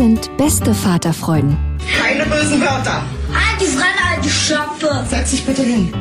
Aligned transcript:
Sind 0.00 0.34
beste 0.38 0.72
Vaterfreuden. 0.72 1.58
Keine 1.98 2.24
bösen 2.24 2.58
Wörter. 2.62 3.04
Die 3.60 3.66
Fremde, 3.66 4.02
alte 4.10 4.30
Schöpfe. 4.30 5.04
Setz 5.06 5.32
dich 5.32 5.44
bitte 5.44 5.62
hin. 5.62 5.92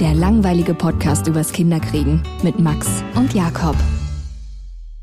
Der 0.00 0.12
langweilige 0.12 0.74
Podcast 0.74 1.28
übers 1.28 1.52
Kinderkriegen 1.52 2.20
mit 2.42 2.58
Max 2.58 2.88
und 3.14 3.34
Jakob. 3.34 3.76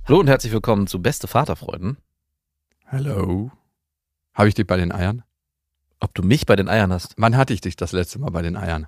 Hallo 0.03 0.19
und 0.19 0.27
herzlich 0.27 0.51
willkommen 0.51 0.85
zu 0.85 1.01
Beste 1.01 1.29
Vaterfreuden. 1.29 1.95
Hallo. 2.87 3.51
Habe 4.33 4.49
ich 4.49 4.53
dich 4.53 4.67
bei 4.67 4.75
den 4.75 4.91
Eiern? 4.91 5.23
Ob 6.01 6.13
du 6.13 6.21
mich 6.21 6.45
bei 6.45 6.57
den 6.57 6.67
Eiern 6.67 6.91
hast? 6.91 7.13
Wann 7.15 7.37
hatte 7.37 7.53
ich 7.53 7.61
dich 7.61 7.77
das 7.77 7.93
letzte 7.93 8.19
Mal 8.19 8.31
bei 8.31 8.41
den 8.41 8.57
Eiern? 8.57 8.87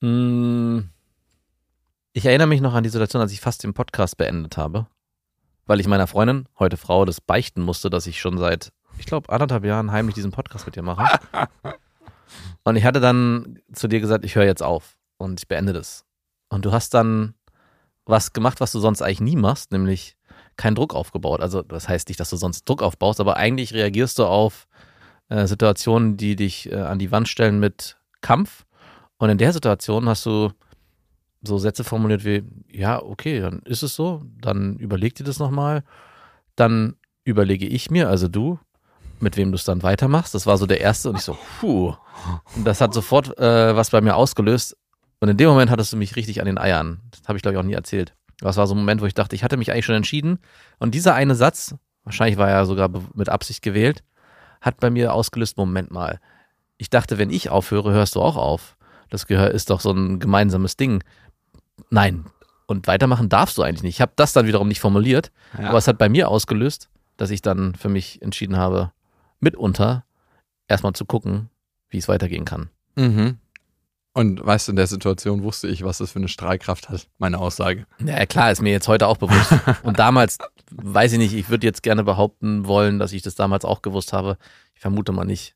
Hm, 0.00 0.88
Ich 2.14 2.26
erinnere 2.26 2.48
mich 2.48 2.62
noch 2.62 2.74
an 2.74 2.82
die 2.82 2.90
Situation, 2.90 3.22
als 3.22 3.30
ich 3.30 3.40
fast 3.40 3.62
den 3.62 3.74
Podcast 3.74 4.16
beendet 4.16 4.56
habe, 4.56 4.88
weil 5.72 5.80
ich 5.80 5.88
meiner 5.88 6.06
Freundin, 6.06 6.44
heute 6.58 6.76
Frau, 6.76 7.06
das 7.06 7.22
beichten 7.22 7.62
musste, 7.62 7.88
dass 7.88 8.06
ich 8.06 8.20
schon 8.20 8.36
seit, 8.36 8.74
ich 8.98 9.06
glaube, 9.06 9.30
anderthalb 9.30 9.64
Jahren 9.64 9.90
heimlich 9.90 10.14
diesen 10.14 10.30
Podcast 10.30 10.66
mit 10.66 10.76
dir 10.76 10.82
mache. 10.82 11.18
Und 12.64 12.76
ich 12.76 12.84
hatte 12.84 13.00
dann 13.00 13.58
zu 13.72 13.88
dir 13.88 13.98
gesagt, 14.00 14.22
ich 14.26 14.34
höre 14.34 14.44
jetzt 14.44 14.62
auf 14.62 14.98
und 15.16 15.40
ich 15.40 15.48
beende 15.48 15.72
das. 15.72 16.04
Und 16.50 16.66
du 16.66 16.72
hast 16.72 16.92
dann 16.92 17.32
was 18.04 18.34
gemacht, 18.34 18.60
was 18.60 18.70
du 18.72 18.80
sonst 18.80 19.00
eigentlich 19.00 19.22
nie 19.22 19.36
machst, 19.36 19.72
nämlich 19.72 20.18
keinen 20.58 20.74
Druck 20.74 20.94
aufgebaut. 20.94 21.40
Also 21.40 21.62
das 21.62 21.88
heißt 21.88 22.08
nicht, 22.08 22.20
dass 22.20 22.28
du 22.28 22.36
sonst 22.36 22.68
Druck 22.68 22.82
aufbaust, 22.82 23.18
aber 23.18 23.38
eigentlich 23.38 23.72
reagierst 23.72 24.18
du 24.18 24.26
auf 24.26 24.66
äh, 25.30 25.46
Situationen, 25.46 26.18
die 26.18 26.36
dich 26.36 26.70
äh, 26.70 26.82
an 26.82 26.98
die 26.98 27.10
Wand 27.12 27.30
stellen 27.30 27.60
mit 27.60 27.96
Kampf. 28.20 28.66
Und 29.16 29.30
in 29.30 29.38
der 29.38 29.54
Situation 29.54 30.06
hast 30.06 30.26
du 30.26 30.50
so 31.42 31.58
Sätze 31.58 31.84
formuliert 31.84 32.24
wie, 32.24 32.44
ja, 32.68 33.02
okay, 33.02 33.40
dann 33.40 33.60
ist 33.64 33.82
es 33.82 33.94
so, 33.94 34.22
dann 34.40 34.76
überleg 34.76 35.14
dir 35.14 35.24
das 35.24 35.38
nochmal, 35.38 35.82
dann 36.56 36.96
überlege 37.24 37.66
ich 37.66 37.90
mir, 37.90 38.08
also 38.08 38.28
du, 38.28 38.58
mit 39.20 39.36
wem 39.36 39.52
du 39.52 39.56
es 39.56 39.64
dann 39.64 39.82
weitermachst. 39.82 40.34
Das 40.34 40.46
war 40.46 40.58
so 40.58 40.66
der 40.66 40.80
erste 40.80 41.08
und 41.10 41.16
ich 41.16 41.22
so, 41.22 41.38
puh. 41.60 41.94
Und 42.56 42.64
das 42.64 42.80
hat 42.80 42.92
sofort 42.92 43.38
äh, 43.38 43.74
was 43.76 43.90
bei 43.90 44.00
mir 44.00 44.16
ausgelöst. 44.16 44.76
Und 45.20 45.28
in 45.28 45.36
dem 45.36 45.48
Moment 45.48 45.70
hattest 45.70 45.92
du 45.92 45.96
mich 45.96 46.16
richtig 46.16 46.40
an 46.40 46.46
den 46.46 46.58
Eiern. 46.58 47.00
Das 47.10 47.28
habe 47.28 47.38
ich, 47.38 47.42
glaube 47.42 47.54
ich, 47.54 47.60
auch 47.60 47.66
nie 47.66 47.74
erzählt. 47.74 48.14
Das 48.40 48.56
war 48.56 48.66
so 48.66 48.74
ein 48.74 48.78
Moment, 48.78 49.00
wo 49.00 49.06
ich 49.06 49.14
dachte, 49.14 49.36
ich 49.36 49.44
hatte 49.44 49.56
mich 49.56 49.70
eigentlich 49.70 49.86
schon 49.86 49.94
entschieden. 49.94 50.40
Und 50.78 50.94
dieser 50.94 51.14
eine 51.14 51.36
Satz, 51.36 51.76
wahrscheinlich 52.02 52.38
war 52.38 52.50
er 52.50 52.66
sogar 52.66 52.90
mit 53.14 53.28
Absicht 53.28 53.62
gewählt, 53.62 54.02
hat 54.60 54.80
bei 54.80 54.90
mir 54.90 55.14
ausgelöst, 55.14 55.56
Moment 55.56 55.92
mal. 55.92 56.18
Ich 56.76 56.90
dachte, 56.90 57.18
wenn 57.18 57.30
ich 57.30 57.50
aufhöre, 57.50 57.92
hörst 57.92 58.16
du 58.16 58.20
auch 58.20 58.36
auf. 58.36 58.76
Das 59.10 59.24
ist 59.24 59.70
doch 59.70 59.80
so 59.80 59.92
ein 59.92 60.18
gemeinsames 60.18 60.76
Ding. 60.76 61.04
Nein. 61.90 62.26
Und 62.66 62.86
weitermachen 62.86 63.28
darfst 63.28 63.58
du 63.58 63.62
eigentlich 63.62 63.82
nicht. 63.82 63.96
Ich 63.96 64.00
habe 64.00 64.12
das 64.16 64.32
dann 64.32 64.46
wiederum 64.46 64.68
nicht 64.68 64.80
formuliert, 64.80 65.30
Ja. 65.58 65.68
aber 65.68 65.78
es 65.78 65.88
hat 65.88 65.98
bei 65.98 66.08
mir 66.08 66.28
ausgelöst, 66.28 66.88
dass 67.16 67.30
ich 67.30 67.42
dann 67.42 67.74
für 67.74 67.88
mich 67.88 68.22
entschieden 68.22 68.56
habe, 68.56 68.92
mitunter 69.40 70.04
erstmal 70.68 70.92
zu 70.94 71.04
gucken, 71.04 71.50
wie 71.90 71.98
es 71.98 72.08
weitergehen 72.08 72.44
kann. 72.44 72.70
Mhm. 72.96 73.38
Und 74.14 74.44
weißt 74.44 74.68
du, 74.68 74.72
in 74.72 74.76
der 74.76 74.86
Situation 74.86 75.42
wusste 75.42 75.68
ich, 75.68 75.84
was 75.84 75.98
das 75.98 76.12
für 76.12 76.18
eine 76.18 76.28
Strahlkraft 76.28 76.90
hat, 76.90 77.08
meine 77.18 77.38
Aussage. 77.38 77.86
Ja, 78.04 78.26
klar, 78.26 78.50
ist 78.52 78.60
mir 78.60 78.70
jetzt 78.72 78.88
heute 78.88 79.06
auch 79.06 79.16
bewusst. 79.16 79.52
Und 79.82 79.98
damals, 79.98 80.36
weiß 80.70 81.12
ich 81.12 81.18
nicht, 81.18 81.32
ich 81.34 81.48
würde 81.48 81.66
jetzt 81.66 81.82
gerne 81.82 82.04
behaupten 82.04 82.66
wollen, 82.66 82.98
dass 82.98 83.12
ich 83.12 83.22
das 83.22 83.34
damals 83.34 83.64
auch 83.64 83.80
gewusst 83.80 84.12
habe. 84.12 84.36
Ich 84.74 84.80
vermute 84.82 85.12
mal 85.12 85.24
nicht. 85.24 85.54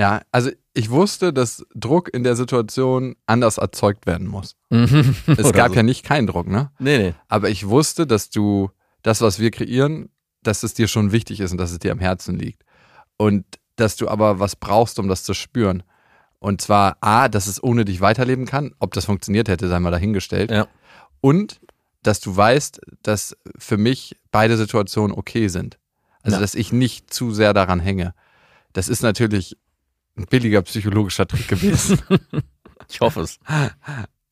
Ja, 0.00 0.22
also 0.32 0.50
ich 0.72 0.88
wusste, 0.88 1.32
dass 1.34 1.62
Druck 1.74 2.08
in 2.14 2.24
der 2.24 2.34
Situation 2.34 3.16
anders 3.26 3.58
erzeugt 3.58 4.06
werden 4.06 4.26
muss. 4.26 4.56
Mhm. 4.70 5.14
Es 5.26 5.52
gab 5.52 5.68
so. 5.70 5.74
ja 5.74 5.82
nicht 5.82 6.04
keinen 6.06 6.26
Druck, 6.26 6.46
ne? 6.48 6.70
Nee, 6.78 6.96
nee. 6.96 7.14
Aber 7.28 7.50
ich 7.50 7.68
wusste, 7.68 8.06
dass 8.06 8.30
du 8.30 8.70
das, 9.02 9.20
was 9.20 9.38
wir 9.38 9.50
kreieren, 9.50 10.08
dass 10.42 10.62
es 10.62 10.72
dir 10.72 10.88
schon 10.88 11.12
wichtig 11.12 11.40
ist 11.40 11.52
und 11.52 11.58
dass 11.58 11.70
es 11.70 11.80
dir 11.80 11.92
am 11.92 11.98
Herzen 11.98 12.38
liegt. 12.38 12.62
Und 13.18 13.44
dass 13.76 13.96
du 13.96 14.08
aber 14.08 14.40
was 14.40 14.56
brauchst, 14.56 14.98
um 14.98 15.06
das 15.06 15.22
zu 15.22 15.34
spüren. 15.34 15.82
Und 16.38 16.62
zwar 16.62 16.96
A, 17.02 17.28
dass 17.28 17.46
es 17.46 17.62
ohne 17.62 17.84
dich 17.84 18.00
weiterleben 18.00 18.46
kann. 18.46 18.74
Ob 18.78 18.94
das 18.94 19.04
funktioniert 19.04 19.48
hätte, 19.48 19.68
sei 19.68 19.78
mal 19.80 19.90
dahingestellt. 19.90 20.50
Ja. 20.50 20.66
Und 21.20 21.60
dass 22.02 22.20
du 22.20 22.34
weißt, 22.34 22.80
dass 23.02 23.36
für 23.58 23.76
mich 23.76 24.16
beide 24.30 24.56
Situationen 24.56 25.14
okay 25.14 25.48
sind. 25.48 25.78
Also, 26.22 26.36
Ja. 26.36 26.40
dass 26.40 26.54
ich 26.54 26.72
nicht 26.72 27.12
zu 27.12 27.32
sehr 27.32 27.52
daran 27.52 27.80
hänge. 27.80 28.14
Das 28.72 28.88
ist 28.88 29.02
natürlich 29.02 29.58
ein 30.20 30.26
billiger 30.26 30.62
psychologischer 30.62 31.26
Trick 31.26 31.48
gewesen. 31.48 31.98
Ich 32.88 33.00
hoffe 33.00 33.20
es. 33.20 33.38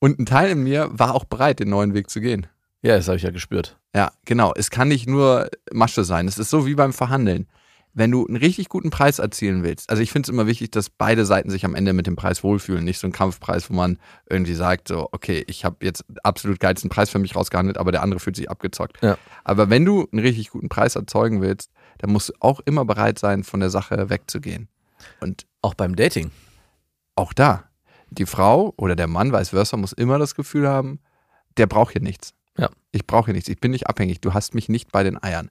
Und 0.01 0.19
ein 0.19 0.27
Teil 0.27 0.51
in 0.51 0.65
mir 0.65 0.89
war 0.91 1.15
auch 1.15 1.25
bereit, 1.25 1.61
den 1.61 1.69
neuen 1.69 1.95
Weg 1.95 2.11
zu 2.11 2.21
gehen. 2.21 2.49
Ja, 2.83 2.97
das 2.97 3.07
habe 3.07 3.17
ich 3.17 3.23
ja 3.23 3.31
gespürt. 3.31 3.79
Ja, 3.95 4.11
genau. 4.25 4.53
Es 4.57 4.71
kann 4.71 4.89
nicht 4.89 5.07
nur 5.07 5.49
Masche 5.73 6.03
sein. 6.03 6.27
Es 6.27 6.39
ist 6.39 6.51
so 6.51 6.67
wie 6.67 6.75
beim 6.75 6.93
Verhandeln. 6.93 7.47
Wenn 7.95 8.11
du 8.11 8.27
einen 8.27 8.37
richtig 8.37 8.69
guten 8.69 8.91
Preis 8.91 9.19
erzielen 9.19 9.65
willst, 9.65 9.91
also 9.91 10.03
ich 10.03 10.13
finde 10.13 10.27
es 10.27 10.33
immer 10.33 10.47
wichtig, 10.47 10.71
dass 10.71 10.91
beide 10.91 11.25
Seiten 11.25 11.51
sich 11.51 11.65
am 11.65 11.75
Ende 11.75 11.93
mit 11.93 12.07
dem 12.07 12.17
Preis 12.17 12.45
wohlfühlen. 12.45 12.85
Nicht 12.85 12.99
so 12.99 13.07
ein 13.07 13.13
Kampfpreis, 13.13 13.71
wo 13.71 13.75
man 13.75 13.99
irgendwie 14.29 14.55
sagt, 14.55 14.89
so, 14.89 15.09
okay, 15.11 15.45
ich 15.47 15.65
habe 15.65 15.85
jetzt 15.85 16.05
absolut 16.23 16.61
geilsten 16.61 16.91
Preis 16.91 17.11
für 17.11 17.19
mich 17.19 17.35
rausgehandelt, 17.35 17.79
aber 17.79 17.91
der 17.91 18.03
andere 18.03 18.21
fühlt 18.21 18.37
sich 18.37 18.51
abgezockt. 18.51 18.99
Ja. 19.03 19.19
Aber 19.43 19.71
wenn 19.71 19.85
du 19.85 20.07
einen 20.13 20.23
richtig 20.23 20.51
guten 20.51 20.69
Preis 20.69 20.97
erzeugen 20.97 21.41
willst, 21.41 21.71
dann 21.99 22.11
musst 22.11 22.29
du 22.29 22.33
auch 22.41 22.61
immer 22.65 22.85
bereit 22.85 23.19
sein, 23.19 23.43
von 23.43 23.61
der 23.61 23.71
Sache 23.71 24.11
wegzugehen. 24.11 24.69
Und 25.21 25.47
Auch 25.63 25.75
beim 25.75 25.97
Dating. 25.97 26.31
auch 27.15 27.33
da, 27.33 27.65
die 28.11 28.27
Frau 28.27 28.73
oder 28.77 28.95
der 28.97 29.07
Mann, 29.09 29.33
vice 29.33 29.51
versa, 29.51 29.77
muss 29.77 29.93
immer 29.93 30.19
das 30.19 30.35
Gefühl 30.35 30.69
haben, 30.69 31.01
der 31.57 31.67
braucht 31.67 31.93
hier 31.93 32.01
nichts. 32.03 32.33
Ja. 32.57 32.71
Ich 32.93 33.07
brauche 33.07 33.27
hier 33.27 33.35
nichts. 33.35 33.49
Ich 33.49 33.61
bin 33.61 33.71
nicht 33.73 33.87
abhängig. 33.89 34.21
Du 34.21 34.35
hast 34.35 34.55
mich 34.55 34.69
nicht 34.69 34.93
bei 34.93 35.03
den 35.03 35.23
Eiern. 35.23 35.51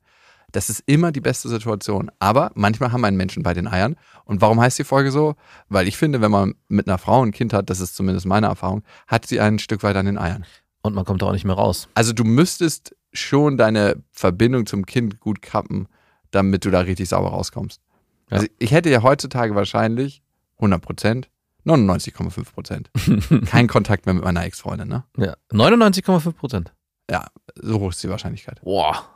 Das 0.53 0.69
ist 0.69 0.81
immer 0.85 1.11
die 1.11 1.19
beste 1.19 1.49
Situation. 1.49 2.09
Aber 2.19 2.51
manchmal 2.55 2.91
haben 2.93 3.03
einen 3.03 3.17
Menschen 3.17 3.43
bei 3.43 3.53
den 3.53 3.67
Eiern. 3.67 3.97
Und 4.23 4.39
warum 4.41 4.61
heißt 4.61 4.79
die 4.79 4.85
Folge 4.85 5.11
so? 5.11 5.35
Weil 5.67 5.87
ich 5.89 5.97
finde, 5.97 6.21
wenn 6.21 6.31
man 6.31 6.55
mit 6.69 6.87
einer 6.87 6.97
Frau 6.97 7.21
ein 7.23 7.31
Kind 7.31 7.51
hat, 7.53 7.69
das 7.69 7.81
ist 7.81 7.95
zumindest 7.95 8.25
meine 8.25 8.47
Erfahrung, 8.47 8.83
hat 9.07 9.25
sie 9.27 9.39
ein 9.41 9.59
Stück 9.59 9.83
weit 9.83 9.97
an 9.97 10.05
den 10.05 10.17
Eiern. 10.17 10.45
Und 10.81 10.95
man 10.95 11.03
kommt 11.03 11.21
da 11.21 11.25
auch 11.27 11.33
nicht 11.33 11.43
mehr 11.45 11.55
raus. 11.55 11.89
Also 11.95 12.13
du 12.13 12.23
müsstest 12.23 12.95
schon 13.11 13.57
deine 13.57 14.01
Verbindung 14.11 14.65
zum 14.65 14.85
Kind 14.85 15.19
gut 15.19 15.41
kappen, 15.41 15.87
damit 16.31 16.63
du 16.63 16.71
da 16.71 16.79
richtig 16.79 17.09
sauber 17.09 17.29
rauskommst. 17.29 17.81
Ja. 18.29 18.37
Also 18.37 18.47
ich 18.59 18.71
hätte 18.71 18.89
ja 18.89 19.01
heutzutage 19.01 19.55
wahrscheinlich 19.55 20.21
100 20.57 20.81
Prozent, 20.81 21.29
99,5 21.65 22.53
Prozent, 22.53 22.89
keinen 23.49 23.67
Kontakt 23.67 24.05
mehr 24.05 24.15
mit 24.15 24.23
meiner 24.23 24.43
Ex-Freundin, 24.43 24.87
ne? 24.87 25.03
Ja. 25.17 25.35
99,5 25.51 26.31
Prozent. 26.33 26.73
Ja, 27.09 27.27
so 27.55 27.79
hoch 27.79 27.91
ist 27.91 28.03
die 28.03 28.09
Wahrscheinlichkeit. 28.09 28.61
Boah. 28.61 29.09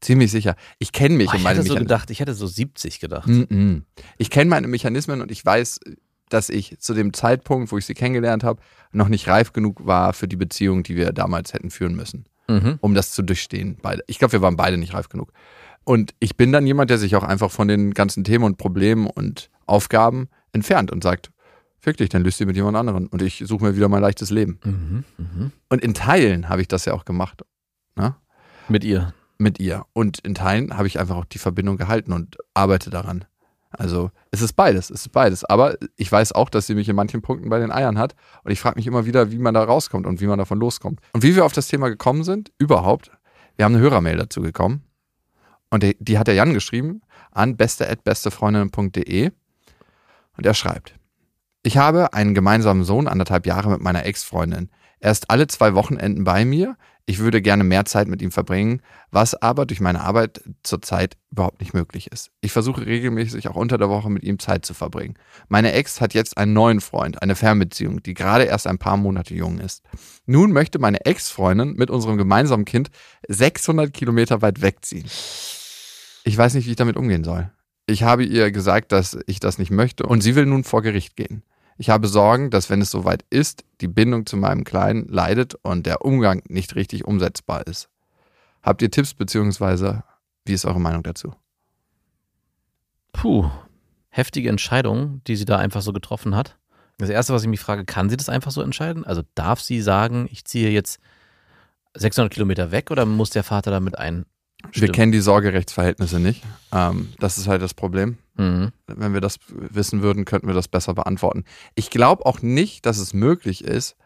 Ziemlich 0.00 0.30
sicher. 0.30 0.54
Ich 0.78 0.92
kenne 0.92 1.16
mich 1.16 1.26
Boah, 1.26 1.32
und 1.32 1.38
ich 1.38 1.44
meine 1.44 1.58
hätte 1.58 1.68
so 1.68 1.74
gedacht, 1.74 2.10
ich 2.10 2.20
hätte 2.20 2.34
so 2.34 2.46
70 2.46 3.00
gedacht. 3.00 3.28
Mm-mm. 3.28 3.82
Ich 4.16 4.30
kenne 4.30 4.48
meine 4.48 4.68
Mechanismen 4.68 5.20
und 5.20 5.30
ich 5.32 5.44
weiß, 5.44 5.80
dass 6.28 6.50
ich 6.50 6.78
zu 6.78 6.94
dem 6.94 7.12
Zeitpunkt, 7.12 7.72
wo 7.72 7.78
ich 7.78 7.86
sie 7.86 7.94
kennengelernt 7.94 8.44
habe, 8.44 8.60
noch 8.92 9.08
nicht 9.08 9.26
reif 9.26 9.52
genug 9.52 9.86
war 9.86 10.12
für 10.12 10.28
die 10.28 10.36
Beziehung, 10.36 10.82
die 10.82 10.96
wir 10.96 11.12
damals 11.12 11.52
hätten 11.52 11.70
führen 11.70 11.94
müssen. 11.96 12.26
Mhm. 12.50 12.78
um 12.80 12.94
das 12.94 13.12
zu 13.12 13.20
durchstehen. 13.20 13.76
Beide. 13.82 14.02
Ich 14.06 14.18
glaube, 14.18 14.32
wir 14.32 14.40
waren 14.40 14.56
beide 14.56 14.78
nicht 14.78 14.94
reif 14.94 15.10
genug. 15.10 15.32
Und 15.88 16.14
ich 16.20 16.36
bin 16.36 16.52
dann 16.52 16.66
jemand, 16.66 16.90
der 16.90 16.98
sich 16.98 17.16
auch 17.16 17.22
einfach 17.22 17.50
von 17.50 17.66
den 17.66 17.94
ganzen 17.94 18.22
Themen 18.22 18.44
und 18.44 18.58
Problemen 18.58 19.06
und 19.06 19.48
Aufgaben 19.64 20.28
entfernt 20.52 20.90
und 20.90 21.02
sagt, 21.02 21.30
fick 21.78 21.96
dich, 21.96 22.10
dann 22.10 22.22
löst 22.22 22.36
sie 22.36 22.44
mit 22.44 22.56
jemand 22.56 22.76
anderen 22.76 23.06
und 23.06 23.22
ich 23.22 23.42
suche 23.46 23.64
mir 23.64 23.74
wieder 23.74 23.88
mein 23.88 24.02
leichtes 24.02 24.28
Leben. 24.28 24.58
Mhm, 24.62 25.04
mhm. 25.16 25.52
Und 25.70 25.82
in 25.82 25.94
Teilen 25.94 26.50
habe 26.50 26.60
ich 26.60 26.68
das 26.68 26.84
ja 26.84 26.92
auch 26.92 27.06
gemacht. 27.06 27.40
Ne? 27.96 28.14
Mit 28.68 28.84
ihr. 28.84 29.14
mit 29.38 29.60
ihr. 29.60 29.86
Und 29.94 30.18
in 30.18 30.34
Teilen 30.34 30.76
habe 30.76 30.86
ich 30.86 31.00
einfach 31.00 31.16
auch 31.16 31.24
die 31.24 31.38
Verbindung 31.38 31.78
gehalten 31.78 32.12
und 32.12 32.36
arbeite 32.52 32.90
daran. 32.90 33.24
Also 33.70 34.10
es 34.30 34.42
ist 34.42 34.52
beides, 34.52 34.90
es 34.90 35.06
ist 35.06 35.12
beides. 35.12 35.42
Aber 35.46 35.78
ich 35.96 36.12
weiß 36.12 36.32
auch, 36.32 36.50
dass 36.50 36.66
sie 36.66 36.74
mich 36.74 36.90
in 36.90 36.96
manchen 36.96 37.22
Punkten 37.22 37.48
bei 37.48 37.60
den 37.60 37.72
Eiern 37.72 37.96
hat. 37.96 38.14
Und 38.44 38.52
ich 38.52 38.60
frage 38.60 38.76
mich 38.76 38.86
immer 38.86 39.06
wieder, 39.06 39.32
wie 39.32 39.38
man 39.38 39.54
da 39.54 39.64
rauskommt 39.64 40.06
und 40.06 40.20
wie 40.20 40.26
man 40.26 40.38
davon 40.38 40.60
loskommt. 40.60 41.00
Und 41.14 41.22
wie 41.22 41.34
wir 41.34 41.46
auf 41.46 41.54
das 41.54 41.68
Thema 41.68 41.88
gekommen 41.88 42.24
sind, 42.24 42.52
überhaupt, 42.58 43.10
wir 43.56 43.64
haben 43.64 43.74
eine 43.74 43.82
Hörermail 43.82 44.18
dazu 44.18 44.42
gekommen. 44.42 44.82
Und 45.70 45.82
die, 45.82 45.96
die 46.00 46.18
hat 46.18 46.26
der 46.26 46.34
Jan 46.34 46.54
geschrieben 46.54 47.02
an 47.30 47.56
beste.bestefreundinnen.de. 47.56 49.30
Und 50.36 50.46
er 50.46 50.54
schreibt, 50.54 50.94
ich 51.62 51.76
habe 51.76 52.14
einen 52.14 52.34
gemeinsamen 52.34 52.84
Sohn, 52.84 53.08
anderthalb 53.08 53.46
Jahre 53.46 53.70
mit 53.70 53.80
meiner 53.80 54.06
Ex-Freundin. 54.06 54.70
Er 55.00 55.12
ist 55.12 55.30
alle 55.30 55.46
zwei 55.46 55.74
Wochenenden 55.74 56.24
bei 56.24 56.44
mir. 56.44 56.76
Ich 57.06 57.20
würde 57.20 57.40
gerne 57.40 57.64
mehr 57.64 57.86
Zeit 57.86 58.06
mit 58.06 58.20
ihm 58.20 58.30
verbringen, 58.30 58.82
was 59.10 59.34
aber 59.34 59.64
durch 59.64 59.80
meine 59.80 60.02
Arbeit 60.02 60.42
zurzeit 60.62 61.16
überhaupt 61.30 61.60
nicht 61.60 61.72
möglich 61.72 62.12
ist. 62.12 62.30
Ich 62.42 62.52
versuche 62.52 62.84
regelmäßig 62.84 63.48
auch 63.48 63.56
unter 63.56 63.78
der 63.78 63.88
Woche 63.88 64.10
mit 64.10 64.24
ihm 64.24 64.38
Zeit 64.38 64.66
zu 64.66 64.74
verbringen. 64.74 65.14
Meine 65.48 65.72
Ex 65.72 66.02
hat 66.02 66.12
jetzt 66.12 66.36
einen 66.36 66.52
neuen 66.52 66.80
Freund, 66.80 67.22
eine 67.22 67.34
Fernbeziehung, 67.34 68.02
die 68.02 68.12
gerade 68.12 68.44
erst 68.44 68.66
ein 68.66 68.78
paar 68.78 68.98
Monate 68.98 69.34
jung 69.34 69.58
ist. 69.58 69.82
Nun 70.26 70.52
möchte 70.52 70.78
meine 70.78 71.06
Ex-Freundin 71.06 71.74
mit 71.74 71.90
unserem 71.90 72.18
gemeinsamen 72.18 72.66
Kind 72.66 72.90
600 73.26 73.92
Kilometer 73.92 74.42
weit 74.42 74.60
wegziehen. 74.60 75.06
Ich 76.24 76.36
weiß 76.36 76.54
nicht, 76.54 76.66
wie 76.66 76.70
ich 76.70 76.76
damit 76.76 76.96
umgehen 76.96 77.24
soll. 77.24 77.50
Ich 77.86 78.02
habe 78.02 78.24
ihr 78.24 78.50
gesagt, 78.52 78.92
dass 78.92 79.18
ich 79.26 79.40
das 79.40 79.58
nicht 79.58 79.70
möchte 79.70 80.04
und 80.04 80.20
sie 80.20 80.34
will 80.34 80.46
nun 80.46 80.64
vor 80.64 80.82
Gericht 80.82 81.16
gehen. 81.16 81.42
Ich 81.78 81.90
habe 81.90 82.08
Sorgen, 82.08 82.50
dass 82.50 82.70
wenn 82.70 82.80
es 82.80 82.90
soweit 82.90 83.24
ist, 83.30 83.64
die 83.80 83.88
Bindung 83.88 84.26
zu 84.26 84.36
meinem 84.36 84.64
Kleinen 84.64 85.06
leidet 85.08 85.54
und 85.62 85.86
der 85.86 86.04
Umgang 86.04 86.42
nicht 86.48 86.74
richtig 86.74 87.04
umsetzbar 87.04 87.66
ist. 87.66 87.88
Habt 88.62 88.82
ihr 88.82 88.90
Tipps 88.90 89.14
beziehungsweise 89.14 90.02
wie 90.44 90.54
ist 90.54 90.64
eure 90.64 90.80
Meinung 90.80 91.02
dazu? 91.02 91.34
Puh. 93.12 93.50
Heftige 94.10 94.48
Entscheidung, 94.48 95.20
die 95.26 95.36
sie 95.36 95.44
da 95.44 95.58
einfach 95.58 95.82
so 95.82 95.92
getroffen 95.92 96.34
hat. 96.34 96.58
Das 96.96 97.10
Erste, 97.10 97.32
was 97.32 97.42
ich 97.42 97.48
mich 97.48 97.60
frage, 97.60 97.84
kann 97.84 98.10
sie 98.10 98.16
das 98.16 98.28
einfach 98.28 98.50
so 98.50 98.62
entscheiden? 98.62 99.04
Also 99.04 99.22
darf 99.34 99.60
sie 99.60 99.80
sagen, 99.80 100.26
ich 100.32 100.44
ziehe 100.44 100.70
jetzt 100.70 100.98
600 101.94 102.32
Kilometer 102.32 102.72
weg 102.72 102.90
oder 102.90 103.06
muss 103.06 103.30
der 103.30 103.44
Vater 103.44 103.70
damit 103.70 103.98
ein? 103.98 104.24
Wir 104.72 104.90
kennen 104.90 105.12
die 105.12 105.20
Sorgerechtsverhältnisse 105.20 106.18
nicht. 106.20 106.42
Ähm, 106.72 107.12
das 107.18 107.38
ist 107.38 107.46
halt 107.46 107.62
das 107.62 107.74
Problem. 107.74 108.18
Mhm. 108.36 108.72
Wenn 108.86 109.14
wir 109.14 109.20
das 109.20 109.38
wissen 109.50 110.02
würden, 110.02 110.24
könnten 110.24 110.46
wir 110.46 110.54
das 110.54 110.68
besser 110.68 110.94
beantworten. 110.94 111.44
Ich 111.74 111.90
glaube 111.90 112.26
auch 112.26 112.42
nicht, 112.42 112.86
dass 112.86 112.98
es 112.98 113.14
möglich 113.14 113.64
ist, 113.64 113.96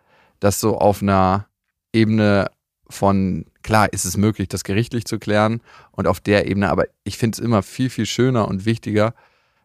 dass 0.40 0.60
so 0.60 0.78
auf 0.78 1.02
einer 1.02 1.46
Ebene 1.92 2.50
von, 2.88 3.46
klar 3.62 3.92
ist 3.92 4.04
es 4.04 4.16
möglich, 4.16 4.48
das 4.48 4.64
gerichtlich 4.64 5.04
zu 5.04 5.18
klären 5.18 5.60
und 5.92 6.06
auf 6.06 6.20
der 6.20 6.46
Ebene, 6.46 6.70
aber 6.70 6.84
ich 7.04 7.16
finde 7.16 7.36
es 7.36 7.44
immer 7.44 7.62
viel, 7.62 7.90
viel 7.90 8.06
schöner 8.06 8.48
und 8.48 8.64
wichtiger, 8.64 9.14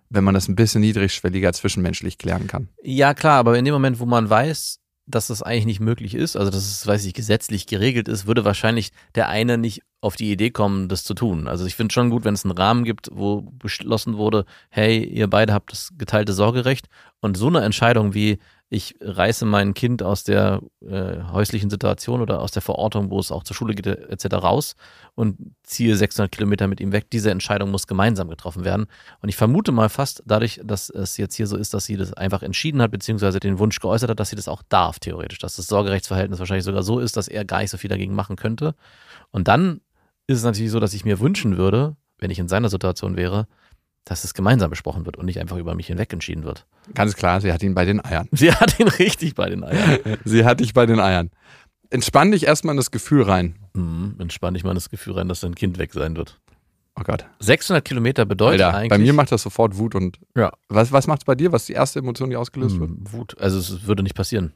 wenn 0.09 0.23
man 0.23 0.33
das 0.33 0.47
ein 0.47 0.55
bisschen 0.55 0.81
niedrigschwelliger 0.81 1.51
zwischenmenschlich 1.53 2.17
klären 2.17 2.47
kann. 2.47 2.69
Ja, 2.81 3.13
klar, 3.13 3.39
aber 3.39 3.57
in 3.57 3.65
dem 3.65 3.73
Moment, 3.73 3.99
wo 3.99 4.05
man 4.05 4.29
weiß, 4.29 4.79
dass 5.07 5.27
das 5.27 5.41
eigentlich 5.41 5.65
nicht 5.65 5.79
möglich 5.79 6.13
ist, 6.13 6.35
also 6.35 6.51
dass 6.51 6.63
es, 6.63 6.85
weiß 6.85 7.05
ich, 7.05 7.13
gesetzlich 7.13 7.65
geregelt 7.65 8.07
ist, 8.09 8.27
würde 8.27 8.45
wahrscheinlich 8.45 8.91
der 9.15 9.29
eine 9.29 9.57
nicht 9.57 9.81
auf 10.01 10.15
die 10.15 10.31
Idee 10.31 10.51
kommen, 10.51 10.89
das 10.89 11.03
zu 11.03 11.13
tun. 11.13 11.47
Also 11.47 11.65
ich 11.65 11.75
finde 11.75 11.93
schon 11.93 12.09
gut, 12.09 12.25
wenn 12.25 12.33
es 12.33 12.43
einen 12.43 12.57
Rahmen 12.57 12.83
gibt, 12.83 13.09
wo 13.11 13.41
beschlossen 13.41 14.17
wurde, 14.17 14.45
hey, 14.69 15.03
ihr 15.03 15.27
beide 15.27 15.53
habt 15.53 15.71
das 15.71 15.91
geteilte 15.97 16.33
Sorgerecht 16.33 16.87
und 17.21 17.37
so 17.37 17.47
eine 17.47 17.61
Entscheidung 17.61 18.13
wie 18.13 18.37
ich 18.69 18.95
reiße 18.99 19.45
mein 19.45 19.73
Kind 19.73 20.03
aus 20.03 20.25
der 20.25 20.61
äh, 20.81 21.21
häuslichen 21.31 21.69
Situation 21.69 22.21
oder 22.21 22.41
aus 22.41 22.51
der 22.51 22.61
Verortung, 22.61 23.09
wo 23.09 23.19
es 23.19 23.31
auch 23.31 23.43
zur 23.43 23.55
Schule 23.55 23.73
geht, 23.73 23.87
etc. 23.87 24.35
raus 24.35 24.75
und 25.15 25.37
ziehe 25.63 25.95
600 25.95 26.29
Kilometer 26.31 26.67
mit 26.67 26.81
ihm 26.81 26.91
weg. 26.91 27.09
Diese 27.09 27.31
Entscheidung 27.31 27.71
muss 27.71 27.87
gemeinsam 27.87 28.27
getroffen 28.29 28.65
werden. 28.65 28.87
Und 29.21 29.29
ich 29.29 29.37
vermute 29.37 29.71
mal 29.71 29.87
fast 29.87 30.21
dadurch, 30.25 30.59
dass 30.65 30.89
es 30.89 31.15
jetzt 31.15 31.35
hier 31.35 31.47
so 31.47 31.55
ist, 31.55 31.73
dass 31.73 31.85
sie 31.85 31.95
das 31.95 32.13
einfach 32.13 32.43
entschieden 32.43 32.81
hat, 32.81 32.91
beziehungsweise 32.91 33.39
den 33.39 33.57
Wunsch 33.57 33.79
geäußert 33.79 34.09
hat, 34.09 34.19
dass 34.19 34.31
sie 34.31 34.35
das 34.35 34.49
auch 34.49 34.63
darf, 34.67 34.99
theoretisch. 34.99 35.39
Dass 35.39 35.55
das 35.55 35.67
Sorgerechtsverhältnis 35.67 36.39
wahrscheinlich 36.39 36.65
sogar 36.65 36.83
so 36.83 36.99
ist, 36.99 37.15
dass 37.15 37.29
er 37.29 37.45
gar 37.45 37.61
nicht 37.61 37.71
so 37.71 37.77
viel 37.77 37.89
dagegen 37.89 38.15
machen 38.15 38.35
könnte. 38.35 38.75
Und 39.31 39.47
dann 39.47 39.79
ist 40.27 40.39
es 40.39 40.43
natürlich 40.43 40.71
so, 40.71 40.81
dass 40.81 40.93
ich 40.93 41.05
mir 41.05 41.21
wünschen 41.21 41.57
würde, 41.57 41.95
wenn 42.19 42.31
ich 42.31 42.39
in 42.39 42.49
seiner 42.49 42.67
Situation 42.67 43.15
wäre, 43.15 43.47
dass 44.09 44.23
es 44.23 44.33
gemeinsam 44.33 44.69
besprochen 44.69 45.05
wird 45.05 45.17
und 45.17 45.25
nicht 45.25 45.39
einfach 45.39 45.57
über 45.57 45.75
mich 45.75 45.87
hinweg 45.87 46.11
entschieden 46.13 46.43
wird. 46.43 46.65
Ganz 46.93 47.15
klar, 47.15 47.41
sie 47.41 47.51
hat 47.51 47.61
ihn 47.61 47.73
bei 47.73 47.85
den 47.85 48.03
Eiern. 48.03 48.27
Sie 48.31 48.51
hat 48.51 48.79
ihn 48.79 48.87
richtig 48.87 49.35
bei 49.35 49.49
den 49.49 49.63
Eiern. 49.63 49.99
Sie 50.25 50.45
hat 50.45 50.59
dich 50.61 50.73
bei 50.73 50.85
den 50.85 50.99
Eiern. 50.99 51.29
Entspann 51.89 52.31
dich 52.31 52.45
erstmal 52.47 52.73
in 52.73 52.77
das 52.77 52.91
Gefühl 52.91 53.23
rein. 53.23 53.55
Mhm, 53.73 54.15
entspann 54.19 54.55
ich 54.55 54.63
mal 54.63 54.73
das 54.73 54.89
Gefühl 54.89 55.13
rein, 55.13 55.27
dass 55.27 55.41
dein 55.41 55.55
Kind 55.55 55.77
weg 55.77 55.93
sein 55.93 56.15
wird. 56.15 56.39
Oh 56.99 57.03
Gott. 57.03 57.25
600 57.39 57.85
Kilometer 57.85 58.25
bedeutet 58.25 58.61
Alter, 58.61 58.77
eigentlich. 58.77 58.89
bei 58.89 58.97
mir 58.97 59.13
macht 59.13 59.31
das 59.31 59.43
sofort 59.43 59.77
Wut 59.77 59.93
und. 59.93 60.19
Ja. 60.35 60.51
Was, 60.67 60.91
was 60.91 61.05
macht 61.07 61.21
es 61.21 61.25
bei 61.25 61.35
dir? 61.35 61.51
Was 61.51 61.63
ist 61.63 61.69
die 61.69 61.73
erste 61.73 61.99
Emotion, 61.99 62.29
die 62.29 62.35
ausgelöst 62.35 62.79
wird? 62.79 62.89
Hm, 62.89 63.03
Wut. 63.11 63.37
Also 63.39 63.59
es 63.59 63.85
würde 63.85 64.03
nicht 64.03 64.15
passieren. 64.15 64.53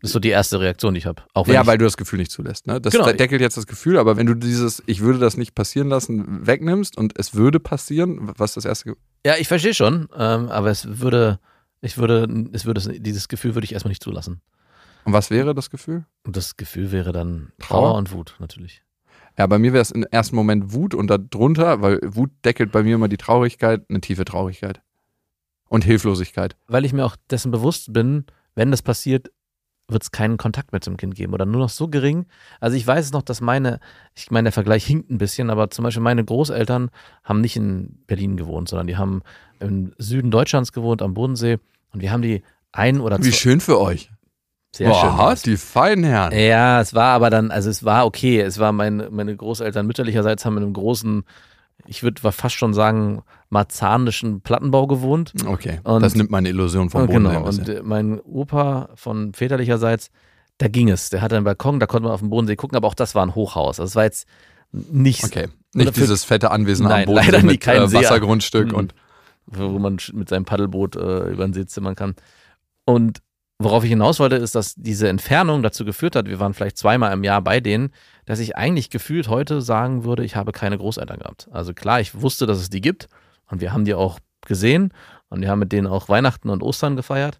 Das 0.00 0.10
ist 0.10 0.12
so 0.14 0.18
die 0.18 0.30
erste 0.30 0.60
Reaktion, 0.60 0.94
die 0.94 0.98
ich 0.98 1.06
habe. 1.06 1.22
Ja, 1.46 1.60
ich, 1.60 1.66
weil 1.66 1.76
du 1.78 1.84
das 1.84 1.96
Gefühl 1.96 2.18
nicht 2.20 2.30
zulässt. 2.30 2.66
Ne? 2.66 2.80
Das 2.80 2.92
Genau. 2.94 3.12
deckelt 3.12 3.40
jetzt 3.40 3.56
das 3.56 3.66
Gefühl, 3.66 3.98
aber 3.98 4.16
wenn 4.16 4.26
du 4.26 4.34
dieses 4.34 4.82
Ich 4.86 5.00
würde 5.00 5.18
das 5.18 5.36
nicht 5.36 5.54
passieren 5.54 5.88
lassen 5.88 6.46
wegnimmst 6.46 6.96
und 6.96 7.18
es 7.18 7.34
würde 7.34 7.60
passieren, 7.60 8.18
was 8.36 8.50
ist 8.50 8.56
das 8.56 8.64
erste? 8.64 8.84
Ge 8.86 8.94
ja, 9.26 9.34
ich 9.38 9.48
verstehe 9.48 9.74
schon, 9.74 10.08
ähm, 10.16 10.48
aber 10.48 10.70
es 10.70 11.00
würde, 11.00 11.38
ich 11.82 11.98
würde, 11.98 12.48
es 12.52 12.64
würde, 12.64 12.80
dieses 13.00 13.28
Gefühl 13.28 13.54
würde 13.54 13.66
ich 13.66 13.72
erstmal 13.74 13.90
nicht 13.90 14.02
zulassen. 14.02 14.40
Und 15.04 15.12
was 15.12 15.30
wäre 15.30 15.54
das 15.54 15.68
Gefühl? 15.70 16.04
Und 16.24 16.36
das 16.36 16.56
Gefühl 16.56 16.92
wäre 16.92 17.12
dann 17.12 17.52
Trauer? 17.58 17.80
Trauer 17.80 17.94
und 17.98 18.12
Wut, 18.12 18.36
natürlich. 18.38 18.82
Ja, 19.38 19.46
bei 19.46 19.58
mir 19.58 19.72
wäre 19.72 19.82
es 19.82 19.90
im 19.90 20.02
ersten 20.10 20.36
Moment 20.36 20.72
Wut 20.72 20.94
und 20.94 21.08
darunter, 21.08 21.82
weil 21.82 22.00
Wut 22.02 22.30
deckelt 22.44 22.72
bei 22.72 22.82
mir 22.82 22.94
immer 22.96 23.08
die 23.08 23.16
Traurigkeit, 23.16 23.82
eine 23.88 24.00
tiefe 24.00 24.24
Traurigkeit. 24.24 24.80
Und 25.68 25.84
Hilflosigkeit. 25.84 26.56
Weil 26.66 26.84
ich 26.84 26.92
mir 26.92 27.04
auch 27.04 27.16
dessen 27.30 27.50
bewusst 27.52 27.92
bin, 27.92 28.24
wenn 28.54 28.70
das 28.70 28.82
passiert, 28.82 29.30
wird 29.92 30.02
es 30.02 30.10
keinen 30.10 30.36
Kontakt 30.36 30.72
mehr 30.72 30.80
zum 30.80 30.96
Kind 30.96 31.14
geben 31.14 31.34
oder 31.34 31.46
nur 31.46 31.60
noch 31.60 31.68
so 31.68 31.88
gering. 31.88 32.26
Also 32.60 32.76
ich 32.76 32.86
weiß 32.86 33.12
noch, 33.12 33.22
dass 33.22 33.40
meine, 33.40 33.80
ich 34.14 34.30
meine, 34.30 34.46
der 34.46 34.52
Vergleich 34.52 34.84
hinkt 34.84 35.10
ein 35.10 35.18
bisschen, 35.18 35.50
aber 35.50 35.70
zum 35.70 35.84
Beispiel 35.84 36.02
meine 36.02 36.24
Großeltern 36.24 36.90
haben 37.24 37.40
nicht 37.40 37.56
in 37.56 37.98
Berlin 38.06 38.36
gewohnt, 38.36 38.68
sondern 38.68 38.86
die 38.86 38.96
haben 38.96 39.22
im 39.58 39.92
Süden 39.98 40.30
Deutschlands 40.30 40.72
gewohnt, 40.72 41.02
am 41.02 41.14
Bodensee. 41.14 41.58
Und 41.92 42.00
wir 42.00 42.12
haben 42.12 42.22
die 42.22 42.42
ein 42.72 43.00
oder 43.00 43.18
Wie 43.18 43.30
zwei. 43.30 43.32
schön 43.32 43.60
für 43.60 43.80
euch. 43.80 44.10
Sehr 44.72 44.94
schön. 44.94 45.16
Boah, 45.16 45.34
die 45.44 45.56
feinen 45.56 46.04
Herren. 46.04 46.32
Ja, 46.32 46.80
es 46.80 46.94
war 46.94 47.12
aber 47.14 47.28
dann, 47.28 47.50
also 47.50 47.68
es 47.68 47.84
war 47.84 48.06
okay. 48.06 48.40
Es 48.40 48.58
war 48.58 48.70
mein, 48.72 49.08
meine 49.10 49.36
Großeltern 49.36 49.84
mütterlicherseits 49.86 50.44
haben 50.44 50.56
in 50.58 50.62
einem 50.62 50.72
großen, 50.72 51.24
ich 51.90 52.04
würde 52.04 52.20
fast 52.32 52.54
schon 52.54 52.72
sagen, 52.72 53.22
marzanischen 53.48 54.42
Plattenbau 54.42 54.86
gewohnt. 54.86 55.32
Okay, 55.44 55.80
Und- 55.82 56.02
das 56.02 56.14
nimmt 56.14 56.30
meine 56.30 56.48
Illusion 56.48 56.88
vom 56.88 57.06
Boden. 57.06 57.24
genau. 57.24 57.44
Und 57.44 57.68
äh, 57.68 57.82
mein 57.82 58.20
Opa 58.20 58.90
von 58.94 59.34
väterlicherseits, 59.34 60.10
da 60.58 60.68
ging 60.68 60.88
es. 60.88 61.10
Der 61.10 61.20
hatte 61.20 61.34
einen 61.36 61.44
Balkon, 61.44 61.80
da 61.80 61.86
konnte 61.86 62.04
man 62.04 62.12
auf 62.12 62.20
den 62.20 62.30
Bodensee 62.30 62.54
gucken, 62.54 62.76
aber 62.76 62.86
auch 62.86 62.94
das 62.94 63.14
war 63.16 63.24
ein 63.26 63.34
Hochhaus. 63.34 63.80
Also 63.80 63.88
es 63.90 63.96
war 63.96 64.04
jetzt 64.04 64.28
nicht, 64.72 65.24
okay, 65.24 65.48
nicht 65.74 65.96
dieses 65.96 66.22
fette 66.22 66.52
Anwesen 66.52 66.86
Nein, 66.86 67.00
am 67.08 67.14
Boden 67.14 67.16
leider 67.26 67.42
mit 67.42 67.66
äh. 67.66 67.92
Wassergrundstück 67.92 68.68
Mhm. 68.68 68.74
und 68.78 68.94
wo 69.46 69.78
man 69.80 69.96
mit 70.12 70.28
seinem 70.28 70.44
Paddelboot 70.44 70.94
äh, 70.94 71.30
über 71.30 71.44
den 71.44 71.52
See 71.52 71.66
zimmern 71.66 71.96
kann. 71.96 72.14
Und 72.84 73.18
worauf 73.60 73.84
ich 73.84 73.90
hinaus 73.90 74.18
wollte, 74.18 74.36
ist, 74.36 74.54
dass 74.54 74.74
diese 74.74 75.08
Entfernung 75.08 75.62
dazu 75.62 75.84
geführt 75.84 76.16
hat, 76.16 76.26
wir 76.26 76.40
waren 76.40 76.54
vielleicht 76.54 76.78
zweimal 76.78 77.12
im 77.12 77.22
Jahr 77.22 77.42
bei 77.42 77.60
denen, 77.60 77.92
dass 78.24 78.38
ich 78.38 78.56
eigentlich 78.56 78.88
gefühlt 78.88 79.28
heute 79.28 79.60
sagen 79.60 80.04
würde, 80.04 80.24
ich 80.24 80.34
habe 80.34 80.52
keine 80.52 80.78
Großeltern 80.78 81.18
gehabt. 81.18 81.48
Also 81.52 81.74
klar, 81.74 82.00
ich 82.00 82.20
wusste, 82.20 82.46
dass 82.46 82.58
es 82.58 82.70
die 82.70 82.80
gibt 82.80 83.08
und 83.50 83.60
wir 83.60 83.72
haben 83.72 83.84
die 83.84 83.94
auch 83.94 84.18
gesehen 84.46 84.94
und 85.28 85.42
wir 85.42 85.50
haben 85.50 85.58
mit 85.58 85.72
denen 85.72 85.86
auch 85.86 86.08
Weihnachten 86.08 86.48
und 86.48 86.62
Ostern 86.62 86.96
gefeiert, 86.96 87.38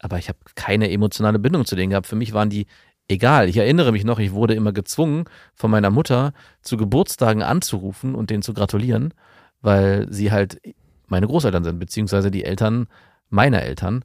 aber 0.00 0.18
ich 0.18 0.28
habe 0.28 0.38
keine 0.54 0.90
emotionale 0.90 1.38
Bindung 1.38 1.66
zu 1.66 1.76
denen 1.76 1.90
gehabt. 1.90 2.06
Für 2.06 2.16
mich 2.16 2.32
waren 2.32 2.48
die 2.48 2.66
egal. 3.06 3.50
Ich 3.50 3.58
erinnere 3.58 3.92
mich 3.92 4.04
noch, 4.04 4.18
ich 4.18 4.32
wurde 4.32 4.54
immer 4.54 4.72
gezwungen, 4.72 5.24
von 5.54 5.70
meiner 5.70 5.90
Mutter 5.90 6.32
zu 6.62 6.78
Geburtstagen 6.78 7.42
anzurufen 7.42 8.14
und 8.14 8.30
denen 8.30 8.42
zu 8.42 8.54
gratulieren, 8.54 9.12
weil 9.60 10.06
sie 10.10 10.32
halt 10.32 10.60
meine 11.08 11.26
Großeltern 11.26 11.64
sind, 11.64 11.78
beziehungsweise 11.78 12.30
die 12.30 12.44
Eltern 12.44 12.86
meiner 13.28 13.62
Eltern. 13.62 14.02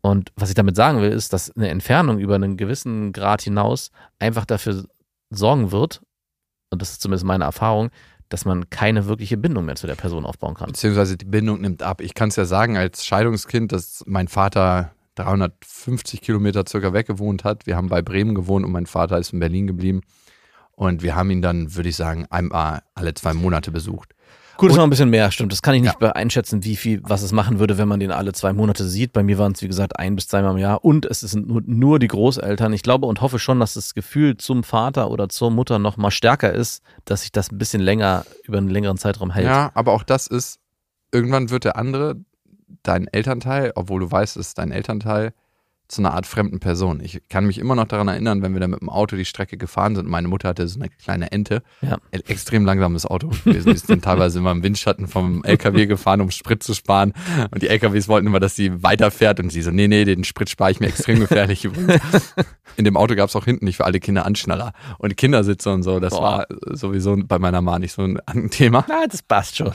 Und 0.00 0.30
was 0.36 0.48
ich 0.48 0.54
damit 0.54 0.76
sagen 0.76 1.00
will, 1.00 1.10
ist, 1.10 1.32
dass 1.32 1.50
eine 1.56 1.68
Entfernung 1.68 2.18
über 2.18 2.36
einen 2.36 2.56
gewissen 2.56 3.12
Grad 3.12 3.42
hinaus 3.42 3.90
einfach 4.18 4.44
dafür 4.44 4.84
sorgen 5.30 5.72
wird, 5.72 6.02
und 6.70 6.82
das 6.82 6.90
ist 6.92 7.02
zumindest 7.02 7.24
meine 7.24 7.44
Erfahrung, 7.44 7.90
dass 8.28 8.44
man 8.44 8.68
keine 8.70 9.06
wirkliche 9.06 9.36
Bindung 9.38 9.64
mehr 9.64 9.76
zu 9.76 9.86
der 9.86 9.94
Person 9.94 10.24
aufbauen 10.26 10.54
kann. 10.54 10.66
beziehungsweise 10.66 11.16
die 11.16 11.24
Bindung 11.24 11.60
nimmt 11.60 11.82
ab. 11.82 12.00
Ich 12.00 12.14
kann 12.14 12.28
es 12.28 12.36
ja 12.36 12.44
sagen, 12.44 12.76
als 12.76 13.06
Scheidungskind, 13.06 13.72
dass 13.72 14.04
mein 14.06 14.28
Vater 14.28 14.92
350 15.14 16.20
Kilometer 16.20 16.64
circa 16.66 16.92
weg 16.92 17.06
gewohnt 17.06 17.44
hat. 17.44 17.66
Wir 17.66 17.76
haben 17.76 17.88
bei 17.88 18.02
Bremen 18.02 18.34
gewohnt 18.34 18.64
und 18.64 18.72
mein 18.72 18.86
Vater 18.86 19.18
ist 19.18 19.32
in 19.32 19.40
Berlin 19.40 19.66
geblieben. 19.66 20.02
Und 20.72 21.02
wir 21.02 21.16
haben 21.16 21.30
ihn 21.30 21.42
dann, 21.42 21.74
würde 21.74 21.88
ich 21.88 21.96
sagen, 21.96 22.26
einmal 22.30 22.82
alle 22.94 23.14
zwei 23.14 23.34
Monate 23.34 23.72
besucht. 23.72 24.14
Gut, 24.58 24.68
das 24.70 24.74
Und- 24.74 24.80
war 24.80 24.86
ein 24.86 24.90
bisschen 24.90 25.08
mehr, 25.08 25.30
stimmt. 25.30 25.52
Das 25.52 25.62
kann 25.62 25.74
ich 25.74 25.82
nicht 25.82 25.96
Ja. 26.02 26.10
einschätzen, 26.12 26.64
wie 26.64 26.76
viel, 26.76 27.00
was 27.04 27.22
es 27.22 27.32
machen 27.32 27.58
würde, 27.60 27.78
wenn 27.78 27.88
man 27.88 28.00
den 28.00 28.10
alle 28.10 28.32
zwei 28.32 28.52
Monate 28.52 28.84
sieht. 28.86 29.12
Bei 29.12 29.22
mir 29.22 29.38
waren 29.38 29.52
es, 29.52 29.62
wie 29.62 29.68
gesagt, 29.68 29.98
ein 29.98 30.16
bis 30.16 30.26
zweimal 30.28 30.50
im 30.52 30.58
Jahr. 30.58 30.84
Und 30.84 31.06
es 31.06 31.20
sind 31.20 31.46
nur, 31.48 31.62
nur 31.64 31.98
die 32.00 32.08
Großeltern. 32.08 32.72
Ich 32.72 32.82
glaube 32.82 33.06
und 33.06 33.20
hoffe 33.20 33.38
schon, 33.38 33.60
dass 33.60 33.74
das 33.74 33.94
Gefühl 33.94 34.36
zum 34.36 34.64
Vater 34.64 35.10
oder 35.10 35.28
zur 35.30 35.50
Mutter 35.50 35.78
noch 35.78 35.96
mal 35.96 36.10
stärker 36.10 36.52
ist, 36.52 36.82
dass 37.04 37.20
sich 37.22 37.30
das 37.32 37.50
ein 37.52 37.58
bisschen 37.58 37.80
länger, 37.80 38.26
über 38.44 38.58
einen 38.58 38.68
längeren 38.68 38.98
Zeitraum 38.98 39.30
hält. 39.32 39.46
Ja, 39.46 39.70
aber 39.74 39.92
auch 39.92 40.02
das 40.02 40.26
ist, 40.26 40.58
irgendwann 41.12 41.50
wird 41.50 41.64
der 41.64 41.76
andere, 41.76 42.16
dein 42.82 43.06
Elternteil, 43.06 43.72
obwohl 43.76 44.00
du 44.00 44.10
weißt, 44.10 44.36
es 44.36 44.48
ist 44.48 44.58
dein 44.58 44.72
Elternteil, 44.72 45.32
zu 45.88 46.02
einer 46.02 46.14
Art 46.14 46.26
fremden 46.26 46.60
Person. 46.60 47.00
Ich 47.02 47.22
kann 47.28 47.46
mich 47.46 47.58
immer 47.58 47.74
noch 47.74 47.86
daran 47.86 48.08
erinnern, 48.08 48.42
wenn 48.42 48.52
wir 48.52 48.60
dann 48.60 48.70
mit 48.70 48.80
dem 48.80 48.90
Auto 48.90 49.16
die 49.16 49.24
Strecke 49.24 49.56
gefahren 49.56 49.96
sind. 49.96 50.08
Meine 50.08 50.28
Mutter 50.28 50.48
hatte 50.50 50.68
so 50.68 50.78
eine 50.78 50.90
kleine 50.90 51.32
Ente. 51.32 51.62
Ja. 51.80 51.96
Extrem 52.10 52.64
langsames 52.64 53.06
Auto 53.06 53.28
gewesen. 53.44 53.70
Die 53.70 53.74
ist 53.74 53.88
dann 53.88 54.02
teilweise 54.02 54.38
immer 54.38 54.52
im 54.52 54.62
Windschatten 54.62 55.08
vom 55.08 55.42
LKW 55.44 55.86
gefahren, 55.86 56.20
um 56.20 56.30
Sprit 56.30 56.62
zu 56.62 56.74
sparen. 56.74 57.14
Und 57.50 57.62
die 57.62 57.68
LKWs 57.68 58.08
wollten 58.08 58.26
immer, 58.26 58.40
dass 58.40 58.54
sie 58.54 58.82
weiterfährt. 58.82 59.40
Und 59.40 59.50
sie 59.50 59.62
so, 59.62 59.70
nee, 59.70 59.88
nee, 59.88 60.04
den 60.04 60.24
Sprit 60.24 60.50
spare 60.50 60.70
ich 60.70 60.80
mir 60.80 60.88
extrem 60.88 61.20
gefährlich. 61.20 61.68
In 62.76 62.84
dem 62.84 62.96
Auto 62.96 63.14
gab 63.14 63.28
es 63.28 63.36
auch 63.36 63.46
hinten 63.46 63.64
nicht 63.64 63.78
für 63.78 63.84
alle 63.84 63.98
Kinder 63.98 64.26
Anschnaller 64.26 64.72
und 64.98 65.16
Kindersitze 65.16 65.70
und 65.70 65.82
so. 65.82 66.00
Das 66.00 66.12
Boah. 66.12 66.22
war 66.22 66.46
sowieso 66.74 67.16
bei 67.16 67.38
meiner 67.38 67.62
Mama 67.62 67.78
nicht 67.78 67.92
so 67.92 68.02
ein 68.02 68.20
ein 68.26 68.50
Thema. 68.50 68.84
Na, 68.88 69.06
das 69.06 69.22
passt 69.22 69.56
schon. 69.56 69.72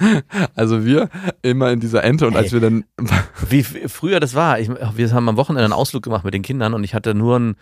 Also 0.54 0.84
wir 0.84 1.08
immer 1.42 1.70
in 1.70 1.80
dieser 1.80 2.02
Ente 2.04 2.26
und 2.26 2.36
als 2.36 2.52
wir 2.52 2.60
dann 2.60 2.84
Wie 3.48 3.62
früher 3.62 4.20
das 4.20 4.34
war. 4.34 4.58
Ich, 4.58 4.68
wir 4.68 5.12
haben 5.12 5.28
am 5.28 5.36
Wochenende 5.36 5.64
einen 5.64 5.72
Ausflug 5.72 6.02
gemacht 6.02 6.24
mit 6.24 6.34
den 6.34 6.42
Kindern 6.42 6.74
und 6.74 6.84
ich 6.84 6.94
hatte 6.94 7.14
nur 7.14 7.38
ein, 7.38 7.56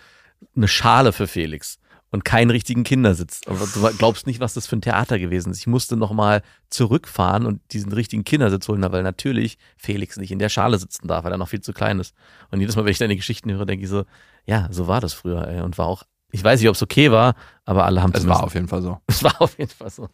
eine 0.57 0.68
Schale 0.68 1.12
für 1.12 1.26
Felix 1.26 1.78
und 2.11 2.25
keinen 2.25 2.50
richtigen 2.50 2.85
Kindersitz. 2.85 3.42
Aber 3.47 3.59
du 3.59 3.97
glaubst 3.99 4.26
nicht, 4.26 4.40
was 4.40 4.54
das 4.54 4.66
für 4.66 4.76
ein 4.76 4.80
Theater 4.80 5.18
gewesen 5.18 5.50
ist. 5.50 5.59
Ich 5.59 5.66
musste 5.66 5.97
nochmal 5.97 6.42
zurückfahren 6.71 7.45
und 7.45 7.61
diesen 7.73 7.92
richtigen 7.92 8.25
Kindersitz 8.25 8.66
holen, 8.68 8.83
weil 8.90 9.02
natürlich 9.02 9.59
Felix 9.76 10.16
nicht 10.16 10.30
in 10.30 10.38
der 10.38 10.49
Schale 10.49 10.78
sitzen 10.78 11.07
darf, 11.07 11.25
weil 11.25 11.33
er 11.33 11.38
noch 11.38 11.49
viel 11.49 11.61
zu 11.61 11.73
klein 11.73 12.00
ist. 12.00 12.14
Und 12.50 12.61
jedes 12.61 12.76
Mal, 12.76 12.85
wenn 12.85 12.92
ich 12.92 12.99
deine 12.99 13.16
Geschichten 13.16 13.52
höre, 13.52 13.66
denke 13.66 13.85
ich 13.85 13.90
so, 13.90 14.04
ja, 14.47 14.68
so 14.71 14.87
war 14.87 15.00
das 15.00 15.12
früher. 15.12 15.47
Ey. 15.47 15.61
Und 15.61 15.76
war 15.76 15.87
auch, 15.87 16.04
ich 16.30 16.42
weiß 16.42 16.61
nicht, 16.61 16.68
ob 16.68 16.76
es 16.76 16.83
okay 16.83 17.11
war, 17.11 17.35
aber 17.64 17.85
alle 17.85 18.02
haben 18.02 18.12
es 18.14 18.26
war 18.26 18.42
auf 18.42 18.54
jeden 18.54 18.68
Fall 18.68 18.83
so. 18.83 18.99
Es 19.07 19.23
war 19.23 19.40
auf 19.40 19.59
jeden 19.59 19.71
Fall 19.71 19.90
so. 19.90 20.09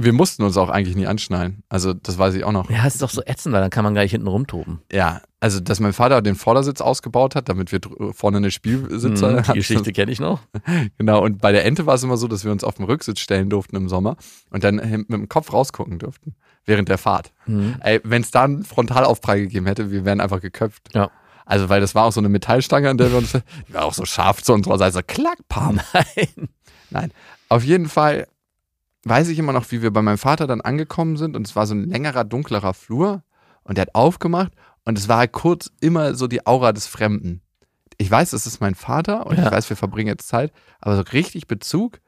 Wir 0.00 0.12
mussten 0.12 0.44
uns 0.44 0.56
auch 0.56 0.68
eigentlich 0.68 0.94
nie 0.94 1.08
anschnallen. 1.08 1.64
Also 1.68 1.92
das 1.92 2.18
weiß 2.18 2.34
ich 2.34 2.44
auch 2.44 2.52
noch. 2.52 2.70
Ja, 2.70 2.86
es 2.86 2.94
ist 2.94 3.02
doch 3.02 3.10
so 3.10 3.20
ätzend, 3.26 3.52
weil 3.52 3.60
dann 3.62 3.70
kann 3.70 3.82
man 3.82 3.94
gar 3.94 4.02
nicht 4.02 4.12
hinten 4.12 4.28
rumtoben. 4.28 4.80
Ja, 4.92 5.22
also 5.40 5.58
dass 5.58 5.80
mein 5.80 5.92
Vater 5.92 6.22
den 6.22 6.36
Vordersitz 6.36 6.80
ausgebaut 6.80 7.34
hat, 7.34 7.48
damit 7.48 7.72
wir 7.72 7.80
dr- 7.80 8.14
vorne 8.14 8.36
eine 8.36 8.52
Spielsitze 8.52 9.26
Mhm, 9.32 9.42
die. 9.42 9.52
Geschichte 9.54 9.92
kenne 9.92 10.12
ich 10.12 10.20
noch. 10.20 10.40
Genau, 10.98 11.22
und 11.24 11.40
bei 11.40 11.50
der 11.50 11.64
Ente 11.64 11.86
war 11.86 11.94
es 11.96 12.02
immer 12.04 12.16
so, 12.16 12.28
dass 12.28 12.44
wir 12.44 12.52
uns 12.52 12.62
auf 12.62 12.74
dem 12.74 12.84
Rücksitz 12.84 13.18
stellen 13.18 13.50
durften 13.50 13.74
im 13.74 13.88
Sommer 13.88 14.16
und 14.50 14.62
dann 14.62 14.78
äh, 14.78 14.98
mit 14.98 15.10
dem 15.10 15.28
Kopf 15.28 15.52
rausgucken 15.52 15.98
durften 15.98 16.36
während 16.64 16.88
der 16.88 16.98
Fahrt. 16.98 17.32
Mhm. 17.46 17.76
Ey, 17.80 18.00
wenn 18.04 18.22
es 18.22 18.30
da 18.30 18.44
einen 18.44 18.62
Frontalaufprall 18.62 19.40
gegeben 19.40 19.66
hätte, 19.66 19.90
wir 19.90 20.04
wären 20.04 20.20
einfach 20.20 20.40
geköpft. 20.40 20.94
Ja. 20.94 21.10
Also, 21.44 21.68
weil 21.70 21.80
das 21.80 21.94
war 21.96 22.04
auch 22.04 22.12
so 22.12 22.20
eine 22.20 22.28
Metallstange, 22.28 22.88
an 22.90 22.98
der 22.98 23.10
wir 23.10 23.18
uns, 23.18 23.32
die 23.68 23.74
war 23.74 23.84
auch 23.84 23.94
so 23.94 24.04
scharf 24.04 24.42
zu 24.44 24.52
unserer 24.52 24.78
Seite, 24.78 24.92
so 24.92 25.00
klack, 25.04 25.38
pam. 25.48 25.80
Nein. 25.92 26.48
Nein, 26.90 27.10
auf 27.48 27.64
jeden 27.64 27.88
Fall 27.88 28.28
weiß 29.08 29.28
ich 29.28 29.38
immer 29.38 29.52
noch, 29.52 29.70
wie 29.70 29.82
wir 29.82 29.92
bei 29.92 30.02
meinem 30.02 30.18
Vater 30.18 30.46
dann 30.46 30.60
angekommen 30.60 31.16
sind 31.16 31.36
und 31.36 31.46
es 31.46 31.54
war 31.56 31.66
so 31.66 31.74
ein 31.74 31.88
längerer, 31.88 32.24
dunklerer 32.24 32.74
Flur 32.74 33.22
und 33.64 33.76
der 33.78 33.82
hat 33.82 33.94
aufgemacht 33.94 34.52
und 34.84 34.98
es 34.98 35.08
war 35.08 35.18
halt 35.18 35.32
kurz 35.32 35.70
immer 35.80 36.14
so 36.14 36.26
die 36.26 36.46
Aura 36.46 36.72
des 36.72 36.86
Fremden. 36.86 37.42
Ich 37.96 38.10
weiß, 38.10 38.32
es 38.32 38.46
ist 38.46 38.60
mein 38.60 38.74
Vater 38.74 39.26
und 39.26 39.36
Ja. 39.38 39.46
ich 39.46 39.50
weiß, 39.52 39.68
wir 39.70 39.76
verbringen 39.76 40.08
jetzt 40.08 40.28
Zeit, 40.28 40.52
aber 40.80 40.96
so 40.96 41.02
richtig 41.12 41.46
Bezug 41.46 42.00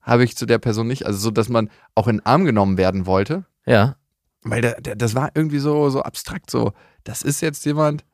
habe 0.00 0.24
ich 0.24 0.36
zu 0.36 0.46
der 0.46 0.58
Person 0.58 0.86
nicht. 0.86 1.06
Also 1.06 1.18
so, 1.18 1.30
dass 1.30 1.48
man 1.48 1.70
auch 1.94 2.06
in 2.08 2.18
den 2.18 2.26
Arm 2.26 2.44
genommen 2.44 2.78
werden 2.78 3.06
wollte, 3.06 3.44
Ja. 3.66 3.96
weil 4.42 4.62
der, 4.62 4.80
der, 4.80 4.96
das 4.96 5.14
war 5.14 5.30
irgendwie 5.34 5.58
so, 5.58 5.90
so 5.90 6.02
abstrakt, 6.02 6.50
so, 6.50 6.72
das 7.04 7.22
ist 7.22 7.40
jetzt 7.40 7.64
jemand, 7.66 8.04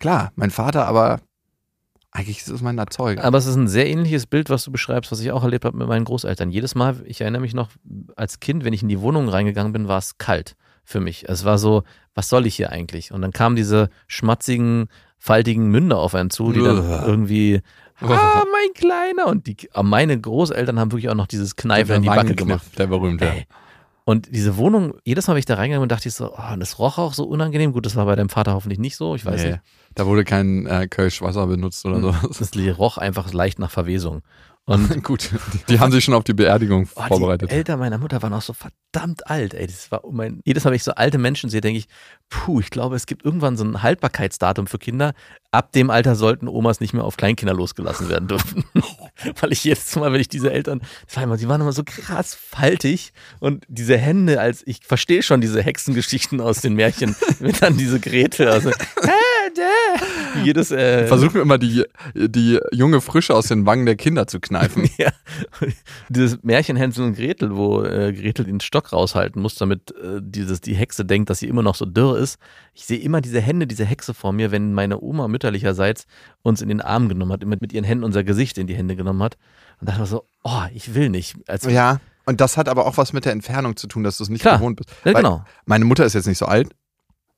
klar, 0.00 0.32
mein 0.36 0.50
Vater, 0.50 0.86
aber 0.86 1.20
eigentlich 2.14 2.38
ist 2.38 2.48
es 2.48 2.62
mein 2.62 2.78
Erzeuger. 2.78 3.24
Aber 3.24 3.38
es 3.38 3.46
ist 3.46 3.56
ein 3.56 3.66
sehr 3.66 3.88
ähnliches 3.88 4.26
Bild, 4.26 4.48
was 4.48 4.64
du 4.64 4.70
beschreibst, 4.70 5.10
was 5.10 5.20
ich 5.20 5.32
auch 5.32 5.42
erlebt 5.42 5.64
habe 5.64 5.76
mit 5.76 5.88
meinen 5.88 6.04
Großeltern. 6.04 6.48
Jedes 6.50 6.76
Mal, 6.76 7.02
ich 7.06 7.20
erinnere 7.20 7.42
mich 7.42 7.54
noch, 7.54 7.70
als 8.14 8.38
Kind, 8.38 8.64
wenn 8.64 8.72
ich 8.72 8.82
in 8.82 8.88
die 8.88 9.00
Wohnung 9.00 9.28
reingegangen 9.28 9.72
bin, 9.72 9.88
war 9.88 9.98
es 9.98 10.16
kalt 10.16 10.54
für 10.84 11.00
mich. 11.00 11.28
Es 11.28 11.44
war 11.44 11.58
so, 11.58 11.82
was 12.14 12.28
soll 12.28 12.46
ich 12.46 12.54
hier 12.54 12.70
eigentlich? 12.70 13.10
Und 13.10 13.20
dann 13.20 13.32
kamen 13.32 13.56
diese 13.56 13.88
schmatzigen, 14.06 14.86
faltigen 15.18 15.66
Münder 15.68 15.98
auf 15.98 16.14
einen 16.14 16.30
zu, 16.30 16.52
die 16.52 16.62
dann 16.62 16.88
irgendwie, 17.04 17.62
ah, 18.00 18.44
mein 18.44 18.74
Kleiner. 18.74 19.26
Und 19.26 19.48
die, 19.48 19.56
meine 19.82 20.18
Großeltern 20.18 20.78
haben 20.78 20.92
wirklich 20.92 21.10
auch 21.10 21.16
noch 21.16 21.26
dieses 21.26 21.56
Kneifen 21.56 21.96
in 21.96 22.02
die 22.02 22.08
Backe 22.08 22.36
gemacht. 22.36 22.78
Der 22.78 22.86
berühmte. 22.86 23.26
Ey. 23.26 23.46
Und 24.06 24.34
diese 24.34 24.58
Wohnung, 24.58 24.94
jedes 25.04 25.26
Mal, 25.26 25.34
wenn 25.34 25.38
ich 25.38 25.46
da 25.46 25.54
reingegangen 25.54 25.88
bin, 25.88 25.94
dachte 25.94 26.08
ich 26.08 26.14
so, 26.14 26.34
oh, 26.34 26.52
und 26.52 26.60
das 26.60 26.78
roch 26.78 26.98
auch 26.98 27.14
so 27.14 27.24
unangenehm. 27.24 27.72
Gut, 27.72 27.86
das 27.86 27.96
war 27.96 28.04
bei 28.04 28.14
deinem 28.14 28.28
Vater 28.28 28.52
hoffentlich 28.52 28.78
nicht 28.78 28.96
so, 28.96 29.14
ich 29.14 29.24
weiß 29.24 29.42
Nee, 29.42 29.50
nicht. 29.52 29.60
Da 29.94 30.06
wurde 30.06 30.24
kein 30.24 30.66
äh, 30.66 30.86
Kölschwasser 30.88 31.46
benutzt 31.46 31.86
oder 31.86 32.00
so. 32.00 32.14
Das 32.38 32.78
roch 32.78 32.98
einfach 32.98 33.32
leicht 33.32 33.58
nach 33.58 33.70
Verwesung. 33.70 34.22
Und 34.66 35.02
Gut, 35.04 35.30
die, 35.68 35.78
haben 35.78 35.92
sich 35.92 36.04
schon 36.04 36.14
auf 36.14 36.24
die 36.24 36.32
Beerdigung 36.32 36.88
Oh, 36.94 37.02
vorbereitet. 37.02 37.50
Die 37.50 37.54
Eltern 37.54 37.78
meiner 37.78 37.98
Mutter 37.98 38.22
waren 38.22 38.32
auch 38.32 38.42
so 38.42 38.54
verdammt 38.54 39.26
alt, 39.28 39.52
ey. 39.52 39.66
Das 39.66 39.90
war 39.90 40.04
um 40.04 40.16
mein, 40.16 40.40
jedes 40.44 40.64
Mal, 40.64 40.70
wenn 40.70 40.76
ich 40.76 40.84
so 40.84 40.92
alte 40.92 41.18
Menschen 41.18 41.50
sehe, 41.50 41.60
denke 41.60 41.78
ich, 41.78 41.86
puh, 42.30 42.60
ich 42.60 42.70
glaube, 42.70 42.96
es 42.96 43.06
gibt 43.06 43.24
irgendwann 43.24 43.56
so 43.56 43.64
ein 43.64 43.82
Haltbarkeitsdatum 43.82 44.66
für 44.66 44.78
Kinder. 44.78 45.12
Ab 45.50 45.72
dem 45.72 45.90
Alter 45.90 46.16
sollten 46.16 46.48
Omas 46.48 46.80
nicht 46.80 46.94
mehr 46.94 47.04
auf 47.04 47.16
Kleinkinder 47.16 47.54
losgelassen 47.54 48.08
werden 48.08 48.26
dürfen. 48.26 48.64
Weil 49.40 49.52
ich 49.52 49.64
jetzt 49.64 49.94
mal, 49.96 50.12
wenn 50.12 50.20
ich 50.20 50.28
diese 50.28 50.50
Eltern, 50.50 50.80
das 51.06 51.16
war 51.16 51.24
immer, 51.24 51.36
die 51.36 51.48
waren 51.48 51.60
immer 51.60 51.72
so 51.72 51.84
krass 51.84 52.34
faltig 52.34 53.12
und 53.40 53.64
diese 53.68 53.98
Hände, 53.98 54.40
als 54.40 54.62
ich 54.66 54.80
verstehe 54.82 55.22
schon 55.22 55.40
diese 55.40 55.62
Hexengeschichten 55.62 56.40
aus 56.40 56.62
den 56.62 56.74
Märchen, 56.74 57.14
mit 57.38 57.60
dann 57.62 57.76
diese 57.76 58.00
Gretel, 58.00 58.48
also, 58.48 58.70
äh, 58.70 59.33
dä. 59.56 60.44
jedes, 60.44 60.70
äh, 60.70 61.06
Versuchen 61.06 61.34
wir 61.34 61.42
immer 61.42 61.58
die, 61.58 61.84
die 62.14 62.58
junge 62.72 63.00
Frische 63.00 63.34
aus 63.34 63.48
den 63.48 63.66
Wangen 63.66 63.86
der 63.86 63.96
Kinder 63.96 64.26
zu 64.26 64.40
kneifen. 64.40 64.88
Ja, 64.98 65.10
dieses 66.08 66.42
Märchen 66.42 66.76
Hänsel 66.76 67.04
und 67.04 67.16
Gretel, 67.16 67.56
wo 67.56 67.82
äh, 67.82 68.12
Gretel 68.12 68.44
den 68.44 68.60
Stock 68.60 68.92
raushalten 68.92 69.42
muss, 69.42 69.56
damit 69.56 69.90
äh, 69.92 70.20
dieses, 70.22 70.60
die 70.60 70.74
Hexe 70.74 71.04
denkt, 71.04 71.30
dass 71.30 71.40
sie 71.40 71.48
immer 71.48 71.62
noch 71.62 71.74
so 71.74 71.84
dürr 71.84 72.16
ist. 72.18 72.38
Ich 72.74 72.86
sehe 72.86 72.98
immer 72.98 73.20
diese 73.20 73.40
Hände, 73.40 73.66
diese 73.66 73.84
Hexe 73.84 74.14
vor 74.14 74.32
mir, 74.32 74.52
wenn 74.52 74.72
meine 74.72 75.00
Oma 75.00 75.26
mütterlicherseits 75.26 76.06
uns 76.42 76.62
in 76.62 76.68
den 76.68 76.80
Arm 76.80 77.08
genommen 77.08 77.32
hat, 77.32 77.44
mit, 77.44 77.60
mit 77.60 77.72
ihren 77.72 77.84
Händen 77.84 78.04
unser 78.04 78.22
Gesicht 78.22 78.56
in 78.58 78.66
die 78.66 78.74
Hände 78.74 78.94
genommen 78.94 79.22
hat. 79.22 79.36
Und 79.80 79.88
dachte 79.88 80.00
mir 80.00 80.06
so, 80.06 80.24
oh, 80.44 80.62
ich 80.72 80.94
will 80.94 81.10
nicht. 81.10 81.36
Als, 81.48 81.64
Ja, 81.64 82.00
und 82.26 82.40
das 82.40 82.56
hat 82.56 82.68
aber 82.68 82.86
auch 82.86 82.96
was 82.96 83.12
mit 83.12 83.24
der 83.24 83.32
Entfernung 83.32 83.76
zu 83.76 83.86
tun, 83.86 84.02
dass 84.02 84.16
du 84.18 84.24
es 84.24 84.30
nicht 84.30 84.42
Klar. 84.42 84.58
gewohnt 84.58 84.76
bist. 84.76 84.90
ja, 85.04 85.12
Weil 85.12 85.22
genau. 85.22 85.44
Meine 85.66 85.84
Mutter 85.84 86.04
ist 86.04 86.14
jetzt 86.14 86.26
nicht 86.26 86.38
so 86.38 86.46
alt. 86.46 86.70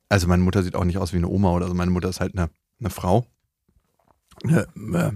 Also 0.08 0.28
meine 0.28 0.42
Mutter 0.42 0.62
sieht 0.62 0.74
auch 0.76 0.84
nicht 0.84 0.98
aus 0.98 1.12
wie 1.12 1.16
eine 1.18 1.28
Oma 1.28 1.50
oder 1.52 1.68
so. 1.68 1.74
Meine 1.74 1.90
Mutter 1.90 2.08
ist 2.08 2.20
halt 2.20 2.36
eine, 2.36 2.48
eine 2.80 2.90
Frau. 2.90 3.26
Eine, 4.44 4.66
äh, 4.94 5.12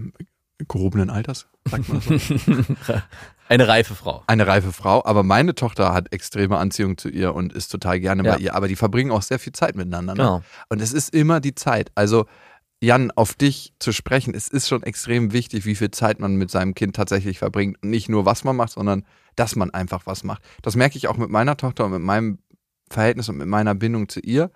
gehobenen 0.67 1.09
Alters, 1.09 1.47
sagt 1.69 1.89
man 1.89 2.01
so. 2.01 2.13
Eine 3.49 3.67
reife 3.67 3.95
Frau. 3.95 4.23
eine 4.27 4.47
reife 4.47 4.71
Frau, 4.71 5.03
aber 5.03 5.23
meine 5.23 5.53
Tochter 5.55 5.91
hat 5.93 6.13
extreme 6.13 6.57
Anziehung 6.57 6.97
zu 6.97 7.09
ihr 7.09 7.35
und 7.35 7.51
ist 7.51 7.67
total 7.67 7.99
gerne 7.99 8.23
Ja. 8.23 8.35
bei 8.35 8.39
ihr, 8.39 8.55
aber 8.55 8.69
die 8.69 8.77
verbringen 8.77 9.11
auch 9.11 9.23
sehr 9.23 9.39
viel 9.39 9.51
Zeit 9.51 9.75
miteinander. 9.75 10.13
Ne? 10.13 10.17
Genau. 10.19 10.41
Und 10.69 10.81
es 10.81 10.93
ist 10.93 11.13
immer 11.13 11.41
die 11.41 11.53
Zeit. 11.53 11.91
Also, 11.95 12.27
Jan, 12.79 13.11
auf 13.11 13.33
dich 13.33 13.73
zu 13.79 13.91
sprechen, 13.91 14.33
es 14.33 14.47
ist 14.47 14.69
schon 14.69 14.83
extrem 14.83 15.33
wichtig, 15.33 15.65
wie 15.65 15.75
viel 15.75 15.91
Zeit 15.91 16.19
man 16.21 16.35
mit 16.35 16.49
seinem 16.49 16.75
Kind 16.75 16.95
tatsächlich 16.95 17.39
verbringt. 17.39 17.77
Und 17.83 17.89
nicht 17.89 18.07
nur, 18.07 18.25
was 18.25 18.45
man 18.45 18.55
macht, 18.55 18.71
sondern 18.71 19.03
dass 19.35 19.57
man 19.57 19.71
einfach 19.71 20.05
was 20.05 20.23
macht. 20.23 20.41
Das 20.61 20.77
merke 20.77 20.97
ich 20.97 21.09
auch 21.09 21.17
mit 21.17 21.29
meiner 21.29 21.57
Tochter 21.57 21.83
und 21.85 21.91
mit 21.91 22.01
meinem 22.01 22.39
Verhältnis 22.89 23.27
und 23.27 23.37
mit 23.37 23.47
meiner 23.47 23.75
Bindung 23.75 24.07
zu 24.07 24.21
ihr. 24.21 24.49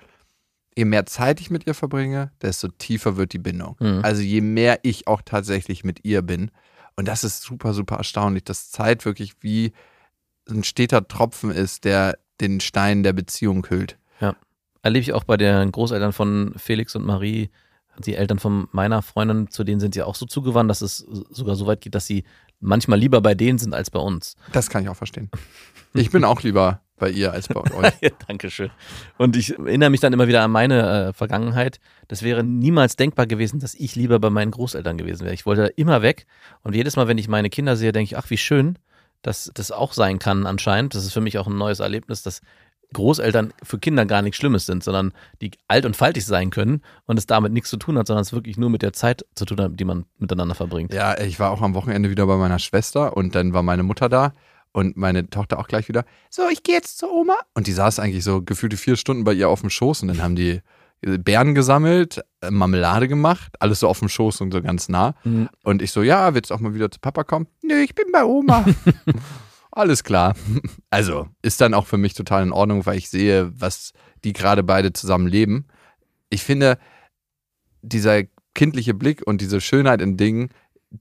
Je 0.75 0.85
mehr 0.85 1.05
Zeit 1.05 1.39
ich 1.39 1.49
mit 1.49 1.65
ihr 1.67 1.73
verbringe, 1.73 2.31
desto 2.41 2.67
tiefer 2.67 3.17
wird 3.17 3.33
die 3.33 3.39
Bindung. 3.39 3.77
Mhm. 3.79 4.01
Also 4.03 4.21
je 4.21 4.41
mehr 4.41 4.79
ich 4.83 5.07
auch 5.07 5.21
tatsächlich 5.23 5.83
mit 5.83 6.03
ihr 6.03 6.21
bin. 6.21 6.51
Und 6.97 7.07
das 7.07 7.23
ist 7.23 7.41
super, 7.41 7.73
super 7.73 7.95
erstaunlich, 7.95 8.43
dass 8.43 8.71
Zeit 8.71 9.05
wirklich 9.05 9.33
wie 9.41 9.73
ein 10.49 10.63
steter 10.63 11.07
Tropfen 11.07 11.51
ist, 11.51 11.85
der 11.85 12.17
den 12.41 12.59
Stein 12.59 13.03
der 13.03 13.13
Beziehung 13.13 13.65
hüllt. 13.69 13.97
Erlebe 14.81 15.01
ich 15.01 15.13
auch 15.13 15.23
bei 15.23 15.35
den 15.35 15.71
Großeltern 15.71 16.13
von 16.13 16.53
Felix 16.57 16.95
und 16.95 17.05
Marie. 17.05 17.49
Die 17.97 18.13
Eltern 18.13 18.37
von 18.37 18.67
meiner 18.71 19.01
Freundin, 19.01 19.49
zu 19.49 19.63
denen 19.63 19.79
sind 19.79 19.95
sie 19.95 20.03
auch 20.03 20.13
so 20.13 20.27
zugewandt, 20.27 20.69
dass 20.69 20.81
es 20.81 20.97
sogar 20.97 21.55
so 21.55 21.65
weit 21.65 21.81
geht, 21.81 21.95
dass 21.95 22.05
sie 22.05 22.23
manchmal 22.59 22.99
lieber 22.99 23.19
bei 23.21 23.33
denen 23.33 23.57
sind 23.57 23.73
als 23.73 23.89
bei 23.89 23.99
uns. 23.99 24.35
Das 24.51 24.69
kann 24.69 24.83
ich 24.83 24.89
auch 24.89 24.95
verstehen. 24.95 25.31
Ich 25.93 26.11
bin 26.11 26.23
auch 26.23 26.43
lieber 26.43 26.81
bei 26.97 27.09
ihr 27.09 27.31
als 27.31 27.47
bei 27.47 27.61
euch. 27.61 27.93
Ja, 28.01 28.09
Dankeschön. 28.27 28.69
Und 29.17 29.35
ich 29.35 29.57
erinnere 29.57 29.89
mich 29.89 29.99
dann 29.99 30.13
immer 30.13 30.27
wieder 30.27 30.43
an 30.43 30.51
meine 30.51 31.07
äh, 31.09 31.13
Vergangenheit. 31.13 31.79
Das 32.07 32.23
wäre 32.23 32.43
niemals 32.43 32.95
denkbar 32.95 33.27
gewesen, 33.27 33.59
dass 33.59 33.73
ich 33.73 33.95
lieber 33.95 34.19
bei 34.19 34.29
meinen 34.29 34.51
Großeltern 34.51 34.97
gewesen 34.97 35.23
wäre. 35.23 35.33
Ich 35.33 35.45
wollte 35.45 35.67
immer 35.75 36.01
weg. 36.01 36.25
Und 36.63 36.75
jedes 36.75 36.95
Mal, 36.95 37.07
wenn 37.07 37.17
ich 37.17 37.27
meine 37.27 37.49
Kinder 37.49 37.75
sehe, 37.75 37.91
denke 37.91 38.05
ich, 38.05 38.17
ach, 38.17 38.29
wie 38.29 38.37
schön, 38.37 38.77
dass 39.21 39.51
das 39.53 39.71
auch 39.71 39.93
sein 39.93 40.19
kann 40.19 40.45
anscheinend. 40.45 40.95
Das 40.95 41.05
ist 41.05 41.13
für 41.13 41.21
mich 41.21 41.37
auch 41.37 41.47
ein 41.47 41.57
neues 41.57 41.79
Erlebnis, 41.79 42.23
dass 42.23 42.41
Großeltern 42.93 43.53
für 43.63 43.79
Kinder 43.79 44.05
gar 44.05 44.21
nichts 44.21 44.37
Schlimmes 44.37 44.65
sind, 44.65 44.83
sondern 44.83 45.11
die 45.41 45.51
alt 45.67 45.85
und 45.85 45.95
faltig 45.95 46.25
sein 46.25 46.49
können 46.49 46.81
und 47.05 47.17
es 47.17 47.25
damit 47.25 47.51
nichts 47.51 47.69
zu 47.69 47.77
tun 47.77 47.97
hat, 47.97 48.07
sondern 48.07 48.21
es 48.21 48.31
wirklich 48.31 48.57
nur 48.57 48.69
mit 48.69 48.83
der 48.83 48.93
Zeit 48.93 49.25
zu 49.35 49.45
tun 49.45 49.59
hat, 49.59 49.79
die 49.79 49.85
man 49.85 50.05
miteinander 50.19 50.55
verbringt. 50.55 50.93
Ja, 50.93 51.19
ich 51.19 51.39
war 51.39 51.51
auch 51.51 51.61
am 51.61 51.73
Wochenende 51.73 52.09
wieder 52.09 52.27
bei 52.27 52.37
meiner 52.37 52.59
Schwester 52.59 53.17
und 53.17 53.35
dann 53.35 53.53
war 53.53 53.63
meine 53.63 53.83
Mutter 53.83 54.07
da 54.07 54.33
Und 54.75 54.97
meine 54.97 55.29
Tochter 55.29 55.57
auch 55.57 55.69
gleich 55.69 55.87
wieder, 55.87 56.03
so, 56.29 56.49
ich 56.51 56.61
gehe 56.61 56.75
jetzt 56.75 56.97
zur 56.97 57.09
Oma. 57.09 57.37
Und 57.53 57.67
die 57.67 57.71
saß 57.71 57.97
eigentlich 57.97 58.25
so 58.25 58.41
gefühlte 58.41 58.75
vier 58.75 58.97
Stunden 58.97 59.23
bei 59.23 59.31
ihr 59.31 59.47
auf 59.47 59.61
dem 59.61 59.69
Schoß 59.69 60.01
und 60.01 60.09
dann 60.09 60.21
haben 60.21 60.35
die 60.35 60.59
Beeren 60.99 61.55
gesammelt, 61.55 62.21
äh, 62.41 62.51
Marmelade 62.51 63.07
gemacht, 63.07 63.55
alles 63.61 63.79
so 63.79 63.87
auf 63.87 63.99
dem 63.99 64.09
Schoß 64.09 64.41
und 64.41 64.51
so 64.51 64.61
ganz 64.61 64.89
nah. 64.89 65.15
Mhm. 65.23 65.47
Und 65.63 65.81
ich 65.81 65.93
so, 65.93 66.03
ja, 66.03 66.33
willst 66.33 66.51
du 66.51 66.55
auch 66.55 66.59
mal 66.59 66.73
wieder 66.73 66.91
zu 66.91 66.99
Papa 66.99 67.23
kommen? 67.23 67.47
Nö, 67.61 67.75
ich 67.75 67.95
bin 67.95 68.07
bei 68.11 68.25
Oma. 68.25 68.65
alles 69.71 70.03
klar. 70.03 70.35
Also 70.89 71.29
ist 71.41 71.61
dann 71.61 71.73
auch 71.73 71.85
für 71.85 71.97
mich 71.97 72.13
total 72.13 72.43
in 72.43 72.51
Ordnung, 72.51 72.85
weil 72.85 72.97
ich 72.97 73.09
sehe, 73.09 73.53
was 73.57 73.93
die 74.25 74.33
gerade 74.33 74.61
beide 74.61 74.91
zusammen 74.91 75.27
leben. 75.27 75.67
Ich 76.29 76.43
finde, 76.43 76.77
dieser 77.81 78.23
kindliche 78.53 78.93
Blick 78.93 79.25
und 79.25 79.39
diese 79.39 79.61
Schönheit 79.61 80.01
in 80.01 80.17
Dingen, 80.17 80.49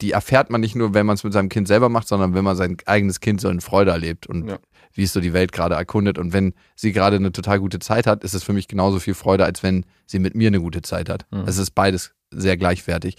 die 0.01 0.13
erfährt 0.13 0.51
man 0.51 0.61
nicht 0.61 0.75
nur, 0.75 0.95
wenn 0.95 1.07
man 1.07 1.15
es 1.15 1.25
mit 1.25 1.33
seinem 1.33 1.49
Kind 1.49 1.69
selber 1.69 1.89
macht, 1.89 2.09
sondern 2.09 2.35
wenn 2.35 2.45
man 2.45 2.57
sein 2.57 2.77
eigenes 2.87 3.21
Kind 3.21 3.41
so 3.41 3.49
in 3.49 3.61
Freude 3.61 3.91
erlebt 3.93 4.27
und 4.27 4.49
Ja. 4.49 4.59
wie 4.93 5.03
es 5.05 5.13
so 5.13 5.21
die 5.21 5.33
Welt 5.33 5.53
gerade 5.53 5.75
erkundet. 5.75 6.19
Und 6.19 6.33
wenn 6.33 6.55
sie 6.77 6.93
gerade 6.93 7.17
eine 7.17 7.33
total 7.33 7.59
gute 7.61 7.79
Zeit 7.79 8.07
hat, 8.07 8.25
ist 8.25 8.35
es 8.35 8.43
für 8.45 8.53
mich 8.53 8.69
genauso 8.69 8.99
viel 9.01 9.15
Freude, 9.15 9.45
als 9.45 9.63
wenn 9.63 9.85
sie 10.07 10.19
mit 10.19 10.35
mir 10.35 10.49
eine 10.49 10.61
gute 10.61 10.83
Zeit 10.83 11.09
hat. 11.09 11.27
Mhm. 11.31 11.45
Es 11.47 11.59
ist 11.59 11.73
beides 11.73 12.13
sehr 12.31 12.57
gleichwertig. 12.57 13.17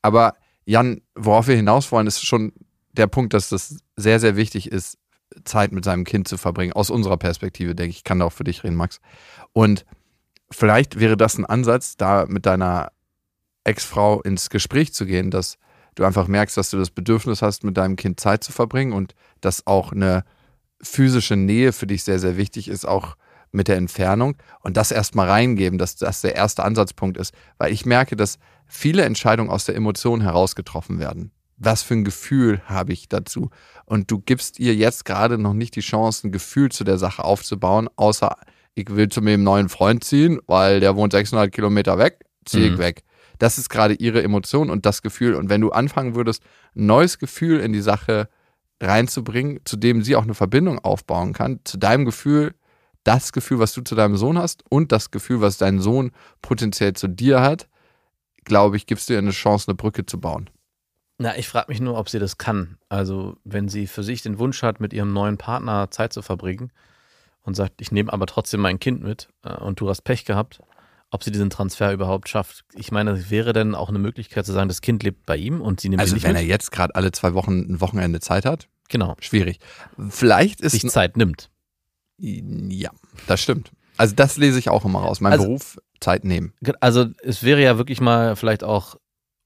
Aber 0.00 0.34
Jan, 0.64 1.00
worauf 1.14 1.48
wir 1.48 1.56
hinaus 1.56 1.90
wollen, 1.92 2.06
ist 2.06 2.24
schon 2.24 2.52
der 2.92 3.06
Punkt, 3.06 3.34
dass 3.34 3.48
das 3.48 3.78
sehr, 3.96 4.20
sehr 4.20 4.36
wichtig 4.36 4.70
ist, 4.70 4.98
Zeit 5.44 5.72
mit 5.72 5.84
seinem 5.84 6.04
Kind 6.04 6.28
zu 6.28 6.36
verbringen. 6.36 6.72
Aus 6.74 6.90
unserer 6.90 7.16
Perspektive, 7.16 7.74
denke 7.74 7.90
ich, 7.90 7.96
ich 7.98 8.04
kann 8.04 8.18
da 8.18 8.26
auch 8.26 8.32
für 8.32 8.44
dich 8.44 8.62
reden, 8.64 8.76
Max. 8.76 9.00
Und 9.52 9.84
vielleicht 10.50 11.00
wäre 11.00 11.16
das 11.16 11.38
ein 11.38 11.46
Ansatz, 11.46 11.96
da 11.96 12.26
mit 12.28 12.44
deiner 12.46 12.92
Ex-Frau 13.64 14.20
ins 14.22 14.50
Gespräch 14.50 14.92
zu 14.92 15.06
gehen, 15.06 15.30
dass 15.30 15.56
du 15.94 16.04
einfach 16.04 16.26
merkst, 16.28 16.56
dass 16.56 16.70
du 16.70 16.78
das 16.78 16.90
Bedürfnis 16.90 17.42
hast, 17.42 17.64
mit 17.64 17.76
deinem 17.76 17.96
Kind 17.96 18.20
Zeit 18.20 18.42
zu 18.44 18.52
verbringen 18.52 18.92
und 18.92 19.14
dass 19.40 19.66
auch 19.66 19.92
eine 19.92 20.24
physische 20.82 21.36
Nähe 21.36 21.72
für 21.72 21.86
dich 21.86 22.04
sehr, 22.04 22.18
sehr 22.18 22.36
wichtig 22.36 22.68
ist, 22.68 22.84
auch 22.86 23.16
mit 23.52 23.68
der 23.68 23.76
Entfernung 23.76 24.36
und 24.60 24.76
das 24.76 24.90
erstmal 24.90 25.28
reingeben, 25.28 25.78
dass 25.78 25.96
das 25.96 26.22
der 26.22 26.34
erste 26.34 26.64
Ansatzpunkt 26.64 27.18
ist, 27.18 27.34
weil 27.58 27.72
ich 27.72 27.84
merke, 27.84 28.16
dass 28.16 28.38
viele 28.66 29.04
Entscheidungen 29.04 29.50
aus 29.50 29.66
der 29.66 29.76
Emotion 29.76 30.22
heraus 30.22 30.54
getroffen 30.56 30.98
werden. 30.98 31.30
Was 31.58 31.82
für 31.82 31.94
ein 31.94 32.04
Gefühl 32.04 32.62
habe 32.64 32.92
ich 32.92 33.08
dazu? 33.08 33.50
Und 33.84 34.10
du 34.10 34.18
gibst 34.18 34.58
ihr 34.58 34.74
jetzt 34.74 35.04
gerade 35.04 35.36
noch 35.38 35.52
nicht 35.52 35.76
die 35.76 35.80
Chance, 35.82 36.26
ein 36.26 36.32
Gefühl 36.32 36.72
zu 36.72 36.82
der 36.82 36.98
Sache 36.98 37.22
aufzubauen, 37.22 37.88
außer 37.96 38.34
ich 38.74 38.88
will 38.88 39.10
zu 39.10 39.20
mir 39.20 39.34
einen 39.34 39.44
neuen 39.44 39.68
Freund 39.68 40.02
ziehen, 40.02 40.40
weil 40.46 40.80
der 40.80 40.96
wohnt 40.96 41.12
600 41.12 41.52
Kilometer 41.52 41.98
weg, 41.98 42.20
ziehe 42.46 42.68
ich 42.68 42.72
Mhm. 42.72 42.78
weg. 42.78 43.02
Das 43.42 43.58
ist 43.58 43.70
gerade 43.70 43.94
ihre 43.94 44.22
Emotion 44.22 44.70
und 44.70 44.86
das 44.86 45.02
Gefühl. 45.02 45.34
Und 45.34 45.48
wenn 45.50 45.60
du 45.60 45.72
anfangen 45.72 46.14
würdest, 46.14 46.44
ein 46.76 46.86
neues 46.86 47.18
Gefühl 47.18 47.58
in 47.58 47.72
die 47.72 47.80
Sache 47.80 48.28
reinzubringen, 48.80 49.58
zu 49.64 49.76
dem 49.76 50.02
sie 50.02 50.14
auch 50.14 50.22
eine 50.22 50.34
Verbindung 50.34 50.78
aufbauen 50.78 51.32
kann, 51.32 51.58
zu 51.64 51.76
deinem 51.76 52.04
Gefühl, 52.04 52.54
das 53.02 53.32
Gefühl, 53.32 53.58
was 53.58 53.72
du 53.72 53.80
zu 53.80 53.96
deinem 53.96 54.16
Sohn 54.16 54.38
hast 54.38 54.62
und 54.70 54.92
das 54.92 55.10
Gefühl, 55.10 55.40
was 55.40 55.58
dein 55.58 55.80
Sohn 55.80 56.12
potenziell 56.40 56.92
zu 56.92 57.08
dir 57.08 57.40
hat, 57.40 57.68
glaube 58.44 58.76
ich, 58.76 58.86
gibst 58.86 59.08
du 59.08 59.14
ihr 59.14 59.18
eine 59.18 59.32
Chance, 59.32 59.66
eine 59.66 59.74
Brücke 59.74 60.06
zu 60.06 60.20
bauen. 60.20 60.48
Na, 61.18 61.36
ich 61.36 61.48
frage 61.48 61.66
mich 61.72 61.80
nur, 61.80 61.98
ob 61.98 62.08
sie 62.08 62.20
das 62.20 62.38
kann. 62.38 62.78
Also, 62.88 63.38
wenn 63.42 63.68
sie 63.68 63.88
für 63.88 64.04
sich 64.04 64.22
den 64.22 64.38
Wunsch 64.38 64.62
hat, 64.62 64.78
mit 64.78 64.92
ihrem 64.92 65.12
neuen 65.12 65.36
Partner 65.36 65.90
Zeit 65.90 66.12
zu 66.12 66.22
verbringen 66.22 66.70
und 67.42 67.54
sagt, 67.54 67.80
ich 67.80 67.90
nehme 67.90 68.12
aber 68.12 68.26
trotzdem 68.26 68.60
mein 68.60 68.78
Kind 68.78 69.02
mit 69.02 69.30
äh, 69.42 69.52
und 69.52 69.80
du 69.80 69.88
hast 69.88 70.02
Pech 70.02 70.24
gehabt, 70.24 70.60
ob 71.12 71.22
sie 71.22 71.30
diesen 71.30 71.50
Transfer 71.50 71.92
überhaupt 71.92 72.28
schafft. 72.28 72.64
Ich 72.74 72.90
meine, 72.90 73.30
wäre 73.30 73.52
denn 73.52 73.74
auch 73.74 73.88
eine 73.90 73.98
Möglichkeit 74.00 74.44
zu 74.46 74.52
sagen, 74.52 74.68
das 74.68 74.80
Kind 74.80 75.02
lebt 75.02 75.24
bei 75.26 75.36
ihm 75.36 75.60
und 75.60 75.80
sie 75.80 75.88
nimmt 75.88 75.98
ihn 75.98 76.00
Also 76.00 76.14
nicht 76.14 76.24
wenn 76.24 76.32
mit? 76.32 76.42
er 76.42 76.46
jetzt 76.48 76.72
gerade 76.72 76.94
alle 76.96 77.12
zwei 77.12 77.34
Wochen 77.34 77.60
ein 77.60 77.80
Wochenende 77.80 78.18
Zeit 78.20 78.44
hat, 78.46 78.68
genau, 78.88 79.14
schwierig. 79.20 79.58
Vielleicht 80.08 80.60
ist 80.62 80.72
sich 80.72 80.88
Zeit 80.88 81.16
nimmt. 81.16 81.50
ja, 82.18 82.90
das 83.26 83.40
stimmt. 83.40 83.70
Also 83.98 84.14
das 84.14 84.36
lese 84.38 84.58
ich 84.58 84.70
auch 84.70 84.84
immer 84.84 85.00
raus. 85.00 85.20
Mein 85.20 85.32
Also- 85.32 85.44
Beruf 85.44 85.78
Zeit 86.00 86.24
nehmen. 86.24 86.52
Also 86.80 87.06
es 87.22 87.42
wäre 87.44 87.62
ja 87.62 87.78
wirklich 87.78 88.00
mal 88.00 88.34
vielleicht 88.34 88.64
auch, 88.64 88.96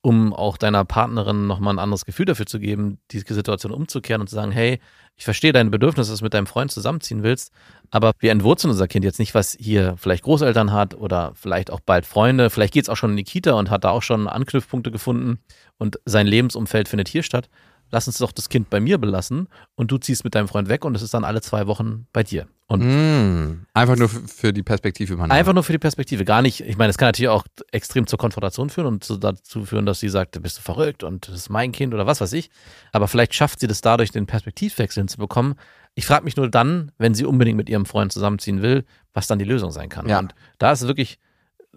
um 0.07 0.33
auch 0.33 0.57
deiner 0.57 0.85
Partnerin 0.85 1.49
nochmal 1.49 1.75
ein 1.75 1.81
anderes 1.81 2.05
Gefühl 2.05 2.27
dafür 2.27 2.47
zu 2.47 2.61
geben, 2.61 3.01
die 3.11 3.19
Situation 3.19 3.73
umzukehren 3.73 4.21
und 4.21 4.29
zu 4.29 4.37
sagen, 4.37 4.53
hey, 4.53 4.79
ich 5.16 5.25
verstehe 5.25 5.53
dein 5.53 5.73
Bedürfnis, 5.73 6.07
dass 6.07 6.21
du 6.21 6.25
mit 6.25 6.33
deinem 6.33 6.47
Freund 6.47 6.71
zusammenziehen 6.71 7.25
willst, 7.25 7.53
aber 7.90 8.12
wir 8.21 8.31
entwurzeln 8.31 8.71
unser 8.71 8.87
Kind 8.87 9.05
jetzt 9.05 9.19
nicht, 9.19 9.35
was 9.35 9.57
hier 9.59 9.97
vielleicht 9.97 10.23
Großeltern 10.23 10.71
hat 10.71 10.95
oder 10.95 11.33
vielleicht 11.35 11.73
auch 11.73 11.81
bald 11.81 12.07
Freunde, 12.07 12.51
vielleicht 12.51 12.73
geht 12.73 12.85
es 12.85 12.88
auch 12.88 12.97
schon 12.97 13.11
in 13.11 13.16
die 13.16 13.25
Kita 13.25 13.55
und 13.55 13.69
hat 13.69 13.83
da 13.83 13.90
auch 13.90 14.03
schon 14.05 14.29
Anknüpfpunkte 14.29 14.92
gefunden 14.92 15.40
und 15.77 15.99
sein 16.05 16.29
Lebensumfeld 16.29 16.87
findet 16.87 17.09
hier 17.09 17.25
statt. 17.25 17.49
Lass 17.90 18.07
uns 18.07 18.18
doch 18.18 18.33
das 18.33 18.49
Kind 18.49 18.70
bei 18.70 18.81
mir 18.81 18.99
belassen 18.99 19.49
und 19.75 19.90
du 19.90 19.99
ziehst 19.99 20.25
mit 20.25 20.35
deinem 20.35 20.49
Freund 20.49 20.68
weg 20.68 20.85
und 20.85 20.94
es 20.96 21.03
ist 21.03 21.14
dann 21.14 21.25
alle 21.25 21.40
zwei 21.40 21.66
Wochen 21.66 22.07
bei 22.12 22.22
dir. 22.22 22.46
Und 22.68 22.83
Mm, 22.83 23.64
einfach 23.75 23.94
nur 23.94 24.09
für, 24.09 24.53
die 24.53 24.64
Perspektive 24.64 25.12
übernehmen. 25.12 25.38
Einfach 25.38 25.53
nur 25.53 25.62
für 25.62 25.72
die 25.72 25.79
Perspektive, 25.79 26.25
gar 26.25 26.42
nicht. 26.42 26.61
Ich 26.62 26.77
meine, 26.77 26.90
es 26.90 26.99
kann 26.99 27.07
natürlich 27.07 27.29
auch 27.29 27.44
extrem 27.70 28.09
zur 28.09 28.18
Konfrontation 28.18 28.70
führen 28.70 28.87
und 28.87 29.22
dazu 29.22 29.64
führen, 29.64 29.87
dass 29.87 30.01
sie 30.01 30.09
sagt, 30.09 30.40
bist 30.42 30.59
du 30.59 30.62
verrückt 30.62 31.05
und 31.05 31.29
das 31.29 31.35
ist 31.37 31.49
mein 31.49 31.70
Kind 31.70 31.94
oder 31.94 32.07
was 32.07 32.20
weiß 32.20 32.33
ich. 32.33 32.51
Aber 32.92 33.07
vielleicht 33.07 33.35
schafft 33.35 33.61
sie 33.61 33.68
das 33.68 33.83
dadurch, 33.83 34.11
den 34.11 34.27
Perspektivwechsel 34.27 35.03
hinzubekommen. 35.03 35.55
Ich 35.94 36.07
frage 36.07 36.25
mich 36.25 36.37
nur 36.37 36.51
dann, 36.51 36.90
wenn 36.99 37.14
sie 37.14 37.25
unbedingt 37.25 37.57
mit 37.57 37.70
ihrem 37.70 37.87
Freund 37.87 38.12
zusammenziehen 38.12 38.62
will, 38.62 38.85
was 39.14 39.29
dann 39.29 39.38
die 39.38 39.44
Lösung 39.44 39.70
sein 39.70 39.88
kann. 39.88 40.09
Ja. 40.09 40.18
Und 40.18 40.35
da 40.59 40.72
ist 40.72 40.87
wirklich, 40.87 41.20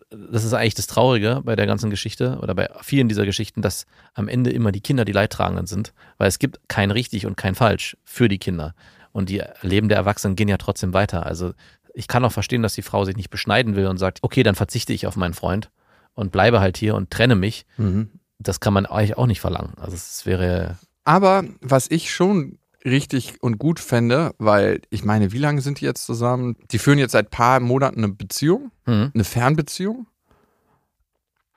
das 0.09 0.43
ist 0.43 0.53
eigentlich 0.53 0.75
das 0.75 0.87
Traurige 0.87 1.41
bei 1.43 1.55
der 1.55 1.65
ganzen 1.65 1.89
Geschichte 1.89 2.39
oder 2.41 2.55
bei 2.55 2.69
vielen 2.81 3.07
dieser 3.07 3.25
Geschichten, 3.25 3.61
dass 3.61 3.85
am 4.13 4.27
Ende 4.27 4.51
immer 4.51 4.71
die 4.71 4.81
Kinder 4.81 5.05
die 5.05 5.11
Leidtragenden 5.11 5.67
sind, 5.67 5.93
weil 6.17 6.27
es 6.27 6.39
gibt 6.39 6.59
kein 6.67 6.91
richtig 6.91 7.25
und 7.25 7.37
kein 7.37 7.55
falsch 7.55 7.97
für 8.03 8.27
die 8.27 8.37
Kinder. 8.37 8.75
Und 9.11 9.29
die 9.29 9.41
Leben 9.61 9.89
der 9.89 9.97
Erwachsenen 9.97 10.35
gehen 10.35 10.47
ja 10.47 10.57
trotzdem 10.57 10.93
weiter. 10.93 11.25
Also 11.25 11.53
ich 11.93 12.07
kann 12.07 12.23
auch 12.23 12.31
verstehen, 12.31 12.61
dass 12.61 12.75
die 12.75 12.81
Frau 12.81 13.05
sich 13.05 13.15
nicht 13.15 13.29
beschneiden 13.29 13.75
will 13.75 13.87
und 13.87 13.97
sagt, 13.97 14.19
okay, 14.21 14.43
dann 14.43 14.55
verzichte 14.55 14.93
ich 14.93 15.07
auf 15.07 15.15
meinen 15.15 15.33
Freund 15.33 15.71
und 16.13 16.31
bleibe 16.31 16.59
halt 16.59 16.77
hier 16.77 16.95
und 16.95 17.09
trenne 17.09 17.35
mich. 17.35 17.65
Mhm. 17.77 18.09
Das 18.37 18.59
kann 18.59 18.73
man 18.73 18.85
eigentlich 18.85 19.17
auch 19.17 19.25
nicht 19.25 19.41
verlangen. 19.41 19.73
Also 19.77 19.95
es 19.95 20.25
wäre, 20.25 20.77
Aber 21.03 21.43
was 21.61 21.89
ich 21.89 22.13
schon 22.13 22.59
richtig 22.89 23.41
und 23.41 23.57
gut 23.57 23.79
fände, 23.79 24.33
weil 24.37 24.81
ich 24.89 25.03
meine, 25.03 25.31
wie 25.31 25.37
lange 25.37 25.61
sind 25.61 25.81
die 25.81 25.85
jetzt 25.85 26.05
zusammen? 26.05 26.55
Die 26.71 26.79
führen 26.79 26.99
jetzt 26.99 27.13
seit 27.13 27.29
paar 27.29 27.59
Monaten 27.59 28.03
eine 28.03 28.13
Beziehung, 28.13 28.71
hm, 28.85 29.11
eine 29.13 29.23
Fernbeziehung. 29.23 30.07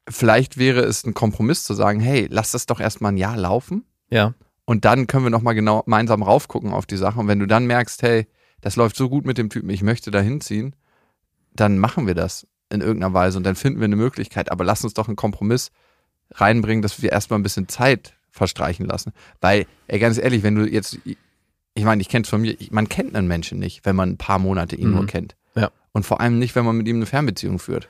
Vielleicht 0.08 0.58
wäre 0.58 0.80
es 0.80 1.04
ein 1.04 1.14
Kompromiss 1.14 1.64
zu 1.64 1.74
sagen, 1.74 2.00
hey, 2.00 2.26
lass 2.30 2.52
das 2.52 2.66
doch 2.66 2.80
erstmal 2.80 3.12
ein 3.12 3.18
Jahr 3.18 3.36
laufen 3.36 3.84
ja, 4.12 4.34
und 4.66 4.84
dann 4.84 5.06
können 5.06 5.24
wir 5.24 5.30
nochmal 5.30 5.54
genau 5.54 5.82
gemeinsam 5.82 6.22
raufgucken 6.22 6.72
auf 6.72 6.84
die 6.84 6.98
Sache. 6.98 7.18
Und 7.18 7.28
wenn 7.28 7.38
du 7.38 7.46
dann 7.46 7.66
merkst, 7.66 8.02
hey, 8.02 8.26
das 8.60 8.76
läuft 8.76 8.94
so 8.94 9.08
gut 9.08 9.24
mit 9.24 9.38
dem 9.38 9.48
Typen, 9.48 9.70
ich 9.70 9.82
möchte 9.82 10.10
da 10.10 10.20
hinziehen, 10.20 10.76
dann 11.54 11.78
machen 11.78 12.06
wir 12.06 12.14
das 12.14 12.46
in 12.70 12.82
irgendeiner 12.82 13.14
Weise 13.14 13.38
und 13.38 13.44
dann 13.44 13.56
finden 13.56 13.80
wir 13.80 13.86
eine 13.86 13.96
Möglichkeit. 13.96 14.52
Aber 14.52 14.64
lass 14.64 14.84
uns 14.84 14.92
doch 14.92 15.08
einen 15.08 15.16
Kompromiss 15.16 15.70
reinbringen, 16.32 16.82
dass 16.82 17.00
wir 17.00 17.10
erstmal 17.10 17.38
ein 17.38 17.42
bisschen 17.42 17.68
Zeit 17.68 18.14
verstreichen 18.32 18.86
lassen. 18.86 19.12
Weil, 19.40 19.66
ey, 19.86 19.98
ganz 20.00 20.18
ehrlich, 20.18 20.42
wenn 20.42 20.56
du 20.56 20.64
jetzt, 20.68 20.98
ich 21.04 21.84
meine, 21.84 22.02
ich 22.02 22.08
kenne 22.08 22.24
es 22.24 22.28
von 22.28 22.40
mir, 22.40 22.56
man 22.70 22.88
kennt 22.88 23.14
einen 23.14 23.28
Menschen 23.28 23.58
nicht, 23.60 23.84
wenn 23.84 23.94
man 23.94 24.10
ein 24.10 24.16
paar 24.18 24.38
Monate 24.40 24.74
ihn 24.74 24.88
Mhm. 24.88 24.94
nur 24.96 25.06
kennt. 25.06 25.36
Ja. 25.54 25.70
Und 25.92 26.04
vor 26.04 26.20
allem 26.20 26.38
nicht, 26.38 26.56
wenn 26.56 26.64
man 26.64 26.76
mit 26.76 26.88
ihm 26.88 26.96
eine 26.96 27.06
Fernbeziehung 27.06 27.58
führt. 27.58 27.88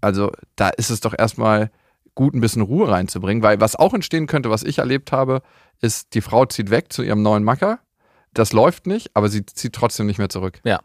Also 0.00 0.32
da 0.56 0.70
ist 0.70 0.90
es 0.90 1.00
doch 1.00 1.14
erstmal 1.16 1.70
gut, 2.14 2.34
ein 2.34 2.40
bisschen 2.40 2.62
Ruhe 2.62 2.88
reinzubringen, 2.90 3.42
weil 3.42 3.60
was 3.60 3.76
auch 3.76 3.94
entstehen 3.94 4.26
könnte, 4.26 4.50
was 4.50 4.62
ich 4.62 4.78
erlebt 4.78 5.12
habe, 5.12 5.42
ist, 5.80 6.14
die 6.14 6.20
Frau 6.22 6.44
zieht 6.46 6.70
weg 6.70 6.92
zu 6.92 7.02
ihrem 7.02 7.22
neuen 7.22 7.44
Macker. 7.44 7.78
Das 8.32 8.52
läuft 8.52 8.86
nicht, 8.86 9.10
aber 9.14 9.28
sie 9.28 9.44
zieht 9.44 9.74
trotzdem 9.74 10.06
nicht 10.06 10.18
mehr 10.18 10.28
zurück. 10.28 10.60
Ja. 10.64 10.80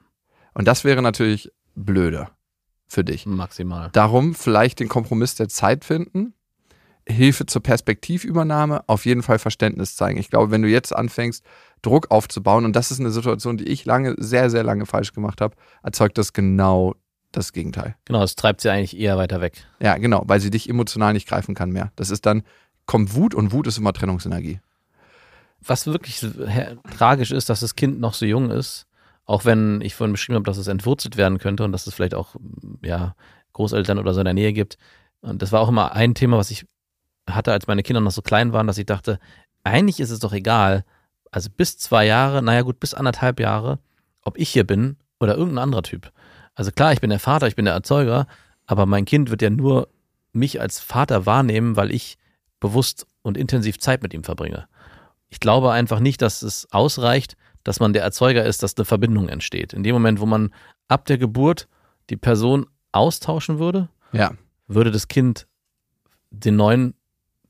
Und 0.54 0.68
das 0.68 0.84
wäre 0.84 1.02
natürlich 1.02 1.52
blöde 1.76 2.30
für 2.88 3.04
dich. 3.04 3.26
maximal. 3.26 3.90
Darum 3.94 4.36
vielleicht 4.36 4.80
den 4.80 4.90
Kompromiss 4.90 5.36
der 5.36 5.48
Zeit 5.50 5.84
finden, 5.86 6.34
Hilfe 7.08 7.46
zur 7.46 7.62
Perspektivübernahme, 7.62 8.84
auf 8.88 9.06
jeden 9.06 9.22
Fall 9.22 9.40
Verständnis 9.40 9.96
zeigen. 9.96 10.20
Ich 10.20 10.30
glaube, 10.30 10.52
wenn 10.52 10.62
du 10.62 10.68
jetzt 10.68 10.96
anfängst, 10.96 11.46
Druck 11.82 12.10
aufzubauen, 12.10 12.66
und 12.66 12.76
das 12.76 12.90
ist 12.90 13.00
eine 13.00 13.12
Situation, 13.12 13.58
die 13.58 13.66
ich 13.66 13.86
lange, 13.86 14.16
sehr, 14.18 14.50
sehr 14.50 14.64
lange 14.64 14.86
falsch 14.86 15.14
gemacht 15.14 15.40
habe, 15.40 15.56
erzeugt 15.84 16.18
das 16.18 16.34
genau 16.34 16.96
das 17.32 17.54
Gegenteil. 17.54 17.96
Genau, 18.06 18.24
es 18.24 18.36
treibt 18.36 18.62
sie 18.62 18.70
eigentlich 18.70 18.98
eher 18.98 19.18
weiter 19.18 19.42
weg. 19.42 19.66
Ja, 19.80 19.98
genau, 19.98 20.24
weil 20.26 20.40
sie 20.40 20.50
dich 20.50 20.70
emotional 20.70 21.14
nicht 21.14 21.28
greifen 21.28 21.54
kann 21.54 21.70
mehr. 21.70 21.92
Das 21.96 22.10
ist 22.10 22.26
dann, 22.26 22.44
kommt 22.86 23.14
Wut 23.14 23.36
und 23.36 23.52
Wut 23.52 23.68
ist 23.68 23.78
immer 23.78 23.94
Trennungsenergie. 23.94 24.60
Was 25.62 25.88
wirklich 25.88 26.26
tragisch 26.98 27.32
ist, 27.32 27.50
dass 27.50 27.60
das 27.60 27.76
Kind 27.76 28.00
noch 28.00 28.14
so 28.14 28.26
jung 28.26 28.52
ist, 28.52 28.88
auch 29.26 29.46
wenn 29.46 29.82
ich 29.82 29.96
vorhin 29.96 30.14
beschrieben 30.14 30.36
habe, 30.36 30.46
dass 30.46 30.58
es 30.58 30.68
entwurzelt 30.68 31.18
werden 31.18 31.40
könnte 31.40 31.64
und 31.64 31.72
dass 31.72 31.88
es 31.88 31.94
vielleicht 31.94 32.14
auch 32.14 32.36
ja, 32.84 33.16
Großeltern 33.54 33.98
oder 33.98 34.14
so 34.14 34.22
in 34.22 34.26
der 34.26 34.34
Nähe 34.34 34.54
gibt. 34.54 34.78
Und 35.22 35.42
das 35.42 35.52
war 35.52 35.62
auch 35.62 35.70
immer 35.70 35.94
ein 35.94 36.14
Thema, 36.14 36.38
was 36.38 36.52
ich 36.52 36.68
hatte, 37.30 37.52
als 37.52 37.68
meine 37.68 37.84
Kinder 37.84 38.02
noch 38.02 38.12
so 38.12 38.22
klein 38.22 38.54
waren, 38.54 38.68
dass 38.68 38.78
ich 38.78 38.86
dachte, 38.86 39.20
eigentlich 39.64 40.00
ist 40.00 40.12
es 40.12 40.20
doch 40.20 40.34
egal, 40.34 40.84
also 41.32 41.50
bis 41.56 41.78
zwei 41.78 42.06
Jahre, 42.06 42.42
naja 42.42 42.62
gut, 42.62 42.80
bis 42.80 42.94
anderthalb 42.94 43.40
Jahre, 43.40 43.80
ob 44.22 44.38
ich 44.38 44.50
hier 44.50 44.64
bin 44.66 44.98
oder 45.20 45.36
irgendein 45.36 45.64
anderer 45.64 45.84
Typ. 45.84 46.12
Also 46.54 46.72
klar, 46.72 46.94
ich 46.94 47.02
bin 47.02 47.10
der 47.10 47.20
Vater, 47.20 47.48
ich 47.48 47.56
bin 47.56 47.66
der 47.66 47.74
Erzeuger, 47.74 48.28
aber 48.66 48.86
mein 48.86 49.06
Kind 49.06 49.30
wird 49.30 49.42
ja 49.42 49.50
nur 49.50 49.90
mich 50.32 50.62
als 50.62 50.80
Vater 50.80 51.26
wahrnehmen, 51.26 51.76
weil 51.76 51.92
ich 51.92 52.18
bewusst 52.60 53.06
und 53.22 53.38
intensiv 53.38 53.80
Zeit 53.80 54.04
mit 54.04 54.14
ihm 54.14 54.24
verbringe. 54.24 54.68
Ich 55.30 55.40
glaube 55.40 55.72
einfach 55.72 56.00
nicht, 56.00 56.22
dass 56.22 56.42
es 56.42 56.68
ausreicht, 56.72 57.36
dass 57.64 57.80
man 57.80 57.94
der 57.94 58.04
Erzeuger 58.04 58.46
ist, 58.46 58.62
dass 58.64 58.78
eine 58.78 58.86
Verbindung 58.86 59.28
entsteht. 59.28 59.74
In 59.74 59.84
dem 59.84 59.94
Moment, 59.96 60.20
wo 60.20 60.26
man 60.26 60.54
ab 60.88 61.06
der 61.06 61.18
Geburt 61.18 61.68
die 62.10 62.18
Person 62.18 62.68
austauschen 62.92 63.60
würde, 63.60 63.90
Ja. 64.12 64.32
würde 64.68 64.92
das 64.92 65.08
Kind 65.08 65.48
den 66.30 66.56
neuen 66.56 66.94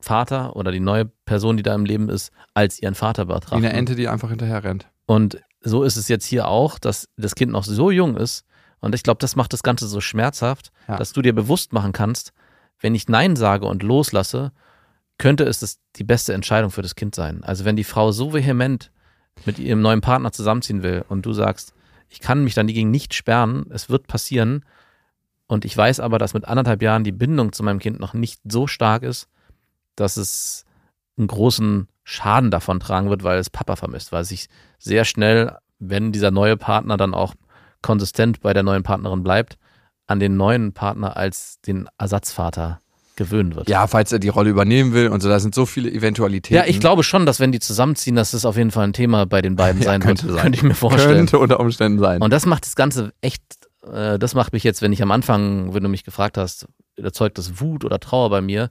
Vater 0.06 0.54
oder 0.56 0.70
die 0.72 0.80
neue 0.80 1.06
Person, 1.24 1.56
die 1.56 1.62
da 1.64 1.74
im 1.74 1.84
Leben 1.84 2.08
ist, 2.08 2.30
als 2.54 2.80
ihren 2.80 2.94
Vater 2.94 3.24
Wie 3.24 3.32
betrachten. 3.32 3.56
eine 3.56 3.72
Ente, 3.72 3.96
die 3.96 4.06
einfach 4.08 4.28
hinterher 4.30 4.62
rennt. 4.62 4.86
Und 5.06 5.40
so 5.62 5.82
ist 5.82 5.96
es 5.96 6.06
jetzt 6.08 6.24
hier 6.24 6.46
auch, 6.46 6.78
dass 6.78 7.08
das 7.16 7.34
Kind 7.34 7.50
noch 7.52 7.64
so 7.64 7.90
jung 7.90 8.16
ist. 8.16 8.44
Und 8.80 8.94
ich 8.94 9.02
glaube, 9.02 9.18
das 9.18 9.34
macht 9.36 9.52
das 9.52 9.62
Ganze 9.64 9.88
so 9.88 10.00
schmerzhaft, 10.00 10.70
Ja. 10.86 10.96
dass 10.96 11.12
du 11.12 11.22
dir 11.22 11.34
bewusst 11.34 11.72
machen 11.72 11.92
kannst, 11.92 12.32
wenn 12.80 12.94
ich 12.94 13.08
Nein 13.08 13.34
sage 13.34 13.66
und 13.66 13.82
loslasse, 13.82 14.52
könnte 15.18 15.44
es 15.44 15.60
das 15.60 15.78
die 15.96 16.04
beste 16.04 16.34
Entscheidung 16.34 16.70
für 16.70 16.82
das 16.82 16.94
Kind 16.94 17.14
sein. 17.14 17.42
Also 17.42 17.64
wenn 17.64 17.74
die 17.76 17.84
Frau 17.84 18.12
so 18.12 18.32
vehement 18.32 18.92
mit 19.44 19.58
ihrem 19.58 19.80
neuen 19.80 20.02
Partner 20.02 20.30
zusammenziehen 20.30 20.82
will 20.82 21.04
und 21.08 21.26
du 21.26 21.32
sagst, 21.32 21.74
ich 22.08 22.20
kann 22.20 22.44
mich 22.44 22.54
dann 22.54 22.68
dagegen 22.68 22.90
nicht 22.92 23.12
sperren, 23.14 23.66
es 23.70 23.88
wird 23.90 24.06
passieren. 24.06 24.64
Und 25.48 25.64
ich 25.64 25.76
weiß 25.76 25.98
aber, 26.00 26.18
dass 26.18 26.34
mit 26.34 26.44
anderthalb 26.44 26.82
Jahren 26.82 27.02
die 27.02 27.12
Bindung 27.12 27.52
zu 27.52 27.62
meinem 27.64 27.78
Kind 27.80 27.98
noch 27.98 28.14
nicht 28.14 28.40
so 28.44 28.66
stark 28.66 29.02
ist, 29.02 29.28
dass 29.96 30.16
es 30.16 30.64
einen 31.18 31.26
großen 31.26 31.88
Schaden 32.04 32.50
davon 32.50 32.78
tragen 32.78 33.10
wird, 33.10 33.24
weil 33.24 33.38
es 33.38 33.50
Papa 33.50 33.76
vermisst, 33.76 34.12
weil 34.12 34.24
sich 34.24 34.46
sehr 34.78 35.04
schnell, 35.04 35.56
wenn 35.78 36.12
dieser 36.12 36.30
neue 36.30 36.56
Partner 36.56 36.96
dann 36.96 37.14
auch 37.14 37.34
konsistent 37.82 38.40
bei 38.40 38.52
der 38.52 38.62
neuen 38.62 38.82
Partnerin 38.82 39.22
bleibt, 39.22 39.58
an 40.06 40.20
den 40.20 40.36
neuen 40.36 40.72
Partner 40.72 41.16
als 41.16 41.60
den 41.62 41.88
Ersatzvater 41.98 42.80
gewöhnen 43.16 43.56
wird. 43.56 43.68
Ja, 43.68 43.86
falls 43.86 44.12
er 44.12 44.18
die 44.18 44.28
Rolle 44.28 44.50
übernehmen 44.50 44.92
will 44.92 45.08
und 45.08 45.22
so, 45.22 45.28
da 45.28 45.40
sind 45.40 45.54
so 45.54 45.66
viele 45.66 45.90
Eventualitäten. 45.90 46.54
Ja, 46.54 46.64
ich 46.66 46.80
glaube 46.80 47.02
schon, 47.02 47.26
dass 47.26 47.40
wenn 47.40 47.50
die 47.50 47.60
zusammenziehen, 47.60 48.14
dass 48.14 48.32
das 48.32 48.44
auf 48.44 48.56
jeden 48.56 48.70
Fall 48.70 48.84
ein 48.84 48.92
Thema 48.92 49.24
bei 49.26 49.40
den 49.42 49.56
beiden 49.56 49.80
Ja, 49.82 49.86
sein 49.86 50.00
könnte 50.00 50.24
wird. 50.24 50.34
sein. 50.34 50.42
Könnte 50.42 50.56
ich 50.58 50.62
mir 50.62 50.74
vorstellen. 50.74 51.16
Könnte 51.16 51.38
unter 51.38 51.58
Umständen 51.58 51.98
sein. 51.98 52.20
Und 52.22 52.30
das 52.32 52.44
macht 52.46 52.66
das 52.66 52.76
Ganze 52.76 53.12
echt, 53.22 53.42
äh, 53.90 54.18
das 54.18 54.34
macht 54.34 54.52
mich 54.52 54.64
jetzt, 54.64 54.82
wenn 54.82 54.92
ich 54.92 55.02
am 55.02 55.10
Anfang, 55.10 55.74
wenn 55.74 55.82
du 55.82 55.88
mich 55.88 56.04
gefragt 56.04 56.36
hast, 56.36 56.66
erzeugt 56.96 57.38
das 57.38 57.58
Wut 57.60 57.84
oder 57.84 57.98
Trauer 57.98 58.30
bei 58.30 58.42
mir. 58.42 58.70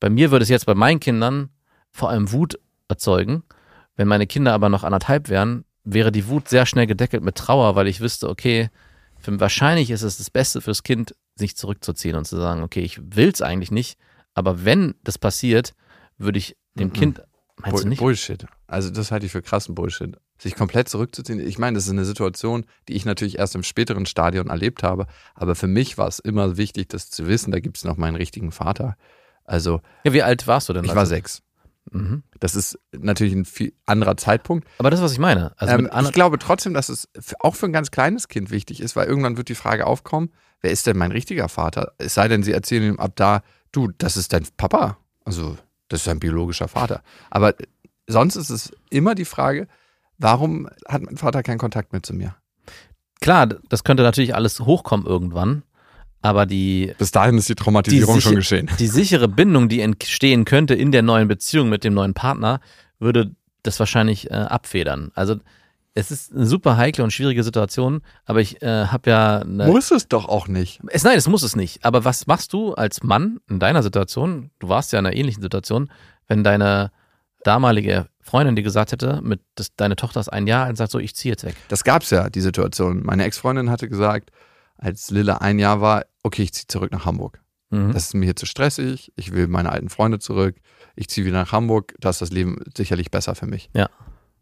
Bei 0.00 0.10
mir 0.10 0.30
würde 0.30 0.42
es 0.42 0.48
jetzt 0.48 0.66
bei 0.66 0.74
meinen 0.74 1.00
Kindern 1.00 1.50
vor 1.90 2.10
allem 2.10 2.32
Wut 2.32 2.58
erzeugen. 2.88 3.42
Wenn 3.96 4.08
meine 4.08 4.26
Kinder 4.26 4.52
aber 4.52 4.68
noch 4.68 4.84
anderthalb 4.84 5.28
wären, 5.28 5.64
wäre 5.84 6.12
die 6.12 6.28
Wut 6.28 6.48
sehr 6.48 6.66
schnell 6.66 6.86
gedeckelt 6.86 7.22
mit 7.22 7.36
Trauer, 7.36 7.74
weil 7.74 7.88
ich 7.88 8.00
wüsste, 8.00 8.28
okay, 8.28 8.70
für, 9.20 9.38
wahrscheinlich 9.40 9.90
ist 9.90 10.02
es 10.02 10.18
das 10.18 10.30
Beste 10.30 10.60
fürs 10.60 10.82
Kind, 10.82 11.14
sich 11.34 11.56
zurückzuziehen 11.56 12.16
und 12.16 12.26
zu 12.26 12.36
sagen, 12.36 12.62
okay, 12.62 12.80
ich 12.80 13.00
will 13.16 13.28
es 13.28 13.42
eigentlich 13.42 13.70
nicht, 13.70 13.98
aber 14.34 14.64
wenn 14.64 14.94
das 15.02 15.18
passiert, 15.18 15.74
würde 16.18 16.38
ich 16.38 16.56
dem 16.74 16.88
Mhm. 16.88 16.92
Kind, 16.92 17.22
meinst 17.56 17.74
Bull 17.74 17.82
du 17.82 17.88
nicht? 17.88 17.98
Bullshit. 17.98 18.46
Also 18.66 18.90
das 18.90 19.10
halte 19.10 19.26
ich 19.26 19.32
für 19.32 19.42
krassen 19.42 19.74
Bullshit. 19.74 20.16
Sich 20.40 20.54
komplett 20.54 20.88
zurückzuziehen. 20.88 21.40
Ich 21.40 21.58
meine, 21.58 21.76
das 21.76 21.86
ist 21.86 21.90
eine 21.90 22.04
Situation, 22.04 22.64
die 22.86 22.92
ich 22.92 23.04
natürlich 23.04 23.38
erst 23.38 23.56
im 23.56 23.64
späteren 23.64 24.06
Stadion 24.06 24.48
erlebt 24.48 24.84
habe. 24.84 25.06
Aber 25.34 25.56
für 25.56 25.66
mich 25.66 25.98
war 25.98 26.06
es 26.06 26.20
immer 26.20 26.56
wichtig, 26.56 26.88
das 26.88 27.10
zu 27.10 27.26
wissen, 27.26 27.50
da 27.50 27.58
gibt 27.58 27.76
es 27.78 27.84
noch 27.84 27.96
meinen 27.96 28.14
richtigen 28.14 28.52
Vater. 28.52 28.96
Also 29.48 29.80
Ja, 30.04 30.12
wie 30.12 30.22
alt 30.22 30.46
warst 30.46 30.68
du 30.68 30.72
denn? 30.72 30.84
ich 30.84 30.90
als 30.90 30.96
war 30.96 31.06
sechs. 31.06 31.42
Mhm. 31.90 32.22
Das 32.38 32.54
ist 32.54 32.78
natürlich 32.92 33.34
ein 33.34 33.44
viel 33.44 33.72
anderer 33.86 34.16
Zeitpunkt. 34.16 34.68
Aber 34.78 34.90
das 34.90 35.00
ist, 35.00 35.04
was 35.04 35.12
ich 35.12 35.18
meine. 35.18 35.52
Also 35.56 35.74
ähm, 35.74 35.90
ich 36.02 36.12
glaube 36.12 36.38
trotzdem, 36.38 36.74
dass 36.74 36.88
es 36.88 37.08
auch 37.40 37.54
für 37.54 37.66
ein 37.66 37.72
ganz 37.72 37.90
kleines 37.90 38.28
Kind 38.28 38.50
wichtig 38.50 38.80
ist, 38.80 38.94
weil 38.94 39.06
irgendwann 39.06 39.36
wird 39.36 39.48
die 39.48 39.54
Frage 39.54 39.86
aufkommen, 39.86 40.30
wer 40.60 40.70
ist 40.70 40.86
denn 40.86 40.98
mein 40.98 41.12
richtiger 41.12 41.48
Vater? 41.48 41.92
Es 41.98 42.14
sei 42.14 42.28
denn, 42.28 42.42
sie 42.42 42.52
erzählen 42.52 42.94
ihm 42.94 43.00
ab 43.00 43.12
da, 43.16 43.42
du, 43.72 43.88
das 43.96 44.16
ist 44.16 44.32
dein 44.32 44.46
Papa. 44.56 44.98
Also, 45.24 45.56
das 45.88 46.00
ist 46.00 46.06
dein 46.06 46.20
biologischer 46.20 46.68
Vater. 46.68 47.02
Aber 47.30 47.58
äh, 47.58 47.64
sonst 48.06 48.36
ist 48.36 48.50
es 48.50 48.70
immer 48.90 49.14
die 49.14 49.24
Frage, 49.24 49.66
warum 50.18 50.68
hat 50.86 51.02
mein 51.02 51.16
Vater 51.16 51.42
keinen 51.42 51.58
Kontakt 51.58 51.92
mehr 51.92 52.02
zu 52.02 52.12
mir? 52.12 52.34
Klar, 53.20 53.46
das 53.46 53.82
könnte 53.82 54.02
natürlich 54.02 54.34
alles 54.34 54.60
hochkommen 54.60 55.06
irgendwann, 55.06 55.62
aber 56.22 56.46
die, 56.46 56.92
Bis 56.98 57.10
dahin 57.10 57.38
ist 57.38 57.48
die 57.48 57.54
Traumatisierung 57.54 58.16
Die 58.16 58.20
schon 58.20 58.34
geschehen. 58.34 58.70
die 58.78 58.86
sichere 58.86 59.28
Bindung, 59.28 59.68
die 59.68 59.80
entstehen 59.80 60.44
könnte 60.44 60.74
in 60.74 60.92
der 60.92 61.02
neuen 61.02 61.28
Beziehung 61.28 61.68
mit 61.68 61.84
dem 61.84 61.94
neuen 61.94 62.14
Partner, 62.14 62.60
würde 62.98 63.30
das 63.62 63.78
wahrscheinlich 63.78 64.30
äh, 64.30 64.34
abfedern. 64.34 65.10
Also 65.14 65.36
es 65.94 66.10
ist 66.10 66.32
eine 66.32 66.46
super 66.46 66.76
heikle 66.76 67.02
und 67.02 67.10
schwierige 67.12 67.42
Situation, 67.42 68.02
aber 68.24 68.40
ich 68.40 68.62
äh, 68.62 68.86
habe 68.86 69.10
ja 69.10 69.38
eine, 69.40 69.66
Muss 69.66 69.90
es 69.90 70.06
doch 70.06 70.28
auch 70.28 70.46
nicht. 70.46 70.80
es, 70.88 71.02
nein, 71.02 71.18
es 71.18 71.26
muss 71.28 71.42
es 71.42 71.56
nicht. 71.56 71.84
Aber 71.84 72.04
was 72.04 72.26
machst 72.26 72.52
du 72.52 72.74
als 72.74 73.02
Mann 73.02 73.40
in 73.48 73.58
deiner 73.58 73.82
Situation? 73.82 74.50
Du 74.60 74.68
warst 74.68 74.92
ja 74.92 74.98
in 75.00 75.06
einer 75.06 75.16
ähnlichen 75.16 75.42
Situation, 75.42 75.90
wenn 76.28 76.44
deine 76.44 76.92
damalige 77.42 78.06
Freundin 78.20 78.54
dir 78.56 78.62
gesagt 78.62 78.92
hätte, 78.92 79.20
mit 79.22 79.40
das, 79.54 79.74
deine 79.74 79.96
Tochter 79.96 80.20
ist 80.20 80.28
ein 80.28 80.46
Jahr 80.46 80.68
und 80.68 80.76
sagt 80.76 80.92
so, 80.92 80.98
ich 80.98 81.16
ziehe 81.16 81.32
jetzt 81.32 81.44
weg. 81.44 81.56
Das 81.68 81.82
gab 81.82 82.02
es 82.02 82.10
ja, 82.10 82.28
die 82.30 82.40
Situation. 82.42 83.02
Meine 83.04 83.24
Ex-Freundin 83.24 83.70
hatte 83.70 83.88
gesagt, 83.88 84.30
als 84.78 85.10
Lille 85.10 85.40
ein 85.40 85.58
Jahr 85.58 85.80
war, 85.80 86.06
okay, 86.22 86.42
ich 86.42 86.54
ziehe 86.54 86.66
zurück 86.66 86.92
nach 86.92 87.04
Hamburg. 87.04 87.40
Mhm. 87.70 87.92
Das 87.92 88.06
ist 88.06 88.14
mir 88.14 88.24
hier 88.24 88.36
zu 88.36 88.46
stressig, 88.46 89.12
ich 89.16 89.32
will 89.32 89.48
meine 89.48 89.70
alten 89.70 89.90
Freunde 89.90 90.18
zurück, 90.18 90.56
ich 90.96 91.08
ziehe 91.08 91.26
wieder 91.26 91.38
nach 91.38 91.52
Hamburg, 91.52 91.94
da 92.00 92.10
ist 92.10 92.22
das 92.22 92.30
Leben 92.30 92.58
sicherlich 92.76 93.10
besser 93.10 93.34
für 93.34 93.46
mich. 93.46 93.68
Ja. 93.74 93.90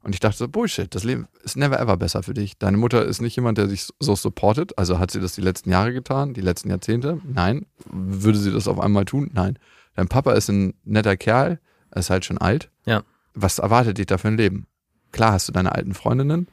Und 0.03 0.15
ich 0.15 0.21
dachte 0.21 0.39
so, 0.39 0.47
Bullshit, 0.47 0.95
das 0.95 1.03
Leben 1.03 1.27
ist 1.43 1.57
never 1.57 1.81
ever 1.81 1.97
besser 1.97 2.23
für 2.23 2.35
dich. 2.35 2.57
Deine 2.59 2.77
Mutter 2.77 3.05
ist 3.05 3.21
nicht 3.21 3.35
jemand, 3.35 3.59
der 3.59 3.69
sich 3.69 3.89
so 3.99 4.15
supportet, 4.15 4.79
also 4.79 5.01
hat 5.01 5.11
sie 5.11 5.19
das 5.19 5.35
die 5.35 5.41
letzten 5.41 5.71
Jahre 5.71 5.93
getan, 5.93 6.33
die 6.33 6.43
letzten 6.43 6.71
Jahrzehnte? 6.71 7.21
Nein. 7.25 7.67
Würde 7.91 8.39
sie 8.39 8.53
das 8.53 8.69
auf 8.69 8.79
einmal 8.79 9.05
tun? 9.05 9.31
Nein. 9.35 9.59
Dein 9.97 10.07
Papa 10.07 10.35
ist 10.35 10.49
ein 10.49 10.75
netter 10.85 11.17
Kerl, 11.17 11.59
er 11.91 11.99
ist 11.99 12.11
halt 12.11 12.25
schon 12.25 12.39
alt. 12.39 12.71
Ja. 12.85 13.03
Was 13.35 13.59
erwartet 13.59 13.99
dich 13.99 14.07
da 14.07 14.17
für 14.17 14.29
ein 14.29 14.37
Leben? 14.37 14.69
Klar 15.11 15.33
hast 15.33 15.49
du 15.49 15.53
deine 15.53 15.73
alten 15.75 15.95
Freundinnen, 15.95 16.47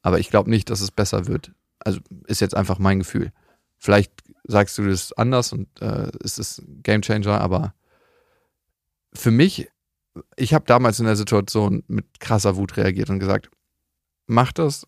aber 0.00 0.18
ich 0.18 0.30
glaube 0.30 0.48
nicht, 0.48 0.70
dass 0.70 0.80
es 0.80 0.90
besser 0.90 1.26
wird. 1.26 1.52
Also 1.80 2.00
ist 2.26 2.40
jetzt 2.40 2.56
einfach 2.56 2.78
mein 2.78 2.98
Gefühl. 2.98 3.32
Vielleicht 3.78 4.12
sagst 4.44 4.76
du 4.78 4.88
das 4.88 5.12
anders 5.12 5.52
und 5.52 5.68
äh, 5.80 6.10
es 6.22 6.38
ist 6.38 6.58
ein 6.58 6.82
Gamechanger, 6.82 7.40
aber 7.40 7.74
für 9.12 9.30
mich, 9.30 9.68
ich 10.36 10.54
habe 10.54 10.64
damals 10.66 10.98
in 10.98 11.06
der 11.06 11.16
Situation 11.16 11.84
mit 11.86 12.20
krasser 12.20 12.56
Wut 12.56 12.76
reagiert 12.76 13.10
und 13.10 13.20
gesagt, 13.20 13.50
mach 14.26 14.52
das 14.52 14.86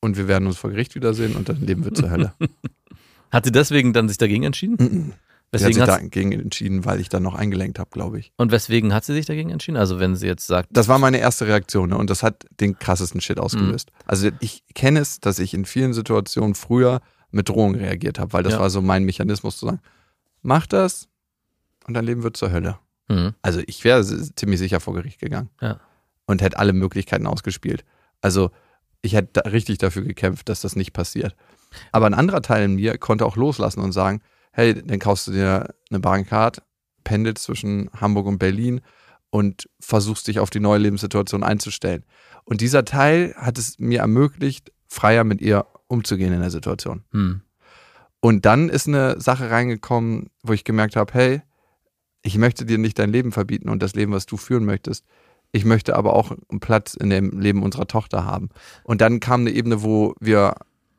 und 0.00 0.16
wir 0.16 0.28
werden 0.28 0.46
uns 0.46 0.58
vor 0.58 0.70
Gericht 0.70 0.94
wiedersehen 0.94 1.36
und 1.36 1.48
dann 1.48 1.60
leben 1.60 1.84
wir 1.84 1.94
zur 1.94 2.10
Hölle. 2.10 2.34
Hat 3.30 3.44
sie 3.44 3.52
deswegen 3.52 3.92
dann 3.92 4.08
sich 4.08 4.18
dagegen 4.18 4.44
entschieden? 4.44 5.14
Mhm. 5.52 5.58
Sie 5.58 5.64
hat 5.64 5.70
Weswegen 5.70 5.86
sich 5.86 5.94
dagegen 6.10 6.32
entschieden, 6.32 6.84
weil 6.84 7.00
ich 7.00 7.08
dann 7.08 7.22
noch 7.22 7.34
eingelenkt 7.34 7.78
habe, 7.78 7.88
glaube 7.90 8.18
ich. 8.18 8.32
Und 8.36 8.50
weswegen 8.52 8.92
hat 8.92 9.04
sie 9.04 9.14
sich 9.14 9.26
dagegen 9.26 9.50
entschieden? 9.50 9.76
Also 9.76 9.98
wenn 10.00 10.16
sie 10.16 10.26
jetzt 10.26 10.46
sagt, 10.46 10.68
Das 10.72 10.88
war 10.88 10.98
meine 10.98 11.18
erste 11.18 11.46
Reaktion 11.46 11.90
ne? 11.90 11.96
und 11.98 12.10
das 12.10 12.22
hat 12.22 12.44
den 12.60 12.78
krassesten 12.78 13.20
Shit 13.20 13.38
ausgelöst. 13.38 13.90
Mhm. 13.92 14.02
Also 14.06 14.28
ich 14.40 14.64
kenne 14.74 15.00
es, 15.00 15.20
dass 15.20 15.38
ich 15.38 15.54
in 15.54 15.64
vielen 15.64 15.92
Situationen 15.94 16.54
früher 16.54 17.00
mit 17.30 17.48
Drohungen 17.48 17.76
reagiert 17.80 18.18
habe, 18.18 18.32
weil 18.32 18.42
das 18.42 18.54
Ja. 18.54 18.60
war 18.60 18.70
so 18.70 18.82
mein 18.82 19.04
Mechanismus 19.04 19.56
zu 19.58 19.66
sagen, 19.66 19.80
mach 20.42 20.66
das 20.66 21.08
und 21.86 21.94
dein 21.94 22.04
Leben 22.04 22.22
wird 22.22 22.36
zur 22.36 22.50
Hölle. 22.50 22.78
hm, 23.08 23.34
Also 23.42 23.60
ich 23.66 23.84
wäre 23.84 24.04
ziemlich 24.04 24.58
sicher 24.58 24.80
vor 24.80 24.94
Gericht 24.94 25.20
gegangen 25.20 25.50
Ja. 25.60 25.78
und 26.26 26.42
hätte 26.42 26.58
alle 26.58 26.72
Möglichkeiten 26.72 27.26
ausgespielt. 27.26 27.84
Also 28.20 28.50
ich 29.02 29.12
hätte 29.14 29.40
da 29.40 29.48
richtig 29.50 29.78
dafür 29.78 30.02
gekämpft, 30.02 30.48
dass 30.48 30.60
das 30.62 30.74
nicht 30.74 30.92
passiert. 30.92 31.36
Aber 31.92 32.06
ein 32.06 32.14
anderer 32.14 32.42
Teil 32.42 32.64
in 32.64 32.74
mir 32.74 32.98
konnte 32.98 33.24
auch 33.24 33.36
loslassen 33.36 33.80
und 33.80 33.92
sagen, 33.92 34.20
hey, 34.56 34.82
dann 34.82 34.98
kaufst 34.98 35.26
du 35.26 35.32
dir 35.32 35.74
eine 35.90 36.00
Bahncard, 36.00 36.62
pendelst 37.04 37.44
zwischen 37.44 37.90
Hamburg 37.92 38.26
und 38.26 38.38
Berlin 38.38 38.80
und 39.28 39.68
versuchst 39.78 40.28
dich 40.28 40.40
auf 40.40 40.48
die 40.48 40.60
neue 40.60 40.78
Lebenssituation 40.78 41.44
einzustellen. 41.44 42.06
Und 42.44 42.62
dieser 42.62 42.86
Teil 42.86 43.34
hat 43.36 43.58
es 43.58 43.78
mir 43.78 44.00
ermöglicht, 44.00 44.72
freier 44.88 45.24
mit 45.24 45.42
ihr 45.42 45.66
umzugehen 45.88 46.32
in 46.32 46.40
der 46.40 46.50
Situation. 46.50 47.04
hm, 47.10 47.42
Und 48.20 48.46
dann 48.46 48.70
ist 48.70 48.88
eine 48.88 49.20
Sache 49.20 49.50
reingekommen, 49.50 50.30
wo 50.42 50.54
ich 50.54 50.64
gemerkt 50.64 50.96
habe, 50.96 51.12
hey, 51.12 51.42
ich 52.22 52.38
möchte 52.38 52.64
dir 52.64 52.78
nicht 52.78 52.98
dein 52.98 53.12
Leben 53.12 53.32
verbieten 53.32 53.68
und 53.68 53.82
das 53.82 53.94
Leben, 53.94 54.12
was 54.12 54.24
du 54.24 54.38
führen 54.38 54.64
möchtest. 54.64 55.04
Ich 55.52 55.66
möchte 55.66 55.96
aber 55.96 56.14
auch 56.14 56.30
einen 56.30 56.60
Platz 56.60 56.94
in 56.94 57.10
dem 57.10 57.38
Leben 57.38 57.62
unserer 57.62 57.86
Tochter 57.86 58.24
haben. 58.24 58.48
Und 58.84 59.02
dann 59.02 59.20
kam 59.20 59.42
eine 59.42 59.50
Ebene, 59.50 59.82
wo 59.82 60.14
wir 60.18 60.54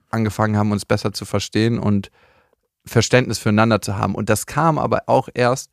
angefangen 0.09 0.57
haben, 0.57 0.71
uns 0.71 0.85
besser 0.85 1.11
zu 1.11 1.25
verstehen 1.25 1.79
und 1.79 2.11
Verständnis 2.87 3.39
füreinander 3.39 3.81
zu 3.81 3.97
haben. 3.97 4.15
Und 4.15 4.29
das 4.29 4.45
kam 4.45 4.77
aber 4.77 5.03
auch 5.07 5.29
erst 5.33 5.71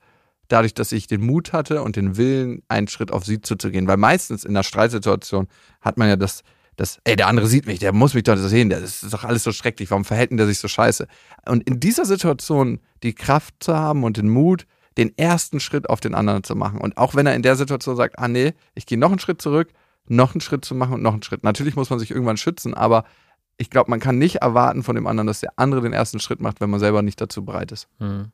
dadurch, 0.48 0.74
dass 0.74 0.92
ich 0.92 1.06
den 1.06 1.24
Mut 1.24 1.52
hatte 1.52 1.82
und 1.82 1.96
den 1.96 2.16
Willen, 2.16 2.62
einen 2.68 2.88
Schritt 2.88 3.10
auf 3.10 3.24
sie 3.24 3.40
zuzugehen. 3.40 3.86
Weil 3.86 3.96
meistens 3.96 4.44
in 4.44 4.50
einer 4.50 4.62
Streitsituation 4.62 5.48
hat 5.80 5.96
man 5.96 6.08
ja 6.08 6.16
das, 6.16 6.42
das, 6.76 6.98
ey, 7.04 7.16
der 7.16 7.28
andere 7.28 7.46
sieht 7.46 7.66
mich, 7.66 7.78
der 7.78 7.92
muss 7.92 8.14
mich 8.14 8.24
doch 8.24 8.36
sehen, 8.36 8.70
das 8.70 9.02
ist 9.02 9.12
doch 9.12 9.24
alles 9.24 9.42
so 9.42 9.52
schrecklich, 9.52 9.90
warum 9.90 10.04
verhält 10.04 10.30
denn 10.30 10.36
der 10.36 10.46
sich 10.46 10.58
so 10.58 10.68
scheiße? 10.68 11.06
Und 11.46 11.62
in 11.68 11.80
dieser 11.80 12.04
Situation 12.04 12.80
die 13.02 13.14
Kraft 13.14 13.54
zu 13.60 13.74
haben 13.74 14.04
und 14.04 14.16
den 14.16 14.28
Mut, 14.28 14.66
den 14.96 15.16
ersten 15.18 15.60
Schritt 15.60 15.88
auf 15.88 16.00
den 16.00 16.14
anderen 16.14 16.44
zu 16.44 16.54
machen. 16.54 16.80
Und 16.80 16.96
auch 16.98 17.14
wenn 17.14 17.26
er 17.26 17.34
in 17.34 17.42
der 17.42 17.56
Situation 17.56 17.96
sagt, 17.96 18.18
ah 18.18 18.28
nee, 18.28 18.54
ich 18.74 18.86
gehe 18.86 18.98
noch 18.98 19.10
einen 19.10 19.18
Schritt 19.18 19.42
zurück, 19.42 19.70
noch 20.06 20.34
einen 20.34 20.40
Schritt 20.40 20.64
zu 20.64 20.74
machen 20.74 20.94
und 20.94 21.02
noch 21.02 21.14
einen 21.14 21.22
Schritt. 21.22 21.42
Natürlich 21.42 21.76
muss 21.76 21.90
man 21.90 21.98
sich 21.98 22.10
irgendwann 22.10 22.36
schützen, 22.36 22.74
aber 22.74 23.04
ich 23.56 23.70
glaube, 23.70 23.90
man 23.90 24.00
kann 24.00 24.18
nicht 24.18 24.36
erwarten 24.36 24.82
von 24.82 24.94
dem 24.94 25.06
anderen, 25.06 25.26
dass 25.26 25.40
der 25.40 25.52
andere 25.56 25.82
den 25.82 25.92
ersten 25.92 26.20
Schritt 26.20 26.40
macht, 26.40 26.60
wenn 26.60 26.70
man 26.70 26.80
selber 26.80 27.02
nicht 27.02 27.20
dazu 27.20 27.44
bereit 27.44 27.72
ist. 27.72 27.88
hm. 27.98 28.30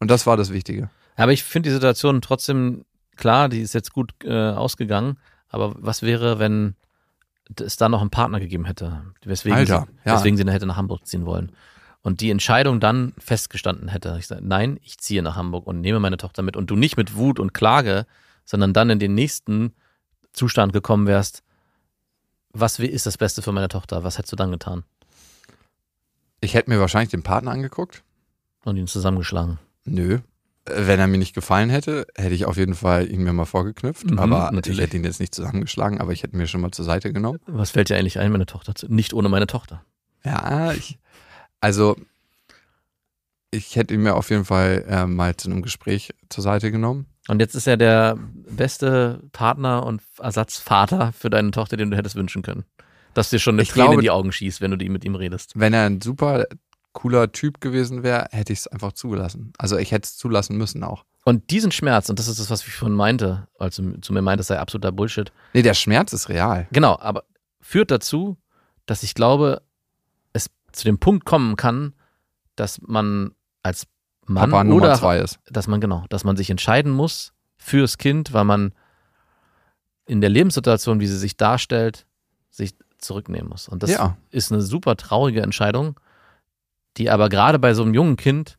Und 0.00 0.10
das 0.10 0.26
war 0.26 0.36
das 0.36 0.52
Wichtige. 0.52 0.90
Aber 1.16 1.32
ich 1.32 1.42
finde 1.42 1.70
die 1.70 1.74
Situation 1.74 2.20
trotzdem 2.20 2.84
klar, 3.16 3.48
die 3.48 3.60
ist 3.60 3.74
jetzt 3.74 3.92
gut 3.92 4.12
äh, 4.24 4.50
ausgegangen. 4.50 5.18
Aber 5.48 5.74
was 5.76 6.02
wäre, 6.02 6.38
wenn 6.38 6.76
es 7.60 7.76
da 7.76 7.88
noch 7.88 8.00
einen 8.00 8.10
Partner 8.10 8.40
gegeben 8.40 8.64
hätte, 8.64 9.02
weswegen, 9.24 9.58
Alter, 9.58 9.86
sie, 9.88 10.08
ja. 10.08 10.16
weswegen 10.16 10.36
sie 10.36 10.44
dann 10.44 10.52
hätte 10.52 10.66
nach 10.66 10.76
Hamburg 10.76 11.06
ziehen 11.06 11.26
wollen. 11.26 11.52
Und 12.02 12.20
die 12.20 12.30
Entscheidung 12.30 12.78
dann 12.78 13.12
festgestanden 13.18 13.88
hätte. 13.88 14.16
Ich 14.18 14.28
sage, 14.28 14.46
nein, 14.46 14.78
ich 14.82 14.98
ziehe 14.98 15.22
nach 15.22 15.34
Hamburg 15.34 15.66
und 15.66 15.80
nehme 15.80 15.98
meine 15.98 16.16
Tochter 16.16 16.42
mit. 16.42 16.56
Und 16.56 16.70
du 16.70 16.76
nicht 16.76 16.96
mit 16.96 17.16
Wut 17.16 17.40
und 17.40 17.52
Klage, 17.52 18.06
sondern 18.44 18.72
dann 18.72 18.88
in 18.88 18.98
den 18.98 19.14
nächsten 19.14 19.74
Zustand 20.32 20.72
gekommen 20.72 21.06
wärst, 21.06 21.42
was 22.52 22.78
ist 22.78 23.06
das 23.06 23.18
Beste 23.18 23.42
für 23.42 23.52
meine 23.52 23.68
Tochter? 23.68 24.04
Was 24.04 24.18
hättest 24.18 24.32
du 24.32 24.36
dann 24.36 24.50
getan? 24.50 24.84
Ich 26.40 26.54
hätte 26.54 26.70
mir 26.70 26.80
wahrscheinlich 26.80 27.10
den 27.10 27.22
Partner 27.22 27.50
angeguckt. 27.50 28.04
Und 28.64 28.76
ihn 28.76 28.86
zusammengeschlagen. 28.86 29.58
Nö. 29.84 30.18
Äh, 30.64 30.86
Wenn 30.86 31.00
er 31.00 31.06
mir 31.06 31.18
nicht 31.18 31.34
gefallen 31.34 31.70
hätte, 31.70 32.06
hätte 32.16 32.34
ich 32.34 32.44
auf 32.44 32.56
jeden 32.56 32.74
Fall 32.74 33.10
ihn 33.10 33.22
mir 33.22 33.32
mal 33.32 33.44
vorgeknüpft. 33.44 34.10
Mhm, 34.10 34.18
aber 34.18 34.50
natürlich. 34.52 34.78
ich 34.78 34.84
hätte 34.84 34.96
ihn 34.96 35.04
jetzt 35.04 35.20
nicht 35.20 35.34
zusammengeschlagen, 35.34 36.00
aber 36.00 36.12
ich 36.12 36.22
hätte 36.22 36.36
mir 36.36 36.46
schon 36.46 36.60
mal 36.60 36.70
zur 36.70 36.84
Seite 36.84 37.12
genommen. 37.12 37.40
Was 37.46 37.70
fällt 37.70 37.88
dir 37.88 37.96
eigentlich 37.96 38.18
ein, 38.18 38.30
meine 38.32 38.46
Tochter 38.46 38.74
zu? 38.74 38.92
Nicht 38.92 39.14
ohne 39.14 39.28
meine 39.28 39.46
Tochter. 39.46 39.82
Ja, 40.24 40.72
ich, 40.72 40.98
also 41.60 41.96
ich 43.50 43.76
hätte 43.76 43.94
ihn 43.94 44.02
mir 44.02 44.14
auf 44.14 44.30
jeden 44.30 44.44
Fall 44.44 44.84
äh, 44.88 45.06
mal 45.06 45.36
zu 45.36 45.50
einem 45.50 45.62
Gespräch 45.62 46.12
zur 46.28 46.42
Seite 46.42 46.70
genommen. 46.70 47.06
Und 47.28 47.40
jetzt 47.40 47.54
ist 47.54 47.66
er 47.66 47.76
der 47.76 48.18
beste 48.50 49.22
Partner 49.32 49.84
und 49.86 50.02
Ersatzvater 50.18 51.12
für 51.12 51.30
deine 51.30 51.50
Tochter, 51.50 51.76
den 51.76 51.90
du 51.90 51.96
hättest 51.96 52.16
wünschen 52.16 52.42
können. 52.42 52.64
Dass 53.14 53.30
dir 53.30 53.38
schon 53.38 53.54
eine 53.56 53.62
Ich 53.62 53.70
Träne 53.70 53.84
in 53.84 53.90
glaube- 53.92 54.02
die 54.02 54.10
Augen 54.10 54.32
schießt, 54.32 54.60
wenn 54.60 54.70
du 54.70 54.76
die 54.78 54.88
mit 54.88 55.04
ihm 55.04 55.14
redest. 55.14 55.52
Wenn 55.54 55.72
er 55.74 55.84
ein 55.86 56.00
super 56.00 56.46
cooler 56.92 57.30
Typ 57.30 57.60
gewesen 57.60 58.02
wäre, 58.02 58.26
hätte 58.30 58.52
ich 58.52 58.60
es 58.60 58.66
einfach 58.66 58.92
zugelassen. 58.92 59.52
Also 59.58 59.76
ich 59.76 59.92
hätte 59.92 60.06
es 60.06 60.16
zulassen 60.16 60.56
müssen 60.56 60.82
auch. 60.82 61.04
Und 61.24 61.50
diesen 61.50 61.70
Schmerz, 61.70 62.08
und 62.08 62.18
das 62.18 62.28
ist 62.28 62.40
das, 62.40 62.50
was 62.50 62.66
ich 62.66 62.72
vorhin 62.72 62.96
meinte, 62.96 63.46
als 63.58 63.76
du 63.76 64.00
zu 64.00 64.12
mir 64.14 64.22
meintest, 64.22 64.48
sei 64.48 64.58
absoluter 64.58 64.92
Bullshit. 64.92 65.30
Nee, 65.52 65.62
der 65.62 65.74
Schmerz 65.74 66.12
ist 66.14 66.28
real. 66.30 66.66
Genau, 66.72 66.98
aber 66.98 67.24
führt 67.60 67.90
dazu, 67.90 68.38
dass 68.86 69.02
ich 69.02 69.14
glaube, 69.14 69.60
es 70.32 70.48
zu 70.72 70.84
dem 70.84 70.98
Punkt 70.98 71.26
kommen 71.26 71.56
kann, 71.56 71.92
dass 72.56 72.80
man 72.80 73.32
als 73.62 73.86
Mann 74.28 74.50
Papa 74.50 74.64
Nummer 74.64 74.82
oder 74.84 74.94
zwei 74.94 75.18
ist. 75.18 75.38
dass 75.50 75.66
man 75.66 75.80
genau, 75.80 76.04
dass 76.10 76.22
man 76.24 76.36
sich 76.36 76.50
entscheiden 76.50 76.92
muss 76.92 77.32
fürs 77.56 77.98
Kind, 77.98 78.32
weil 78.32 78.44
man 78.44 78.72
in 80.06 80.20
der 80.20 80.30
Lebenssituation, 80.30 81.00
wie 81.00 81.06
sie 81.06 81.18
sich 81.18 81.36
darstellt, 81.36 82.06
sich 82.50 82.74
zurücknehmen 82.98 83.48
muss. 83.48 83.68
Und 83.68 83.82
das 83.82 83.90
Ja. 83.90 84.16
ist 84.30 84.50
eine 84.52 84.62
super 84.62 84.96
traurige 84.96 85.42
Entscheidung, 85.42 85.98
die 86.96 87.10
aber 87.10 87.28
gerade 87.28 87.58
bei 87.58 87.74
so 87.74 87.82
einem 87.82 87.94
jungen 87.94 88.16
Kind, 88.16 88.58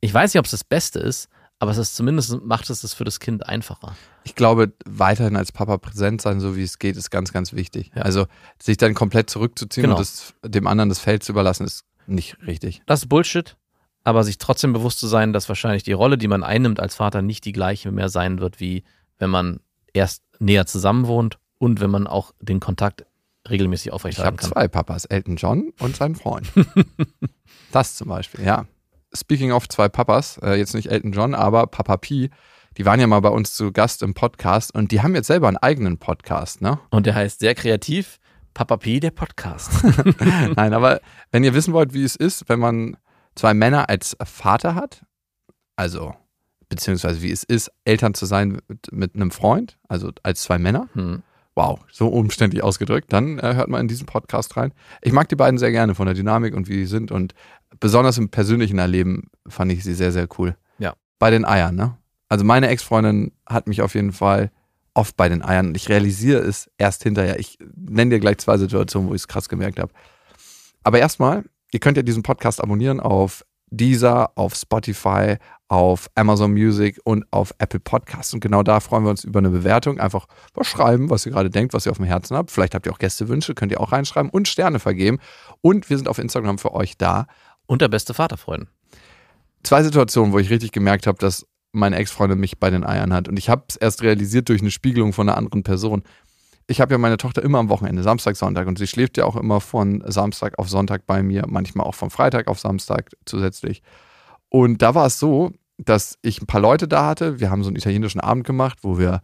ich 0.00 0.12
weiß 0.12 0.32
nicht, 0.34 0.38
ob 0.38 0.46
es 0.46 0.50
das 0.52 0.64
Beste 0.64 0.98
ist, 0.98 1.28
aber 1.58 1.70
es 1.70 1.78
ist 1.78 1.96
zumindest 1.96 2.42
macht 2.42 2.68
es 2.68 2.82
das 2.82 2.92
für 2.94 3.04
das 3.04 3.20
Kind 3.20 3.46
einfacher. 3.46 3.96
Ich 4.24 4.34
glaube, 4.34 4.72
weiterhin 4.84 5.36
als 5.36 5.52
Papa 5.52 5.78
präsent 5.78 6.20
sein, 6.20 6.40
so 6.40 6.56
wie 6.56 6.62
es 6.62 6.78
geht, 6.78 6.96
ist 6.96 7.10
ganz, 7.10 7.32
ganz 7.32 7.52
wichtig. 7.52 7.92
Ja. 7.94 8.02
Also 8.02 8.26
sich 8.60 8.76
dann 8.76 8.92
komplett 8.94 9.30
zurückzuziehen 9.30 9.82
Genau. 9.84 9.96
und 9.96 10.00
das, 10.00 10.34
dem 10.44 10.66
anderen 10.66 10.88
das 10.88 10.98
Feld 10.98 11.22
zu 11.22 11.32
überlassen, 11.32 11.64
ist 11.64 11.84
nicht 12.06 12.36
richtig. 12.46 12.82
Das 12.86 13.02
ist 13.02 13.08
Bullshit, 13.08 13.56
aber 14.06 14.22
sich 14.22 14.38
trotzdem 14.38 14.72
bewusst 14.72 15.00
zu 15.00 15.08
sein, 15.08 15.32
dass 15.32 15.48
wahrscheinlich 15.48 15.82
die 15.82 15.92
Rolle, 15.92 16.16
die 16.16 16.28
man 16.28 16.44
einnimmt 16.44 16.78
als 16.78 16.94
Vater, 16.94 17.22
nicht 17.22 17.44
die 17.44 17.50
gleiche 17.50 17.90
mehr 17.90 18.08
sein 18.08 18.38
wird, 18.38 18.60
wie 18.60 18.84
wenn 19.18 19.30
man 19.30 19.58
erst 19.92 20.22
näher 20.38 20.64
zusammen 20.64 21.08
wohnt 21.08 21.38
und 21.58 21.80
wenn 21.80 21.90
man 21.90 22.06
auch 22.06 22.32
den 22.40 22.60
Kontakt 22.60 23.04
regelmäßig 23.50 23.88
Ich 23.88 23.92
aufrechterhalten 23.92 24.38
habe 24.38 24.42
kann. 24.42 24.52
zwei 24.52 24.68
Papas, 24.68 25.06
Elton 25.06 25.34
John 25.34 25.72
und 25.80 25.96
sein 25.96 26.14
Freund. 26.14 26.46
das 27.72 27.96
zum 27.96 28.06
Beispiel, 28.06 28.44
ja. 28.44 28.66
Speaking 29.12 29.50
of 29.50 29.68
zwei 29.68 29.88
Papas, 29.88 30.38
äh, 30.38 30.54
jetzt 30.54 30.74
nicht 30.74 30.88
Elton 30.88 31.10
John, 31.10 31.34
aber 31.34 31.66
Papa 31.66 31.96
Pi, 31.96 32.30
die 32.76 32.84
waren 32.84 33.00
ja 33.00 33.08
mal 33.08 33.20
bei 33.20 33.30
uns 33.30 33.54
zu 33.54 33.72
Gast 33.72 34.04
im 34.04 34.14
Podcast 34.14 34.72
und 34.72 34.92
die 34.92 35.02
haben 35.02 35.16
jetzt 35.16 35.26
selber 35.26 35.48
einen 35.48 35.56
eigenen 35.56 35.98
Podcast, 35.98 36.62
ne? 36.62 36.78
Und 36.90 37.06
der 37.06 37.16
heißt 37.16 37.40
sehr 37.40 37.56
kreativ 37.56 38.20
Papa 38.54 38.76
P, 38.76 39.00
der 39.00 39.10
Podcast. 39.10 39.84
Nein, 40.56 40.74
aber 40.74 41.00
wenn 41.32 41.42
ihr 41.42 41.54
wissen 41.54 41.74
wollt, 41.74 41.92
wie 41.92 42.04
es 42.04 42.14
ist, 42.14 42.48
wenn 42.48 42.60
man 42.60 42.96
zwei 43.36 43.54
Männer 43.54 43.88
als 43.88 44.16
Vater 44.24 44.74
hat, 44.74 45.04
also 45.76 46.14
beziehungsweise 46.68 47.22
wie 47.22 47.30
es 47.30 47.44
ist, 47.44 47.70
Eltern 47.84 48.14
zu 48.14 48.26
sein 48.26 48.58
mit, 48.66 48.92
mit 48.92 49.14
einem 49.14 49.30
Freund, 49.30 49.78
also 49.88 50.10
als 50.24 50.42
zwei 50.42 50.58
Männer, 50.58 50.88
Hm. 50.94 51.22
wow, 51.54 51.78
so 51.92 52.08
umständlich 52.08 52.62
ausgedrückt, 52.64 53.12
dann 53.12 53.38
äh, 53.38 53.54
hört 53.54 53.68
man 53.68 53.82
in 53.82 53.88
diesen 53.88 54.06
Podcast 54.06 54.56
rein. 54.56 54.72
Ich 55.00 55.12
mag 55.12 55.28
die 55.28 55.36
beiden 55.36 55.58
sehr 55.58 55.70
gerne 55.70 55.94
von 55.94 56.06
der 56.06 56.14
Dynamik 56.14 56.54
und 56.54 56.68
wie 56.68 56.78
sie 56.78 56.86
sind 56.86 57.12
und 57.12 57.34
besonders 57.78 58.18
im 58.18 58.30
persönlichen 58.30 58.78
Erleben 58.78 59.30
fand 59.46 59.70
ich 59.70 59.84
sie 59.84 59.94
sehr, 59.94 60.10
sehr 60.10 60.26
cool. 60.38 60.56
Ja. 60.78 60.94
Bei 61.18 61.30
den 61.30 61.44
Eiern, 61.44 61.76
ne? 61.76 61.96
Also 62.28 62.44
meine 62.44 62.68
Ex-Freundin 62.68 63.30
hat 63.46 63.68
mich 63.68 63.82
auf 63.82 63.94
jeden 63.94 64.12
Fall 64.12 64.50
oft 64.94 65.16
bei 65.16 65.28
den 65.28 65.44
Eiern 65.44 65.68
und 65.68 65.76
ich 65.76 65.88
realisiere 65.88 66.40
es 66.40 66.68
erst 66.78 67.04
hinterher. 67.04 67.38
Ich 67.38 67.58
nenne 67.76 68.10
dir 68.10 68.18
gleich 68.18 68.38
zwei 68.38 68.58
Situationen, 68.58 69.08
wo 69.08 69.14
ich 69.14 69.20
es 69.22 69.28
krass 69.28 69.48
gemerkt 69.48 69.78
habe. 69.78 69.92
Aber 70.82 70.98
erstmal, 70.98 71.44
ihr 71.72 71.80
könnt 71.80 71.96
ja 71.96 72.02
diesen 72.02 72.22
Podcast 72.22 72.62
abonnieren 72.62 73.00
auf 73.00 73.44
Deezer, 73.70 74.30
auf 74.36 74.54
Spotify, 74.54 75.36
auf 75.68 76.08
Amazon 76.14 76.52
Music 76.52 77.00
und 77.04 77.24
auf 77.32 77.52
Apple 77.58 77.80
Podcasts. 77.80 78.32
Und 78.32 78.40
genau 78.40 78.62
da 78.62 78.80
freuen 78.80 79.04
wir 79.04 79.10
uns 79.10 79.24
über 79.24 79.40
eine 79.40 79.50
Bewertung. 79.50 79.98
Einfach 79.98 80.26
was 80.54 80.68
schreiben, 80.68 81.10
was 81.10 81.26
ihr 81.26 81.32
gerade 81.32 81.50
denkt, 81.50 81.74
was 81.74 81.86
ihr 81.86 81.90
auf 81.90 81.98
dem 81.98 82.06
Herzen 82.06 82.36
habt. 82.36 82.50
Vielleicht 82.50 82.74
habt 82.74 82.86
ihr 82.86 82.92
auch 82.92 82.98
Gästewünsche, 82.98 83.54
könnt 83.54 83.72
ihr 83.72 83.80
auch 83.80 83.92
reinschreiben 83.92 84.30
und 84.30 84.46
Sterne 84.46 84.78
vergeben. 84.78 85.18
Und 85.60 85.90
wir 85.90 85.96
sind 85.96 86.08
auf 86.08 86.18
Instagram 86.18 86.58
für 86.58 86.72
euch 86.72 86.96
da. 86.96 87.26
Und 87.66 87.82
der 87.82 87.88
beste 87.88 88.14
Vaterfreund. 88.14 88.68
Zwei 89.64 89.82
Situationen, 89.82 90.32
wo 90.32 90.38
ich 90.38 90.50
richtig 90.50 90.70
gemerkt 90.70 91.08
habe, 91.08 91.18
dass 91.18 91.46
meine 91.72 91.96
Ex-Freundin 91.96 92.38
mich 92.38 92.58
bei 92.58 92.70
den 92.70 92.84
Eiern 92.84 93.12
hat. 93.12 93.28
Und 93.28 93.38
ich 93.38 93.48
habe 93.48 93.64
es 93.68 93.76
erst 93.76 94.02
realisiert 94.02 94.48
durch 94.48 94.60
eine 94.60 94.70
Spiegelung 94.70 95.12
von 95.12 95.28
einer 95.28 95.36
anderen 95.36 95.64
Person. 95.64 96.04
Ich 96.68 96.80
habe 96.80 96.94
ja 96.94 96.98
meine 96.98 97.16
Tochter 97.16 97.42
immer 97.42 97.58
am 97.58 97.68
Wochenende, 97.68 98.02
Samstag, 98.02 98.36
Sonntag. 98.36 98.66
Und 98.66 98.78
sie 98.78 98.86
schläft 98.86 99.16
ja 99.16 99.24
auch 99.24 99.36
immer 99.36 99.60
von 99.60 100.02
Samstag 100.06 100.58
auf 100.58 100.68
Sonntag 100.68 101.06
bei 101.06 101.22
mir, 101.22 101.44
manchmal 101.46 101.86
auch 101.86 101.94
von 101.94 102.10
Freitag 102.10 102.48
auf 102.48 102.58
Samstag 102.58 103.10
zusätzlich. 103.24 103.82
Und 104.48 104.82
da 104.82 104.94
war 104.94 105.06
es 105.06 105.18
so, 105.18 105.52
dass 105.78 106.18
ich 106.22 106.40
ein 106.40 106.46
paar 106.46 106.60
Leute 106.60 106.88
da 106.88 107.06
hatte. 107.06 107.38
Wir 107.40 107.50
haben 107.50 107.62
so 107.62 107.68
einen 107.68 107.76
italienischen 107.76 108.20
Abend 108.20 108.46
gemacht, 108.46 108.78
wo 108.82 108.98
wir 108.98 109.20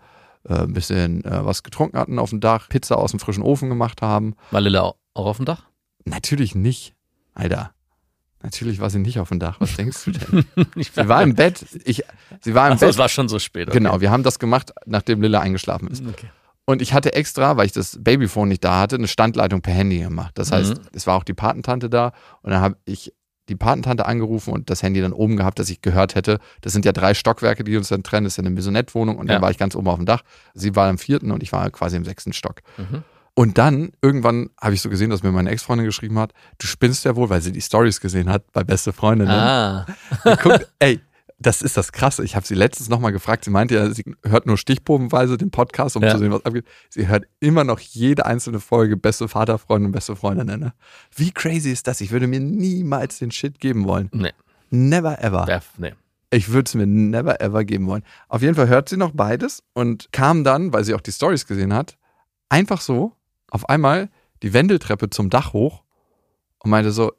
äh, 0.48 0.54
ein 0.54 0.72
bisschen 0.72 1.24
äh, 1.24 1.44
was 1.44 1.62
getrunken 1.62 1.98
hatten 1.98 2.18
auf 2.18 2.30
dem 2.30 2.40
Dach, 2.40 2.68
Pizza 2.68 2.98
aus 2.98 3.10
dem 3.12 3.20
frischen 3.20 3.42
Ofen 3.42 3.68
gemacht 3.68 4.02
haben. 4.02 4.34
War 4.50 4.60
Lilla 4.60 4.94
auch 5.14 5.26
auf 5.26 5.36
dem 5.36 5.46
Dach? 5.46 5.64
Natürlich 6.04 6.54
nicht, 6.54 6.94
Alter. 7.34 7.72
Natürlich 8.42 8.80
war 8.80 8.90
sie 8.90 8.98
nicht 8.98 9.20
auf 9.20 9.28
dem 9.28 9.38
Dach. 9.38 9.60
Was 9.60 9.76
denkst 9.76 10.04
du 10.04 10.10
denn? 10.10 10.44
Sie 10.76 11.08
war 11.08 11.22
im 11.22 11.36
Bett. 11.36 11.64
Ich, 11.84 12.02
sie 12.40 12.54
war 12.56 12.66
im 12.66 12.72
Achso, 12.72 12.86
Bett. 12.86 12.94
es 12.94 12.98
war 12.98 13.08
schon 13.08 13.28
so 13.28 13.38
spät. 13.38 13.68
okay. 13.68 13.78
Genau, 13.78 14.00
wir 14.00 14.10
haben 14.10 14.24
das 14.24 14.40
gemacht, 14.40 14.72
nachdem 14.84 15.22
Lilla 15.22 15.38
eingeschlafen 15.38 15.86
ist. 15.88 16.04
Okay. 16.04 16.26
Und 16.64 16.80
ich 16.80 16.92
hatte 16.94 17.12
extra, 17.14 17.56
weil 17.56 17.66
ich 17.66 17.72
das 17.72 17.98
Babyphone 18.00 18.48
nicht 18.48 18.62
da 18.64 18.80
hatte, 18.80 18.96
eine 18.96 19.08
Standleitung 19.08 19.62
per 19.62 19.74
Handy 19.74 19.98
gemacht. 19.98 20.32
Das 20.36 20.52
heißt, 20.52 20.74
Mhm. 20.78 20.80
es 20.92 21.06
war 21.06 21.16
auch 21.16 21.24
die 21.24 21.34
Patentante 21.34 21.90
da 21.90 22.12
und 22.42 22.50
dann 22.52 22.60
habe 22.60 22.76
ich 22.84 23.12
die 23.48 23.56
Patentante 23.56 24.06
angerufen 24.06 24.52
und 24.52 24.70
das 24.70 24.82
Handy 24.84 25.00
dann 25.00 25.12
oben 25.12 25.36
gehabt, 25.36 25.58
dass 25.58 25.68
ich 25.68 25.82
gehört 25.82 26.14
hätte. 26.14 26.38
Das 26.60 26.72
sind 26.72 26.84
ja 26.84 26.92
drei 26.92 27.12
Stockwerke, 27.14 27.64
die 27.64 27.76
uns 27.76 27.88
dann 27.88 28.04
trennen. 28.04 28.24
Das 28.24 28.34
ist 28.34 28.36
ja 28.36 28.42
eine 28.42 28.50
Maisonette-Wohnung 28.54 29.16
und 29.16 29.26
dann 29.28 29.38
Ja. 29.38 29.42
war 29.42 29.50
ich 29.50 29.58
ganz 29.58 29.74
oben 29.74 29.88
auf 29.88 29.96
dem 29.96 30.06
Dach. 30.06 30.22
Sie 30.54 30.76
war 30.76 30.88
im 30.88 30.98
vierten 30.98 31.32
und 31.32 31.42
ich 31.42 31.50
war 31.52 31.68
quasi 31.70 31.96
im 31.96 32.04
sechsten 32.04 32.32
Stock. 32.32 32.60
Mhm. 32.78 33.02
Und 33.34 33.58
dann, 33.58 33.90
irgendwann 34.00 34.50
habe 34.60 34.74
ich 34.74 34.80
so 34.82 34.88
gesehen, 34.90 35.10
dass 35.10 35.22
mir 35.24 35.32
meine 35.32 35.50
Ex-Freundin 35.50 35.86
geschrieben 35.86 36.18
hat, 36.18 36.32
du 36.58 36.66
spinnst 36.68 37.04
ja 37.04 37.16
wohl, 37.16 37.30
weil 37.30 37.40
sie 37.42 37.50
die 37.50 37.62
Stories 37.62 38.00
gesehen 38.00 38.30
hat 38.30 38.52
bei 38.52 38.62
Beste 38.62 38.92
Freundinnen. 38.92 39.32
Ah, 39.32 39.86
Guckt, 40.42 40.68
ey, 40.78 41.00
das 41.42 41.60
ist 41.62 41.76
das 41.76 41.92
Krasse. 41.92 42.24
Ich 42.24 42.36
habe 42.36 42.46
sie 42.46 42.54
letztens 42.54 42.88
nochmal 42.88 43.12
gefragt. 43.12 43.44
Sie 43.44 43.50
meinte 43.50 43.74
ja, 43.74 43.90
sie 43.90 44.04
hört 44.24 44.46
nur 44.46 44.56
stichprobenweise 44.56 45.36
den 45.36 45.50
Podcast, 45.50 45.96
um 45.96 46.02
Ja. 46.02 46.10
zu 46.10 46.18
sehen, 46.18 46.32
was 46.32 46.44
abgeht. 46.44 46.64
Sie 46.88 47.08
hört 47.08 47.24
immer 47.40 47.64
noch 47.64 47.78
jede 47.80 48.24
einzelne 48.26 48.60
Folge 48.60 48.96
beste 48.96 49.28
Vaterfreunde 49.28 49.86
und 49.86 49.92
beste 49.92 50.16
Freundinnen. 50.16 50.60
Ne? 50.60 50.72
Wie 51.14 51.30
crazy 51.32 51.70
ist 51.70 51.86
das? 51.86 52.00
Ich 52.00 52.10
würde 52.12 52.26
mir 52.26 52.40
niemals 52.40 53.18
den 53.18 53.30
Shit 53.30 53.60
geben 53.60 53.84
wollen. 53.86 54.08
nee. 54.12 54.32
Never 54.74 55.22
ever. 55.22 55.46
Werf, 55.46 55.68
nee. 55.76 55.92
Ich 56.30 56.48
würde 56.48 56.66
es 56.66 56.74
mir 56.74 56.86
never 56.86 57.42
ever 57.42 57.62
geben 57.62 57.86
wollen. 57.88 58.02
Auf 58.28 58.40
jeden 58.40 58.54
Fall 58.54 58.68
hört 58.68 58.88
sie 58.88 58.96
noch 58.96 59.10
beides 59.12 59.62
und 59.74 60.10
kam 60.12 60.44
dann, 60.44 60.72
weil 60.72 60.82
sie 60.84 60.94
auch 60.94 61.02
die 61.02 61.12
Stories 61.12 61.46
gesehen 61.46 61.74
hat, 61.74 61.98
einfach 62.48 62.80
so 62.80 63.12
auf 63.50 63.68
einmal 63.68 64.08
die 64.42 64.54
Wendeltreppe 64.54 65.10
zum 65.10 65.28
Dach 65.28 65.52
hoch 65.52 65.82
und 66.60 66.70
meinte 66.70 66.90
so, 66.90 67.12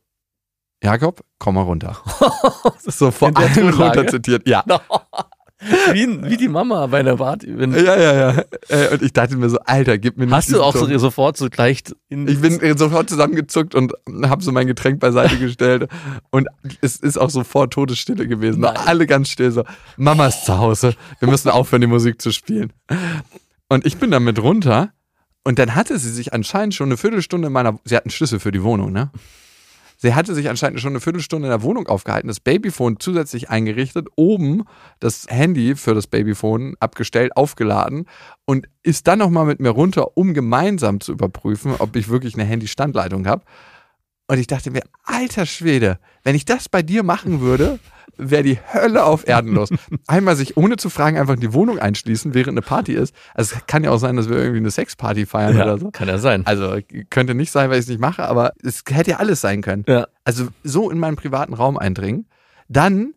Jakob, 0.84 1.22
komm 1.40 1.56
mal 1.56 1.62
runter. 1.62 1.98
so 2.80 3.10
vor 3.12 3.32
allem 3.36 3.70
runter 3.70 4.06
zitiert. 4.08 4.48
Ja. 4.48 4.64
wie, 5.94 6.22
wie 6.24 6.36
die 6.36 6.50
Mama 6.50 6.88
bei 6.88 7.04
der. 7.04 7.18
Wenn, 7.18 7.74
Ja, 7.74 7.98
ja, 7.98 8.14
ja. 8.14 8.44
Äh, 8.68 8.94
Und 8.94 9.02
ich 9.02 9.14
dachte 9.14 9.38
mir 9.38 9.50
so, 9.50 9.60
Alter, 9.60 9.98
gib 9.98 10.18
mir 10.18 10.26
nicht 10.26 10.36
hast 10.36 10.52
du 10.52 10.62
auch 10.62 10.76
so, 10.76 10.98
sofort 10.98 11.38
so 11.38 11.50
gleich 11.50 11.84
in 12.10 12.28
Ich 12.28 12.42
bin 12.42 12.60
sofort 12.78 13.10
zusammengezuckt 13.10 13.76
und 13.76 13.94
habe 14.24 14.44
so 14.44 14.52
mein 14.52 14.68
Getränk 14.68 15.00
beiseite 15.00 15.38
gestellt. 15.38 15.90
Und 16.32 16.50
es 16.82 16.98
ist 16.98 17.18
auch 17.18 17.30
sofort 17.30 17.72
Todesstille 17.72 18.28
gewesen. 18.28 18.62
Nein. 18.62 18.76
Alle 18.76 19.08
ganz 19.08 19.30
still 19.30 19.52
so, 19.52 19.64
Mama 19.96 20.28
ist 20.28 20.46
zu 20.46 20.58
Hause. 20.58 20.96
Wir 21.20 21.30
müssen 21.30 21.50
aufhören, 21.50 21.82
die 21.82 21.88
Musik 21.88 22.22
zu 22.22 22.32
spielen. 22.32 22.74
Und 23.70 23.86
ich 23.86 23.98
bin 23.98 24.12
damit 24.12 24.40
runter. 24.40 24.92
Und 25.46 25.60
dann 25.60 25.76
hatte 25.76 25.98
sie 25.98 26.12
sich 26.12 26.34
anscheinend 26.34 26.74
schon 26.74 26.88
eine 26.88 26.98
Viertelstunde 26.98 27.48
in 27.48 27.54
meiner, 27.54 27.78
sie 27.86 27.96
hat 27.96 28.04
einen 28.06 28.12
Schlüssel 28.12 28.40
für 28.40 28.52
die 28.52 28.64
Wohnung, 28.64 28.92
ne? 28.92 29.12
Sie 30.04 30.14
hatte 30.14 30.36
sich 30.36 30.50
anscheinend 30.50 30.82
schon 30.82 30.92
eine 30.92 31.00
Viertelstunde 31.00 31.48
in 31.48 31.50
der 31.50 31.64
Wohnung 31.64 31.88
aufgehalten, 31.88 32.28
das 32.28 32.42
Babyphone 32.42 33.00
zusätzlich 33.00 33.50
eingerichtet, 33.50 34.10
oben 34.18 34.66
das 35.00 35.28
Handy 35.30 35.78
für 35.78 35.96
das 35.96 36.08
Babyphone 36.08 36.76
abgestellt, 36.82 37.38
aufgeladen 37.38 38.08
und 38.44 38.68
ist 38.82 39.08
dann 39.08 39.20
nochmal 39.20 39.46
mit 39.46 39.62
mir 39.62 39.70
runter, 39.70 40.18
um 40.18 40.34
gemeinsam 40.34 41.00
zu 41.00 41.14
überprüfen, 41.14 41.76
ob 41.80 41.96
ich 41.96 42.10
wirklich 42.10 42.34
eine 42.34 42.44
Handy-Standleitung 42.44 43.26
habe. 43.28 43.46
Und 44.28 44.38
ich 44.40 44.48
dachte 44.48 44.72
mir, 44.72 44.82
alter 45.04 45.46
Schwede, 45.46 46.00
wenn 46.24 46.36
ich 46.36 46.46
das 46.46 46.70
bei 46.70 46.82
dir 46.82 47.04
machen 47.04 47.42
würde, 47.42 47.80
wäre 48.18 48.44
die 48.44 48.60
Hölle 48.74 49.04
auf 49.04 49.28
Erden 49.28 49.54
los. 49.54 49.70
Einmal 50.08 50.36
sich 50.36 50.56
ohne 50.56 50.78
zu 50.78 50.90
fragen 50.90 51.18
einfach 51.18 51.34
in 51.34 51.40
die 51.40 51.54
Wohnung 51.54 51.80
einschließen, 51.80 52.34
während 52.34 52.54
eine 52.54 52.62
Party 52.62 52.94
ist. 52.94 53.14
Also 53.34 53.56
es 53.56 53.66
kann 53.68 53.84
ja 53.84 53.92
auch 53.92 53.98
sein, 53.98 54.16
dass 54.16 54.30
wir 54.30 54.38
irgendwie 54.38 54.60
eine 54.60 54.72
Sexparty 54.72 55.26
feiern 55.26 55.56
oder 55.56 55.78
so. 55.78 55.92
kann 55.92 56.08
ja 56.08 56.18
sein. 56.18 56.46
Also 56.46 56.78
könnte 57.10 57.36
nicht 57.36 57.52
sein, 57.52 57.70
weil 57.70 57.80
ich 57.80 57.84
es 57.84 57.90
nicht 57.90 58.00
mache, 58.00 58.24
aber 58.24 58.54
es 58.64 58.84
hätte 58.90 59.12
ja 59.12 59.18
alles 59.18 59.42
sein 59.42 59.62
können. 59.62 59.84
Ja. 59.88 60.08
Also 60.24 60.48
so 60.64 60.90
in 60.90 61.00
meinen 61.00 61.16
privaten 61.16 61.54
Raum 61.54 61.78
eindringen, 61.78 62.28
dann 62.70 63.14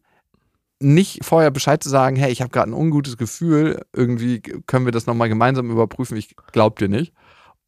nicht 0.79 1.25
vorher 1.25 1.51
Bescheid 1.51 1.83
zu 1.83 1.89
sagen, 1.89 2.17
hey, 2.17 2.31
ich 2.31 2.43
habe 2.43 2.51
gerade 2.51 2.71
ein 2.71 2.75
ungutes 2.75 3.17
Gefühl, 3.17 3.83
irgendwie 3.95 4.41
können 4.41 4.85
wir 4.85 4.93
das 4.93 5.07
nochmal 5.07 5.29
gemeinsam 5.29 5.71
überprüfen, 5.71 6.17
ich 6.17 6.37
glaub 6.53 6.79
dir 6.79 6.89
nicht. 6.89 7.15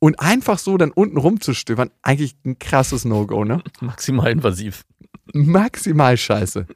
Und 0.00 0.20
einfach 0.20 0.58
so 0.58 0.76
dann 0.76 0.92
unten 0.92 1.16
rumzustöbern, 1.16 1.90
eigentlich 2.02 2.36
ein 2.44 2.58
krasses 2.58 3.04
No-Go, 3.04 3.44
ne? 3.44 3.62
Maximal 3.80 4.30
invasiv. 4.30 4.84
Maximal 5.32 6.16
scheiße. 6.16 6.66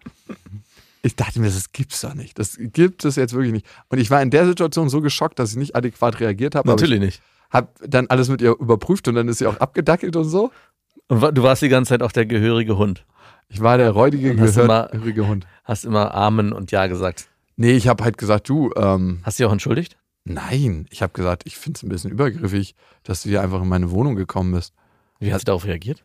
Ich 1.03 1.17
dachte 1.17 1.41
mir, 1.41 1.47
das 1.47 1.73
gibt's 1.73 2.01
doch 2.01 2.15
nicht. 2.15 2.39
Das 2.39 2.57
gibt 2.59 3.05
es 3.05 3.17
jetzt 3.17 3.35
wirklich 3.35 3.53
nicht. 3.53 3.67
Und 3.89 3.99
ich 3.99 4.11
war 4.11 4.23
in 4.23 4.31
der 4.31 4.47
Situation 4.47 4.89
so 4.89 5.01
geschockt, 5.01 5.39
dass 5.39 5.51
ich 5.51 5.57
nicht 5.57 5.75
adäquat 5.75 6.21
reagiert 6.21 6.55
habe. 6.55 6.69
Natürlich 6.69 7.01
nicht. 7.01 7.23
Habe 7.51 7.69
dann 7.87 8.07
alles 8.09 8.29
mit 8.29 8.41
ihr 8.41 8.53
überprüft 8.59 9.09
und 9.09 9.17
dann 9.17 9.29
ist 9.29 9.39
sie 9.39 9.47
auch 9.47 9.59
abgedackelt 9.59 10.17
und 10.17 10.25
so. 10.25 10.53
Und 11.09 11.21
du 11.37 11.43
warst 11.43 11.63
die 11.63 11.69
ganze 11.69 11.91
Zeit 11.91 12.03
auch 12.03 12.13
der 12.13 12.27
gehörige 12.27 12.77
Hund. 12.77 13.05
Ich 13.49 13.61
war 13.61 13.77
der 13.77 13.91
räudige, 13.91 14.35
gehörige 14.35 15.27
Hund. 15.27 15.47
Hast 15.65 15.85
immer 15.85 16.15
Amen 16.15 16.53
und 16.53 16.71
Ja 16.71 16.87
gesagt. 16.87 17.29
Nee, 17.57 17.73
ich 17.73 17.87
habe 17.89 18.03
halt 18.03 18.17
gesagt, 18.17 18.49
du, 18.49 18.71
ähm, 18.77 19.21
Hast 19.23 19.39
du 19.39 19.43
dich 19.43 19.49
auch 19.49 19.53
entschuldigt? 19.53 19.97
Nein. 20.25 20.87
Ich 20.91 21.03
habe 21.03 21.13
gesagt, 21.13 21.43
ich 21.47 21.57
finde 21.57 21.79
es 21.79 21.83
ein 21.83 21.89
bisschen 21.89 22.11
übergriffig, 22.11 22.75
dass 23.05 23.23
du 23.23 23.29
hier 23.29 23.43
einfach 23.43 23.63
in 23.63 23.69
meine 23.69 23.91
Wohnung 23.91 24.17
gekommen 24.17 24.53
bist. 24.53 24.75
Wie 25.21 25.33
hast 25.33 25.43
du 25.43 25.47
darauf 25.47 25.65
reagiert? 25.65 26.05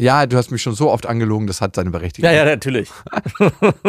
Ja, 0.00 0.26
du 0.26 0.36
hast 0.36 0.50
mich 0.50 0.62
schon 0.62 0.74
so 0.74 0.90
oft 0.90 1.06
angelogen, 1.06 1.46
das 1.46 1.60
hat 1.60 1.76
seine 1.76 1.90
Berechtigung. 1.90 2.30
natürlich. 2.44 2.90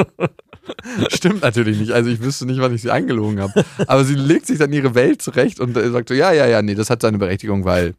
Stimmt 1.09 1.41
natürlich 1.41 1.79
nicht. 1.79 1.91
Also 1.91 2.09
ich 2.09 2.21
wüsste 2.21 2.45
nicht, 2.45 2.59
wann 2.61 2.73
ich 2.73 2.81
sie 2.81 2.91
eingelogen 2.91 3.41
habe. 3.41 3.65
Aber 3.87 4.03
sie 4.03 4.15
legt 4.15 4.45
sich 4.45 4.59
dann 4.59 4.71
ihre 4.71 4.95
Welt 4.95 5.21
zurecht 5.21 5.59
und 5.59 5.75
äh, 5.75 5.89
sagt 5.89 6.09
so, 6.09 6.15
ja, 6.15 6.31
ja, 6.31 6.45
ja, 6.45 6.61
nee, 6.61 6.75
das 6.75 6.89
hat 6.89 7.01
seine 7.01 7.17
Berechtigung, 7.17 7.65
weil. 7.65 7.95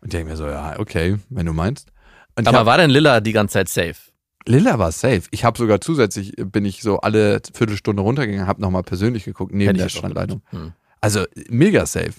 Und 0.00 0.06
ich 0.06 0.10
denke 0.10 0.30
mir 0.30 0.36
so, 0.36 0.46
ja, 0.46 0.78
okay, 0.78 1.18
wenn 1.28 1.46
du 1.46 1.52
meinst. 1.52 1.88
Und 2.36 2.48
Aber 2.48 2.60
hab, 2.60 2.66
war 2.66 2.78
denn 2.78 2.90
Lilla 2.90 3.20
die 3.20 3.32
ganze 3.32 3.54
Zeit 3.54 3.68
safe? 3.68 4.09
Lilla 4.46 4.78
war 4.78 4.92
safe. 4.92 5.22
Ich 5.30 5.44
habe 5.44 5.58
sogar 5.58 5.80
zusätzlich, 5.80 6.32
bin 6.36 6.64
ich 6.64 6.82
so 6.82 7.00
alle 7.00 7.40
Viertelstunde 7.52 8.02
runtergegangen, 8.02 8.46
habe 8.46 8.60
nochmal 8.60 8.82
persönlich 8.82 9.24
geguckt, 9.24 9.52
neben 9.54 9.78
Hätte 9.78 10.00
der 10.00 10.08
gedacht. 10.08 10.38
Hm. 10.50 10.72
Also 11.00 11.24
mega 11.48 11.86
safe. 11.86 12.14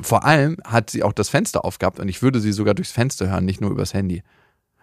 Vor 0.00 0.24
allem 0.24 0.56
hat 0.64 0.90
sie 0.90 1.02
auch 1.02 1.12
das 1.12 1.28
Fenster 1.28 1.64
aufgehabt 1.64 1.98
und 1.98 2.08
ich 2.08 2.22
würde 2.22 2.40
sie 2.40 2.52
sogar 2.52 2.74
durchs 2.74 2.92
Fenster 2.92 3.28
hören, 3.28 3.44
nicht 3.44 3.60
nur 3.60 3.70
übers 3.70 3.94
Handy. 3.94 4.22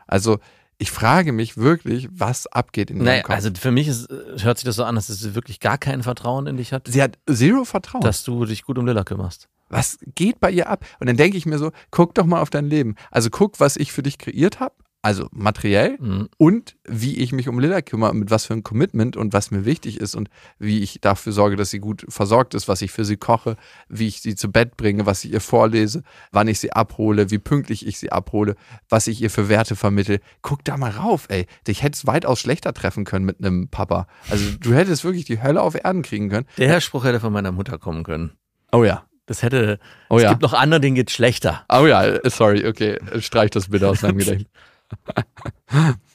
Also 0.08 0.40
ich 0.78 0.92
frage 0.92 1.32
mich 1.32 1.56
wirklich, 1.58 2.10
was 2.12 2.48
abgeht 2.48 2.90
in 2.92 2.98
ihrem 2.98 3.06
Naja, 3.06 3.22
Kopf. 3.24 3.36
also 3.36 3.50
für 3.58 3.72
mich 3.72 3.88
ist, 3.88 4.10
hört 4.10 4.58
sich 4.58 4.66
das 4.66 4.76
so 4.76 4.84
an, 4.84 4.96
dass 4.96 5.08
sie 5.08 5.36
wirklich 5.36 5.62
gar 5.62 5.78
kein 5.78 6.04
Vertrauen 6.04 6.48
in 6.48 6.58
dich 6.58 6.74
hat, 6.74 6.88
sie 6.90 7.02
hat 7.02 7.18
zero 7.32 7.64
Vertrauen. 7.64 8.02
dass 8.02 8.24
du 8.24 8.44
dich 8.46 8.64
gut 8.64 8.78
um 8.78 8.86
Lilla 8.86 9.04
kümmerst. 9.06 9.48
was 9.70 9.98
geht 10.16 10.40
bei 10.42 10.52
ihr 10.52 10.70
ab? 10.70 10.86
Und 11.00 11.08
dann 11.08 11.16
denke 11.16 11.38
ich 11.38 11.46
mir 11.46 11.58
so, 11.60 11.72
guck 11.92 12.14
doch 12.16 12.26
mal 12.26 12.42
auf 12.42 12.50
dein 12.50 12.66
Leben. 12.66 12.96
Also 13.10 13.30
guck, 13.30 13.60
was 13.62 13.78
ich 13.78 13.94
für 13.94 14.04
dich 14.04 14.18
kreiert 14.18 14.60
habe, 14.60 14.76
also 15.06 15.28
materiell 15.32 15.98
Mhm. 16.00 16.30
und 16.38 16.76
wie 16.88 17.18
ich 17.18 17.32
mich 17.32 17.48
um 17.48 17.60
Lilla 17.60 17.82
kümmere, 17.82 18.14
mit 18.16 18.32
was 18.32 18.46
für 18.48 18.54
ein 18.54 18.64
Commitment 18.64 19.16
und 19.16 19.34
was 19.34 19.52
mir 19.52 19.64
wichtig 19.64 20.00
ist 20.02 20.16
und 20.16 20.30
wie 20.60 20.82
ich 20.82 21.00
dafür 21.02 21.32
sorge, 21.32 21.56
dass 21.56 21.70
sie 21.70 21.80
gut 21.80 22.06
versorgt 22.10 22.56
ist, 22.56 22.68
was 22.68 22.82
ich 22.82 22.92
für 22.92 23.06
sie 23.06 23.16
koche, 23.18 23.56
wie 23.88 24.08
ich 24.08 24.22
sie 24.22 24.34
zu 24.36 24.52
Bett 24.52 24.78
bringe, 24.78 25.06
was 25.06 25.24
ich 25.24 25.32
ihr 25.34 25.42
vorlese, 25.42 26.02
wann 26.32 26.48
ich 26.48 26.60
sie 26.60 26.74
abhole, 26.74 27.30
wie 27.30 27.38
pünktlich 27.38 27.86
ich 27.86 28.00
sie 28.00 28.12
abhole, 28.12 28.56
was 28.90 29.06
ich 29.08 29.22
ihr 29.22 29.30
für 29.30 29.48
Werte 29.48 29.76
vermittel. 29.76 30.20
Guck 30.42 30.64
da 30.66 30.76
mal 30.76 30.92
rauf, 30.92 31.26
ey. 31.30 31.46
Dich 31.68 31.84
hättest 31.84 32.08
weitaus 32.08 32.40
schlechter 32.40 32.74
treffen 32.74 33.06
können 33.06 33.26
mit 33.26 33.40
einem 33.40 33.68
Papa. 33.70 34.08
Also 34.30 34.44
du 34.60 34.74
hättest 34.74 35.04
wirklich 35.04 35.26
die 35.26 35.42
Hölle 35.42 35.62
auf 35.62 35.76
Erden 35.76 36.02
kriegen 36.02 36.30
können. 36.30 36.48
Der 36.58 36.82
Spruch 36.82 37.04
hätte 37.06 37.20
von 37.20 37.32
meiner 37.32 37.52
Mutter 37.52 37.78
kommen 37.78 38.04
können. 38.04 38.32
Oh 38.72 38.84
ja. 38.84 39.06
Das 39.28 39.42
hätte, 39.42 39.80
Oh 40.10 40.18
es 40.18 40.24
ja. 40.24 40.30
gibt 40.30 40.44
noch 40.44 40.54
andere, 40.54 40.80
denen 40.80 40.96
geht's 40.96 41.14
schlechter. 41.14 41.66
Oh 41.68 41.88
ja, 41.88 42.20
sorry, 42.30 42.68
okay. 42.68 43.00
Streich 43.20 43.50
das 43.50 43.70
bitte 43.70 43.88
aus 43.90 44.02
deinem 44.02 44.18
Gedächtnis. 44.20 44.48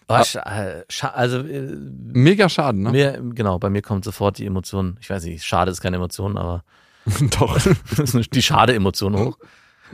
Äh, 0.08 0.82
scha 0.88 1.08
also 1.10 1.38
äh, 1.38 1.70
Mega 1.70 2.48
Schaden, 2.48 2.82
ne? 2.82 2.90
mir, 2.90 3.22
genau, 3.32 3.60
bei 3.60 3.70
mir 3.70 3.80
kommt 3.80 4.04
sofort 4.04 4.38
die 4.38 4.46
Emotion, 4.46 4.98
ich 5.00 5.08
weiß 5.08 5.24
nicht, 5.24 5.44
schade 5.44 5.70
ist 5.70 5.80
keine 5.80 5.98
Emotion, 5.98 6.36
aber 6.36 6.64
Doch. 7.38 7.58
die 8.32 8.42
schade 8.42 8.74
Emotion 8.74 9.16
hoch. 9.16 9.38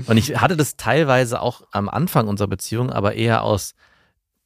Und 0.06 0.16
ich 0.16 0.40
hatte 0.40 0.56
das 0.56 0.76
teilweise 0.76 1.40
auch 1.40 1.62
am 1.70 1.88
Anfang 1.88 2.26
unserer 2.28 2.48
Beziehung, 2.48 2.90
aber 2.90 3.14
eher 3.14 3.42
aus 3.42 3.74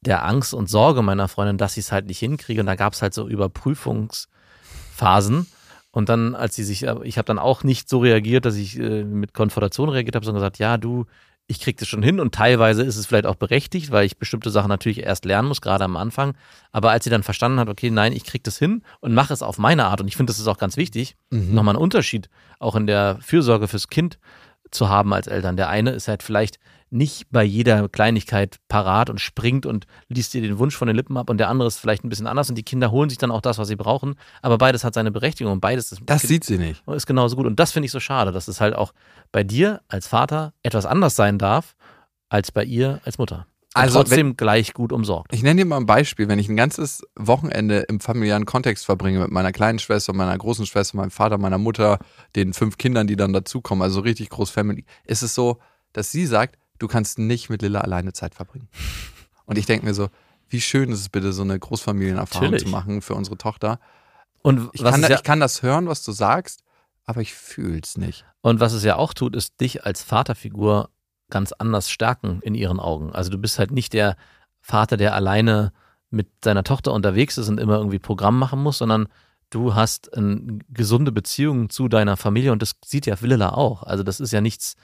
der 0.01 0.23
Angst 0.25 0.53
und 0.53 0.69
Sorge 0.69 1.01
meiner 1.01 1.27
Freundin, 1.27 1.57
dass 1.57 1.75
ich 1.77 1.85
es 1.85 1.91
halt 1.91 2.05
nicht 2.07 2.19
hinkriege. 2.19 2.61
Und 2.61 2.67
da 2.67 2.75
gab 2.75 2.93
es 2.93 3.01
halt 3.01 3.13
so 3.13 3.27
Überprüfungsphasen. 3.27 5.47
Und 5.91 6.07
dann, 6.07 6.35
als 6.35 6.55
sie 6.55 6.63
sich, 6.63 6.83
ich 6.83 7.17
habe 7.17 7.25
dann 7.25 7.39
auch 7.39 7.63
nicht 7.63 7.89
so 7.89 7.99
reagiert, 7.99 8.45
dass 8.45 8.55
ich 8.55 8.79
äh, 8.79 9.03
mit 9.03 9.33
Konfrontation 9.33 9.89
reagiert 9.89 10.15
habe, 10.15 10.25
sondern 10.25 10.41
gesagt, 10.41 10.57
ja, 10.57 10.77
du, 10.77 11.05
ich 11.51 11.59
krieg 11.59 11.77
das 11.77 11.87
schon 11.87 12.01
hin. 12.01 12.19
Und 12.19 12.33
teilweise 12.33 12.81
ist 12.81 12.95
es 12.95 13.05
vielleicht 13.05 13.25
auch 13.25 13.35
berechtigt, 13.35 13.91
weil 13.91 14.05
ich 14.05 14.17
bestimmte 14.17 14.49
Sachen 14.49 14.69
natürlich 14.69 15.03
erst 15.03 15.25
lernen 15.25 15.49
muss, 15.49 15.61
gerade 15.61 15.83
am 15.83 15.97
Anfang. 15.97 16.33
Aber 16.71 16.91
als 16.91 17.03
sie 17.03 17.09
dann 17.09 17.23
verstanden 17.23 17.59
hat, 17.59 17.69
okay, 17.69 17.91
nein, 17.91 18.13
ich 18.13 18.23
krieg 18.23 18.43
das 18.43 18.57
hin 18.57 18.81
und 19.01 19.13
mache 19.13 19.33
es 19.33 19.43
auf 19.43 19.57
meine 19.57 19.85
Art. 19.85 20.01
Und 20.01 20.07
ich 20.07 20.15
finde, 20.15 20.31
das 20.31 20.39
ist 20.39 20.47
auch 20.47 20.57
ganz 20.57 20.77
wichtig. 20.77 21.15
Mhm. 21.29 21.53
Nochmal 21.53 21.75
ein 21.75 21.81
Unterschied, 21.81 22.29
auch 22.59 22.75
in 22.75 22.87
der 22.87 23.17
Fürsorge 23.21 23.67
fürs 23.67 23.89
Kind 23.89 24.17
zu 24.71 24.87
haben 24.89 25.13
als 25.13 25.27
Eltern. 25.27 25.57
Der 25.57 25.69
eine 25.69 25.91
ist 25.91 26.07
halt 26.07 26.23
vielleicht 26.23 26.57
nicht 26.91 27.27
bei 27.31 27.43
jeder 27.43 27.87
Kleinigkeit 27.89 28.57
parat 28.67 29.09
und 29.09 29.19
springt 29.19 29.65
und 29.65 29.87
liest 30.09 30.33
dir 30.33 30.41
den 30.41 30.59
Wunsch 30.59 30.75
von 30.75 30.87
den 30.87 30.95
Lippen 30.95 31.17
ab 31.17 31.29
und 31.29 31.37
der 31.37 31.49
andere 31.49 31.67
ist 31.67 31.79
vielleicht 31.79 32.03
ein 32.03 32.09
bisschen 32.09 32.27
anders 32.27 32.49
und 32.49 32.55
die 32.55 32.63
Kinder 32.63 32.91
holen 32.91 33.09
sich 33.09 33.17
dann 33.17 33.31
auch 33.31 33.41
das, 33.41 33.57
was 33.57 33.69
sie 33.69 33.75
brauchen. 33.77 34.15
Aber 34.41 34.57
beides 34.57 34.83
hat 34.83 34.93
seine 34.93 35.11
Berechtigung 35.11 35.53
und 35.53 35.61
beides 35.61 35.91
ist, 35.91 36.01
Das 36.05 36.21
sieht 36.21 36.43
sie 36.43 36.57
nicht. 36.57 36.83
ist 36.87 37.07
genauso 37.07 37.35
gut. 37.35 37.45
Und 37.47 37.59
das 37.59 37.71
finde 37.71 37.85
ich 37.85 37.91
so 37.91 37.99
schade, 37.99 38.31
dass 38.31 38.47
es 38.47 38.59
halt 38.61 38.75
auch 38.75 38.93
bei 39.31 39.43
dir 39.43 39.81
als 39.87 40.07
Vater 40.07 40.53
etwas 40.63 40.85
anders 40.85 41.15
sein 41.15 41.37
darf 41.37 41.75
als 42.29 42.51
bei 42.51 42.63
ihr 42.63 43.01
als 43.05 43.17
Mutter. 43.17 43.47
Und 43.73 43.81
Also, 43.83 43.99
trotzdem 43.99 44.35
gleich 44.35 44.73
gut 44.73 44.91
umsorgt. 44.91 45.33
Ich 45.33 45.43
nenne 45.43 45.61
dir 45.61 45.65
mal 45.65 45.77
ein 45.77 45.85
Beispiel. 45.85 46.27
Wenn 46.27 46.39
ich 46.39 46.49
ein 46.49 46.57
ganzes 46.57 47.03
Wochenende 47.15 47.79
im 47.87 48.01
familiären 48.01 48.45
Kontext 48.45 48.85
verbringe 48.85 49.19
mit 49.19 49.31
meiner 49.31 49.53
kleinen 49.53 49.79
Schwester, 49.79 50.11
meiner 50.11 50.37
großen 50.37 50.65
Schwester, 50.65 50.97
meinem 50.97 51.11
Vater, 51.11 51.37
meiner 51.37 51.57
Mutter, 51.57 51.99
den 52.35 52.53
fünf 52.53 52.77
Kindern, 52.77 53.07
die 53.07 53.15
dann 53.15 53.31
dazukommen, 53.31 53.81
also 53.81 54.01
richtig 54.01 54.29
groß 54.29 54.49
Family, 54.49 54.83
ist 55.05 55.21
es 55.21 55.33
so, 55.35 55.59
dass 55.93 56.11
sie 56.11 56.25
sagt, 56.25 56.57
du 56.81 56.87
kannst 56.87 57.19
nicht 57.19 57.49
mit 57.49 57.61
Lilla 57.61 57.81
alleine 57.81 58.13
Zeit 58.13 58.33
verbringen. 58.35 58.67
Und 59.45 59.57
ich 59.57 59.65
denke 59.65 59.85
mir 59.85 59.93
so, 59.93 60.09
wie 60.49 60.61
schön 60.61 60.91
ist 60.91 60.99
es 60.99 61.09
bitte, 61.09 61.31
so 61.31 61.43
eine 61.43 61.57
Großfamilienerfahrung 61.57 62.51
Natürlich. 62.51 62.63
zu 62.63 62.69
machen 62.69 63.01
für 63.01 63.13
unsere 63.13 63.37
Tochter. 63.37 63.79
Und 64.41 64.69
Ich 64.73 64.83
kann, 64.83 64.95
es 64.95 65.01
da, 65.01 65.09
ja, 65.09 65.15
ich 65.17 65.23
kann 65.23 65.39
das 65.39 65.61
hören, 65.61 65.87
was 65.87 66.03
du 66.03 66.11
sagst, 66.11 66.63
aber 67.05 67.21
ich 67.21 67.33
fühl's 67.33 67.97
nicht. 67.97 68.25
und 68.41 68.59
was 68.59 68.73
es 68.73 68.83
ja 68.83 68.95
auch 68.95 69.13
tut, 69.13 69.35
ist 69.35 69.59
dich 69.61 69.85
als 69.85 70.01
Vaterfigur 70.01 70.89
ganz 71.29 71.51
anders 71.51 71.89
stärken 71.89 72.41
in 72.41 72.55
ihren 72.55 72.79
Augen. 72.79 73.13
Also 73.13 73.29
du 73.29 73.37
bist 73.37 73.59
halt 73.59 73.71
nicht 73.71 73.93
der 73.93 74.17
Vater, 74.59 74.97
der 74.97 75.15
alleine 75.15 75.71
mit 76.09 76.27
seiner 76.43 76.63
Tochter 76.63 76.91
unterwegs 76.91 77.37
ist 77.37 77.47
und 77.47 77.59
immer 77.59 77.77
irgendwie 77.77 77.99
Programm 77.99 78.37
machen 78.37 78.61
muss, 78.61 78.79
sondern 78.79 79.07
du 79.49 79.75
hast 79.75 80.13
eine 80.15 80.59
gesunde 80.69 81.11
Beziehung 81.11 81.69
zu 81.69 81.87
deiner 81.87 82.17
Familie 82.17 82.51
und 82.51 82.61
das 82.61 82.75
sieht 82.83 83.05
ja 83.05 83.15
Lilla 83.21 83.53
auch. 83.53 83.83
Also 83.83 84.03
das 84.03 84.19
ist 84.19 84.31
ja 84.33 84.41
nichts, 84.41 84.75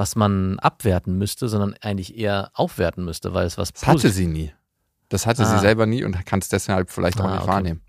was 0.00 0.16
man 0.16 0.58
abwerten 0.60 1.18
müsste, 1.18 1.46
sondern 1.50 1.74
eigentlich 1.82 2.16
eher 2.16 2.50
aufwerten 2.54 3.04
müsste, 3.04 3.34
weil 3.34 3.44
es 3.46 3.58
was 3.58 3.70
Das 3.74 3.86
hatte 3.86 4.08
sie 4.08 4.26
nie. 4.26 4.50
Das 5.10 5.26
hatte 5.26 5.44
sie 5.44 5.52
Ah. 5.52 5.58
selber 5.58 5.84
nie 5.84 6.04
und 6.04 6.24
kann 6.24 6.38
es 6.38 6.48
deshalb 6.48 6.90
vielleicht 6.90 7.20
auch 7.20 7.26
Ah, 7.26 7.32
nicht 7.32 7.42
okay. 7.42 7.48
wahrnehmen. 7.52 7.80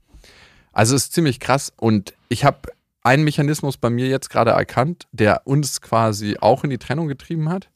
Also 0.74 0.93
es 0.95 1.04
ist 1.06 1.13
ziemlich 1.13 1.39
krass 1.39 1.71
und 1.78 2.13
ich 2.28 2.43
habe 2.43 2.69
einen 3.04 3.24
Mechanismus 3.24 3.78
bei 3.78 3.89
mir 3.89 4.08
jetzt 4.10 4.30
gerade 4.30 4.52
erkannt, 4.52 5.08
der 5.13 5.47
uns 5.47 5.80
quasi 5.80 6.36
auch 6.41 6.65
in 6.65 6.69
die 6.69 6.78
Trennung 6.78 7.08
getrieben 7.08 7.47
hat. 7.50 7.69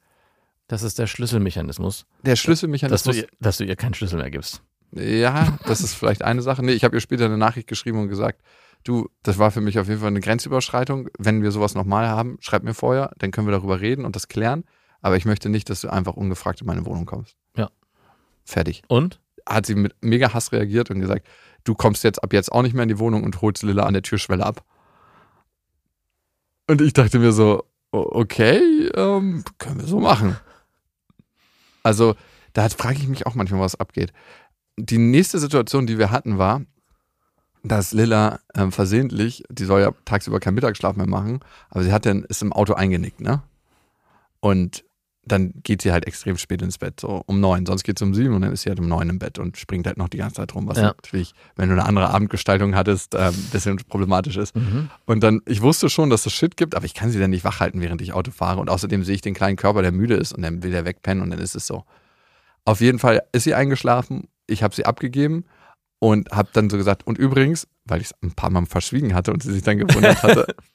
Das 0.67 0.83
ist 0.83 0.99
der 0.99 1.07
Schlüsselmechanismus, 1.07 2.05
Der 2.23 2.33
dass 2.33 2.39
du, 2.39 2.43
Schlüsselmechanismus. 2.43 3.15
ihr, 3.15 3.27
dass 3.39 3.57
du 3.57 3.63
ihr 3.63 3.75
keinen 3.77 3.93
Schlüssel 3.93 4.17
mehr 4.19 4.31
gibst. 4.31 4.61
Ja, 4.91 5.57
das 5.65 5.79
ist 5.81 5.93
vielleicht 5.95 6.23
eine 6.23 6.41
Sache. 6.41 6.63
Nee, 6.63 6.73
ich 6.73 6.83
habe 6.83 6.97
ihr 6.97 7.01
später 7.01 7.25
eine 7.25 7.37
Nachricht 7.37 7.67
geschrieben 7.67 7.99
und 7.99 8.09
gesagt, 8.09 8.41
du, 8.85 9.09
das 9.23 9.37
war 9.37 9.51
für 9.51 9.59
mich 9.59 9.77
auf 9.77 9.87
jeden 9.89 9.99
Fall 9.99 10.07
eine 10.07 10.21
Grenzüberschreitung. 10.21 11.09
Wenn 11.19 11.43
wir 11.43 11.51
sowas 11.51 11.75
nochmal 11.75 12.07
haben, 12.07 12.37
schreib 12.39 12.63
mir 12.63 12.73
vorher, 12.73 13.11
dann 13.17 13.31
können 13.31 13.47
wir 13.47 13.51
darüber 13.51 13.81
reden 13.81 14.05
und 14.05 14.15
das 14.15 14.29
klären. 14.29 14.63
Aber 15.01 15.17
ich 15.17 15.25
möchte 15.25 15.49
nicht, 15.49 15.69
dass 15.69 15.81
du 15.81 15.89
einfach 15.89 16.13
ungefragt 16.13 16.61
in 16.61 16.67
meine 16.67 16.85
Wohnung 16.85 17.05
kommst. 17.05 17.35
Ja. 17.57 17.69
Fertig. 18.45 18.83
Und? 18.87 19.19
Hat 19.47 19.65
sie 19.65 19.75
mit 19.75 19.93
mega 20.01 20.33
Hass 20.33 20.51
reagiert 20.53 20.89
und 20.89 21.01
gesagt, 21.01 21.27
du 21.65 21.75
kommst 21.75 22.03
jetzt 22.03 22.23
ab 22.23 22.31
jetzt 22.33 22.51
auch 22.51 22.61
nicht 22.61 22.73
mehr 22.73 22.83
in 22.83 22.89
die 22.89 22.99
Wohnung 22.99 23.23
und 23.23 23.41
holst 23.41 23.61
Lilla 23.63 23.83
an 23.83 23.93
der 23.93 24.01
Türschwelle 24.03 24.45
ab. 24.45 24.63
Und 26.67 26.81
ich 26.81 26.93
dachte 26.93 27.19
mir 27.19 27.31
so, 27.31 27.65
okay, 27.91 28.87
ähm, 28.95 29.43
können 29.59 29.79
wir 29.79 29.87
so 29.87 29.99
machen. 29.99 30.37
Also 31.83 32.15
Da 32.55 32.69
frage 32.69 32.97
ich 32.97 33.07
mich 33.07 33.27
auch 33.27 33.35
manchmal, 33.35 33.59
was 33.59 33.75
abgeht. 33.75 34.13
Die 34.77 34.97
nächste 34.97 35.39
Situation, 35.39 35.85
die 35.85 35.99
wir 35.99 36.09
hatten, 36.09 36.37
war, 36.37 36.61
dass 37.67 37.91
Lilla 37.93 38.39
ähm, 38.53 38.71
versehentlich, 38.71 39.43
die 39.49 39.65
soll 39.65 39.81
ja 39.81 39.91
tagsüber 40.05 40.39
keinen 40.39 40.55
Mittagsschlaf 40.55 40.95
mehr 40.95 41.07
machen, 41.07 41.39
aber 41.69 41.83
sie 41.83 41.91
hat 41.91 42.05
dann, 42.05 42.23
ist 42.23 42.41
im 42.41 42.53
Auto 42.53 42.73
eingenickt, 42.73 43.21
ne? 43.21 43.41
Und 44.39 44.83
dann 45.27 45.53
geht 45.63 45.81
sie 45.81 45.91
halt 45.91 46.05
extrem 46.05 46.37
spät 46.37 46.61
ins 46.61 46.77
Bett, 46.77 46.99
so 46.99 47.23
um 47.25 47.39
neun. 47.39 47.65
Sonst 47.65 47.83
geht 47.83 47.97
es 47.97 48.01
um 48.03 48.13
sieben 48.13 48.35
und 48.35 48.43
dann 48.43 48.51
ist 48.51 48.61
sie 48.61 48.69
halt 48.69 48.79
um 48.79 48.87
neun 48.87 49.09
im 49.09 49.17
Bett 49.17 49.39
und 49.39 49.57
springt 49.57 49.87
halt 49.87 49.97
noch 49.97 50.07
die 50.07 50.17
ganze 50.17 50.35
Zeit 50.35 50.53
rum, 50.53 50.67
was 50.67 50.77
Ja. 50.77 50.83
natürlich, 50.83 51.33
wenn 51.55 51.69
du 51.69 51.73
eine 51.73 51.85
andere 51.85 52.11
Abendgestaltung 52.11 52.75
hattest, 52.75 53.15
ähm, 53.15 53.33
ein 53.33 53.49
bisschen 53.51 53.77
problematisch 53.77 54.37
ist. 54.37 54.53
Und 55.05 55.23
dann, 55.23 55.41
ich 55.47 55.63
wusste 55.63 55.89
schon, 55.89 56.11
dass 56.11 56.27
es 56.27 56.33
Shit 56.33 56.57
gibt, 56.57 56.75
aber 56.75 56.85
ich 56.85 56.93
kann 56.93 57.09
sie 57.09 57.19
dann 57.19 57.31
nicht 57.31 57.43
wach 57.43 57.59
halten, 57.59 57.81
während 57.81 58.01
ich 58.01 58.13
Auto 58.13 58.29
fahre. 58.29 58.59
Und 58.59 58.69
außerdem 58.69 59.03
sehe 59.03 59.15
ich 59.15 59.21
den 59.21 59.33
kleinen 59.33 59.57
Körper, 59.57 59.81
der 59.81 59.91
müde 59.91 60.13
ist 60.13 60.31
und 60.31 60.43
dann 60.43 60.61
will 60.61 60.69
der 60.69 60.85
wegpennen 60.85 61.23
und 61.23 61.31
dann 61.31 61.39
ist 61.39 61.55
es 61.55 61.65
so. 61.65 61.85
Auf 62.63 62.79
jeden 62.81 62.99
Fall 62.99 63.23
ist 63.31 63.45
sie 63.45 63.55
eingeschlafen, 63.55 64.27
ich 64.45 64.61
habe 64.61 64.75
sie 64.75 64.85
abgegeben 64.85 65.45
und 66.09 66.29
habe 66.31 66.49
dann 66.53 66.69
so 66.69 66.77
gesagt, 66.77 67.05
und 67.07 67.17
übrigens, 67.17 67.67
weil 67.85 68.01
ich 68.01 68.07
es 68.07 68.15
ein 68.21 68.31
paar 68.33 68.49
Mal 68.49 68.65
verschwiegen 68.65 69.13
hatte 69.13 69.31
und 69.33 69.43
sie 69.43 69.51
sich 69.53 69.63
dann 69.63 69.77
gewundert 69.77 70.21
hatte, 70.23 70.47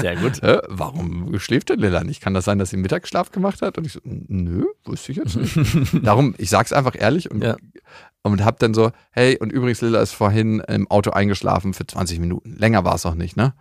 Sehr 0.00 0.14
gut. 0.14 0.40
Hä, 0.40 0.58
warum 0.68 1.36
schläft 1.40 1.68
denn 1.68 1.80
Lilla 1.80 2.04
nicht? 2.04 2.20
Kann 2.20 2.32
das 2.32 2.44
sein, 2.44 2.60
dass 2.60 2.70
sie 2.70 2.76
Mittagsschlaf 2.76 3.32
gemacht 3.32 3.60
hat? 3.60 3.76
Und 3.76 3.84
ich 3.84 3.92
so, 3.94 4.00
nö, 4.04 4.66
wusste 4.84 5.10
ich 5.10 5.18
jetzt 5.18 5.34
nicht. 5.34 5.56
Darum, 6.06 6.34
ich 6.38 6.48
sag's 6.48 6.72
einfach 6.72 6.94
ehrlich 6.96 7.28
und, 7.32 7.42
Ja. 7.42 7.56
und 8.22 8.44
hab 8.44 8.60
dann 8.60 8.72
so, 8.72 8.92
hey, 9.10 9.36
und 9.40 9.50
übrigens, 9.50 9.80
Lilla 9.80 10.00
ist 10.00 10.12
vorhin 10.12 10.60
im 10.60 10.88
Auto 10.92 11.10
eingeschlafen 11.10 11.74
für 11.74 11.84
20 11.88 12.20
Minuten. 12.20 12.54
Länger 12.56 12.84
war 12.84 12.94
es 12.94 13.04
auch 13.04 13.16
nicht, 13.16 13.36
ne? 13.36 13.52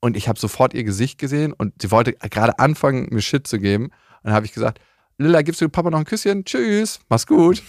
Und 0.00 0.18
ich 0.18 0.28
habe 0.28 0.38
sofort 0.38 0.74
ihr 0.74 0.84
Gesicht 0.84 1.18
gesehen 1.18 1.54
und 1.54 1.72
sie 1.80 1.90
wollte 1.90 2.12
gerade 2.12 2.58
anfangen, 2.58 3.08
mir 3.10 3.22
Shit 3.22 3.46
zu 3.46 3.58
geben. 3.58 3.84
Und 3.84 3.92
dann 4.24 4.34
habe 4.34 4.44
ich 4.44 4.52
gesagt, 4.52 4.80
Lilla, 5.16 5.40
gibst 5.40 5.62
du 5.62 5.68
Papa 5.70 5.88
noch 5.88 5.98
ein 5.98 6.04
Küsschen? 6.04 6.44
Tschüss, 6.44 7.00
mach's 7.08 7.26
gut. 7.26 7.62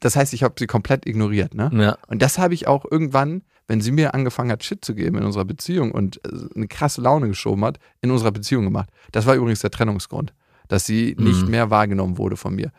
Das 0.00 0.16
heißt, 0.16 0.32
ich 0.32 0.42
habe 0.42 0.54
sie 0.58 0.66
komplett 0.66 1.06
ignoriert, 1.06 1.54
ne? 1.54 1.70
Ja. 1.74 1.98
Und 2.08 2.22
das 2.22 2.38
habe 2.38 2.54
ich 2.54 2.66
auch 2.66 2.84
irgendwann, 2.90 3.42
wenn 3.68 3.80
sie 3.80 3.92
mir 3.92 4.14
angefangen 4.14 4.50
hat, 4.50 4.64
Shit 4.64 4.84
zu 4.84 4.94
geben 4.94 5.18
in 5.18 5.24
unserer 5.24 5.44
Beziehung 5.44 5.92
und 5.92 6.24
äh, 6.24 6.30
eine 6.56 6.68
krasse 6.68 7.00
Laune 7.02 7.28
geschoben 7.28 7.64
hat, 7.64 7.78
in 8.00 8.10
unserer 8.10 8.32
Beziehung 8.32 8.64
gemacht. 8.64 8.88
Das 9.12 9.26
war 9.26 9.34
übrigens 9.34 9.60
der 9.60 9.70
Trennungsgrund, 9.70 10.32
dass 10.68 10.86
sie 10.86 11.14
nicht 11.18 11.42
Mhm. 11.44 11.50
mehr 11.50 11.70
wahrgenommen 11.70 12.16
wurde 12.18 12.36
von 12.36 12.54
mir. 12.54 12.72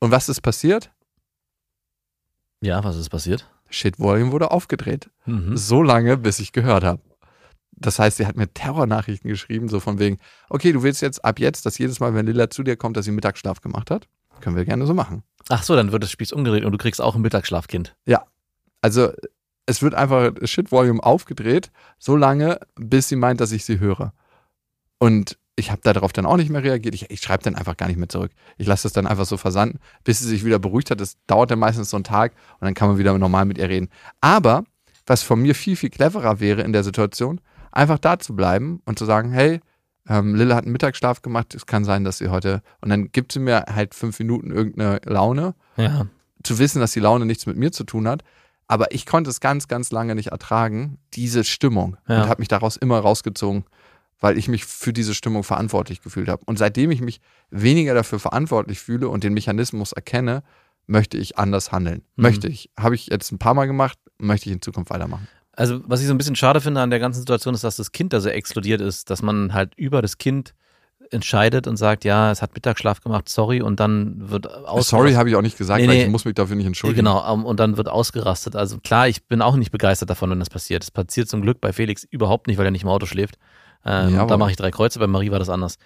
Und 0.00 0.10
was 0.10 0.28
ist 0.28 0.40
passiert? 0.40 0.90
Ja, 2.60 2.82
was 2.82 2.96
ist 2.96 3.08
passiert? 3.10 3.48
Shit 3.70 3.98
Volume 3.98 4.32
wurde 4.32 4.50
aufgedreht. 4.50 5.10
Mhm. 5.26 5.56
So 5.56 5.82
lange, 5.82 6.16
bis 6.16 6.38
ich 6.38 6.52
gehört 6.52 6.84
habe. 6.84 7.00
Das 7.72 7.98
heißt, 7.98 8.18
sie 8.18 8.26
hat 8.26 8.36
mir 8.36 8.52
Terrornachrichten 8.52 9.28
geschrieben, 9.28 9.68
so 9.68 9.80
von 9.80 9.98
wegen, 9.98 10.18
okay, 10.48 10.72
du 10.72 10.82
willst 10.82 11.02
jetzt 11.02 11.24
ab 11.24 11.40
jetzt, 11.40 11.66
dass 11.66 11.78
jedes 11.78 11.98
Mal, 12.00 12.14
wenn 12.14 12.26
Lilla 12.26 12.48
zu 12.50 12.62
dir 12.62 12.76
kommt, 12.76 12.96
dass 12.96 13.04
sie 13.04 13.10
Mittagsschlaf 13.10 13.60
gemacht 13.60 13.90
hat? 13.90 14.08
Können 14.40 14.56
wir 14.56 14.64
gerne 14.64 14.86
so 14.86 14.94
machen. 14.94 15.22
Ach 15.48 15.62
so, 15.62 15.76
dann 15.76 15.92
wird 15.92 16.02
das 16.02 16.10
Spieß 16.10 16.32
umgedreht 16.32 16.64
und 16.64 16.72
du 16.72 16.78
kriegst 16.78 17.00
auch 17.00 17.14
ein 17.14 17.22
Mittagsschlafkind. 17.22 17.94
Also 18.80 19.12
es 19.66 19.82
wird 19.82 19.94
einfach 19.94 20.32
Shit 20.44 20.72
Volume 20.72 21.02
aufgedreht, 21.02 21.70
so 21.98 22.16
lange, 22.16 22.60
bis 22.76 23.08
sie 23.08 23.16
meint, 23.16 23.40
dass 23.40 23.52
ich 23.52 23.64
sie 23.64 23.80
höre. 23.80 24.12
Und 24.98 25.38
ich 25.56 25.70
habe 25.70 25.80
darauf 25.82 26.12
dann 26.12 26.26
auch 26.26 26.36
nicht 26.36 26.50
mehr 26.50 26.62
reagiert. 26.62 26.94
Ich, 26.94 27.10
ich 27.10 27.20
schreibe 27.20 27.44
dann 27.44 27.54
einfach 27.54 27.76
gar 27.76 27.86
nicht 27.86 27.96
mehr 27.96 28.08
zurück. 28.08 28.32
Ich 28.56 28.66
lasse 28.66 28.84
das 28.84 28.92
dann 28.92 29.06
einfach 29.06 29.24
so 29.24 29.36
versanden, 29.36 29.78
bis 30.02 30.18
sie 30.18 30.28
sich 30.28 30.44
wieder 30.44 30.58
beruhigt 30.58 30.90
hat. 30.90 31.00
Das 31.00 31.16
dauert 31.26 31.50
dann 31.50 31.58
meistens 31.58 31.90
so 31.90 31.96
einen 31.96 32.04
Tag 32.04 32.32
und 32.58 32.64
dann 32.64 32.74
kann 32.74 32.88
man 32.88 32.98
wieder 32.98 33.16
normal 33.16 33.44
mit 33.44 33.58
ihr 33.58 33.68
reden. 33.68 33.88
Aber 34.20 34.64
was 35.06 35.22
von 35.22 35.40
mir 35.40 35.54
viel, 35.54 35.76
viel 35.76 35.90
cleverer 35.90 36.40
wäre 36.40 36.62
in 36.62 36.72
der 36.72 36.82
Situation, 36.82 37.40
einfach 37.70 37.98
da 37.98 38.18
zu 38.18 38.34
bleiben 38.34 38.80
und 38.84 38.98
zu 38.98 39.04
sagen, 39.04 39.32
hey, 39.32 39.60
ähm, 40.08 40.34
Lille 40.34 40.54
hat 40.54 40.64
einen 40.64 40.72
Mittagsschlaf 40.72 41.22
gemacht, 41.22 41.54
es 41.54 41.66
kann 41.66 41.84
sein, 41.84 42.04
dass 42.04 42.18
sie 42.18 42.28
heute, 42.28 42.62
und 42.80 42.90
dann 42.90 43.10
gibt 43.12 43.32
sie 43.32 43.38
mir 43.40 43.64
halt 43.74 43.94
fünf 43.94 44.18
Minuten 44.18 44.50
irgendeine 44.50 45.00
Laune 45.04 45.54
Ja. 45.76 46.06
zu 46.42 46.58
wissen, 46.58 46.80
dass 46.80 46.92
die 46.92 47.00
Laune 47.00 47.26
nichts 47.26 47.46
mit 47.46 47.56
mir 47.56 47.72
zu 47.72 47.84
tun 47.84 48.06
hat. 48.08 48.22
Aber 48.66 48.92
ich 48.92 49.04
konnte 49.06 49.28
es 49.30 49.40
ganz, 49.40 49.68
ganz 49.68 49.90
lange 49.90 50.14
nicht 50.14 50.28
ertragen, 50.28 50.98
diese 51.12 51.44
Stimmung. 51.44 51.96
Ja. 52.08 52.22
Und 52.22 52.28
habe 52.30 52.40
mich 52.40 52.48
daraus 52.48 52.76
immer 52.76 52.98
rausgezogen, 52.98 53.64
weil 54.20 54.38
ich 54.38 54.48
mich 54.48 54.64
für 54.64 54.92
diese 54.94 55.14
Stimmung 55.14 55.44
verantwortlich 55.44 56.00
gefühlt 56.02 56.28
habe. 56.28 56.42
Und 56.46 56.58
seitdem 56.58 56.90
ich 56.90 57.02
mich 57.02 57.20
weniger 57.50 57.92
dafür 57.94 58.18
verantwortlich 58.18 58.80
fühle 58.80 59.08
und 59.08 59.22
den 59.22 59.34
Mechanismus 59.34 59.92
erkenne, 59.92 60.42
möchte 60.86 61.18
ich 61.18 61.38
anders 61.38 61.72
handeln. 61.72 62.02
Mhm. 62.16 62.22
Möchte 62.22 62.48
ich. 62.48 62.70
Habe 62.78 62.94
ich 62.94 63.08
jetzt 63.08 63.32
ein 63.32 63.38
paar 63.38 63.54
Mal 63.54 63.66
gemacht, 63.66 63.98
möchte 64.18 64.48
ich 64.48 64.54
in 64.54 64.62
Zukunft 64.62 64.90
weitermachen. 64.90 65.28
Also, 65.56 65.80
was 65.86 66.00
ich 66.00 66.06
so 66.06 66.14
ein 66.14 66.18
bisschen 66.18 66.36
schade 66.36 66.60
finde 66.60 66.80
an 66.80 66.90
der 66.90 66.98
ganzen 66.98 67.20
Situation 67.20 67.54
ist, 67.54 67.64
dass 67.64 67.76
das 67.76 67.92
Kind 67.92 68.12
da 68.12 68.20
so 68.20 68.28
explodiert 68.28 68.80
ist, 68.80 69.10
dass 69.10 69.22
man 69.22 69.54
halt 69.54 69.74
über 69.76 70.02
das 70.02 70.18
Kind 70.18 70.54
entscheidet 71.10 71.66
und 71.66 71.76
sagt, 71.76 72.04
ja, 72.04 72.30
es 72.30 72.42
hat 72.42 72.54
Mittagsschlaf 72.54 73.00
gemacht, 73.00 73.28
sorry, 73.28 73.62
und 73.62 73.78
dann 73.80 74.30
wird 74.30 74.46
aus 74.46 74.88
Sorry 74.88 75.12
habe 75.12 75.28
ich 75.28 75.36
auch 75.36 75.42
nicht 75.42 75.58
gesagt, 75.58 75.80
Nee, 75.80 75.88
weil 75.88 75.96
nee. 75.96 76.04
ich 76.04 76.10
muss 76.10 76.24
mich 76.24 76.34
dafür 76.34 76.56
nicht 76.56 76.66
entschuldigen. 76.66 77.04
Genau, 77.04 77.32
um, 77.32 77.44
und 77.44 77.60
dann 77.60 77.76
wird 77.76 77.88
ausgerastet. 77.88 78.56
Also 78.56 78.78
klar, 78.78 79.08
ich 79.08 79.24
bin 79.24 79.42
auch 79.42 79.56
nicht 79.56 79.70
begeistert 79.70 80.10
davon, 80.10 80.30
wenn 80.30 80.38
das 80.38 80.50
passiert. 80.50 80.82
Es 80.82 80.90
passiert 80.90 81.28
zum 81.28 81.42
Glück 81.42 81.60
bei 81.60 81.72
Felix 81.72 82.04
überhaupt 82.04 82.46
nicht, 82.46 82.58
weil 82.58 82.64
er 82.64 82.70
nicht 82.70 82.82
im 82.82 82.88
Auto 82.88 83.06
schläft. 83.06 83.36
Ähm, 83.84 84.14
Jawohl. 84.14 84.28
da 84.28 84.36
mache 84.38 84.50
ich 84.50 84.56
drei 84.56 84.70
Kreuze, 84.70 84.98
bei 84.98 85.06
Marie 85.06 85.30
war 85.30 85.38
das 85.38 85.50
anders. 85.50 85.76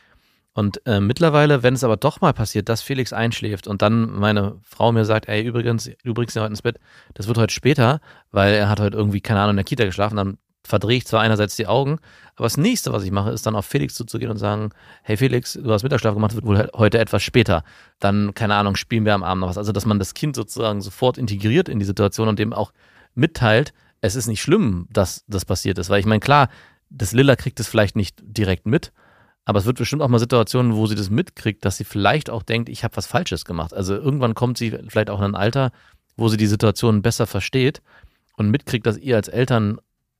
Und 0.58 0.84
äh, 0.86 0.98
mittlerweile, 0.98 1.62
wenn 1.62 1.74
es 1.74 1.84
aber 1.84 1.96
doch 1.96 2.20
mal 2.20 2.32
passiert, 2.32 2.68
dass 2.68 2.82
Felix 2.82 3.12
einschläft 3.12 3.68
und 3.68 3.80
dann 3.80 4.10
meine 4.10 4.56
Frau 4.64 4.90
mir 4.90 5.04
sagt, 5.04 5.28
ey, 5.28 5.40
übrigens, 5.40 5.88
du 6.02 6.14
bringst 6.14 6.34
ihn 6.34 6.42
heute 6.42 6.50
ins 6.50 6.62
Bett, 6.62 6.80
das 7.14 7.28
wird 7.28 7.38
heute 7.38 7.54
später, 7.54 8.00
weil 8.32 8.54
er 8.54 8.68
hat 8.68 8.80
heute 8.80 8.96
irgendwie, 8.96 9.20
keine 9.20 9.38
Ahnung, 9.38 9.50
in 9.50 9.56
der 9.58 9.64
Kita 9.64 9.84
geschlafen, 9.84 10.16
dann 10.16 10.36
verdrehe 10.64 10.96
ich 10.96 11.06
zwar 11.06 11.20
einerseits 11.20 11.54
die 11.54 11.68
Augen, 11.68 12.00
aber 12.34 12.46
das 12.46 12.56
nächste, 12.56 12.92
was 12.92 13.04
ich 13.04 13.12
mache, 13.12 13.30
ist 13.30 13.46
dann 13.46 13.54
auf 13.54 13.66
Felix 13.66 13.94
zuzugehen 13.94 14.32
und 14.32 14.38
sagen, 14.38 14.70
hey 15.04 15.16
Felix, 15.16 15.52
du 15.52 15.70
hast 15.70 15.84
Mittagsschlaf 15.84 16.14
gemacht, 16.14 16.34
wird 16.34 16.44
wohl 16.44 16.68
heute 16.74 16.98
etwas 16.98 17.22
später. 17.22 17.62
Dann, 18.00 18.34
keine 18.34 18.56
Ahnung, 18.56 18.74
spielen 18.74 19.04
wir 19.04 19.14
am 19.14 19.22
Abend 19.22 19.42
noch 19.42 19.50
was. 19.50 19.58
Also, 19.58 19.70
dass 19.70 19.86
man 19.86 20.00
das 20.00 20.12
Kind 20.12 20.34
sozusagen 20.34 20.80
sofort 20.80 21.18
integriert 21.18 21.68
in 21.68 21.78
die 21.78 21.84
Situation 21.84 22.26
und 22.26 22.40
dem 22.40 22.52
auch 22.52 22.72
mitteilt, 23.14 23.72
es 24.00 24.16
ist 24.16 24.26
nicht 24.26 24.42
schlimm, 24.42 24.88
dass 24.90 25.24
das 25.28 25.44
passiert 25.44 25.78
ist. 25.78 25.88
Weil 25.88 26.00
ich 26.00 26.06
meine, 26.06 26.18
klar, 26.18 26.48
das 26.90 27.12
Lilla 27.12 27.36
kriegt 27.36 27.60
es 27.60 27.68
vielleicht 27.68 27.94
nicht 27.94 28.16
direkt 28.20 28.66
mit, 28.66 28.90
aber 29.48 29.60
es 29.60 29.64
wird 29.64 29.78
bestimmt 29.78 30.02
auch 30.02 30.08
mal 30.08 30.18
Situationen, 30.18 30.74
wo 30.74 30.86
sie 30.86 30.94
das 30.94 31.08
mitkriegt, 31.08 31.64
dass 31.64 31.78
sie 31.78 31.84
vielleicht 31.84 32.28
auch 32.28 32.42
denkt, 32.42 32.68
ich 32.68 32.84
habe 32.84 32.94
was 32.98 33.06
Falsches 33.06 33.46
gemacht. 33.46 33.72
Also 33.72 33.94
irgendwann 33.94 34.34
kommt 34.34 34.58
sie 34.58 34.78
vielleicht 34.88 35.08
auch 35.08 35.20
in 35.20 35.24
ein 35.24 35.34
Alter, 35.34 35.72
wo 36.18 36.28
sie 36.28 36.36
die 36.36 36.46
Situation 36.46 37.00
besser 37.00 37.26
versteht 37.26 37.80
und 38.36 38.50
mitkriegt, 38.50 38.84
dass 38.84 38.98
ihr 38.98 39.16
als 39.16 39.28
Eltern 39.28 39.78